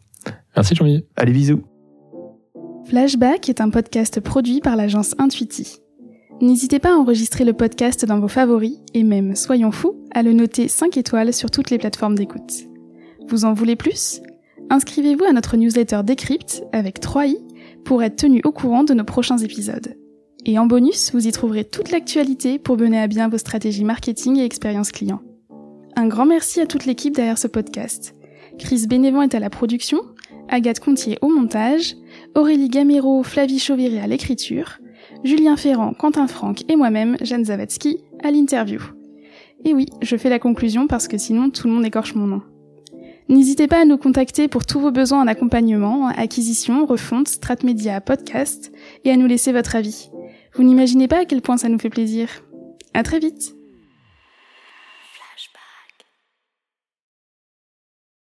Merci 0.55 0.75
Jean-Mi. 0.75 1.07
Allez 1.17 1.33
bisous. 1.33 1.63
Flashback 2.93 3.49
est 3.49 3.63
un 3.63 3.71
podcast 3.71 4.21
produit 4.21 4.61
par 4.61 4.77
l'agence 4.77 5.15
Intuiti. 5.17 5.79
N'hésitez 6.43 6.79
pas 6.79 6.91
à 6.91 6.99
enregistrer 6.99 7.43
le 7.43 7.55
podcast 7.55 8.05
dans 8.05 8.21
vos 8.21 8.29
favoris 8.29 8.81
et 8.93 9.03
même, 9.03 9.35
soyons 9.35 9.73
fous, 9.73 9.97
à 10.11 10.23
le 10.23 10.35
noter 10.35 10.69
5 10.69 10.99
étoiles 10.99 11.33
sur 11.33 11.51
toutes 11.51 11.71
les 11.71 11.79
plateformes 11.79 12.17
d'écoute. 12.17 12.53
Vous 13.29 13.47
en 13.47 13.55
voulez 13.55 13.77
plus? 13.77 14.21
Inscrivez-vous 14.69 15.25
à 15.25 15.33
notre 15.33 15.57
newsletter 15.57 16.03
Décrypte 16.05 16.65
avec 16.75 17.01
3i 17.01 17.39
pour 17.83 18.03
être 18.03 18.17
tenu 18.17 18.43
au 18.45 18.53
courant 18.53 18.85
de 18.85 18.93
nos 18.93 19.05
prochains 19.05 19.39
épisodes. 19.39 19.97
Et 20.45 20.59
en 20.59 20.67
bonus, 20.67 21.13
vous 21.15 21.27
y 21.27 21.33
trouverez 21.33 21.65
toute 21.65 21.93
l'actualité 21.93 22.59
pour 22.59 22.77
mener 22.77 23.01
à 23.01 23.07
bien 23.07 23.31
vos 23.31 23.39
stratégies 23.39 23.85
marketing 23.85 24.37
et 24.37 24.45
expérience 24.45 24.93
client. 24.93 25.23
Un 25.97 26.09
grand 26.09 26.27
merci 26.27 26.61
à 26.61 26.67
toute 26.67 26.85
l'équipe 26.85 27.17
derrière 27.17 27.39
ce 27.39 27.49
podcast. 27.49 28.15
Chris 28.59 28.87
Bénévent 28.87 29.23
est 29.23 29.35
à 29.35 29.41
la 29.41 29.49
production, 29.49 30.03
Agathe 30.51 30.81
Contier 30.81 31.17
au 31.23 31.31
montage, 31.31 31.97
Aurélie 32.35 32.69
Gamero, 32.69 33.23
Flavie 33.23 33.59
Chauviré 33.59 34.01
à 34.01 34.07
l'écriture, 34.07 34.79
Julien 35.23 35.57
Ferrand, 35.57 35.93
Quentin 35.93 36.27
Franck 36.27 36.63
et 36.71 36.77
moi-même, 36.77 37.17
Jeanne 37.21 37.45
Zawadzki, 37.45 37.99
à 38.23 38.31
l'interview. 38.31 38.81
Et 39.67 39.75
oui, 39.75 39.87
je 40.01 40.17
fais 40.17 40.31
la 40.31 40.39
conclusion 40.39 40.87
parce 40.87 41.09
que 41.09 41.19
sinon 41.19 41.51
tout 41.51 41.67
le 41.67 41.75
monde 41.75 41.85
écorche 41.85 42.15
mon 42.15 42.27
nom. 42.27 42.43
N'hésitez 43.29 43.67
pas 43.67 43.83
à 43.83 43.85
nous 43.85 43.99
contacter 43.99 44.49
pour 44.49 44.65
tous 44.65 44.81
vos 44.81 44.91
besoins 44.91 45.21
en 45.21 45.27
accompagnement, 45.27 46.09
acquisition, 46.09 46.87
refonte, 46.87 47.29
strat 47.29 47.57
média, 47.65 48.01
podcast, 48.01 48.73
et 49.05 49.11
à 49.11 49.17
nous 49.17 49.27
laisser 49.27 49.53
votre 49.53 49.77
avis. 49.77 50.11
Vous 50.55 50.63
n'imaginez 50.63 51.09
pas 51.09 51.21
à 51.21 51.25
quel 51.27 51.43
point 51.43 51.59
ça 51.59 51.69
nous 51.69 51.79
fait 51.79 51.91
plaisir. 51.91 52.29
À 52.95 53.03
très 53.03 53.19
vite! 53.19 53.55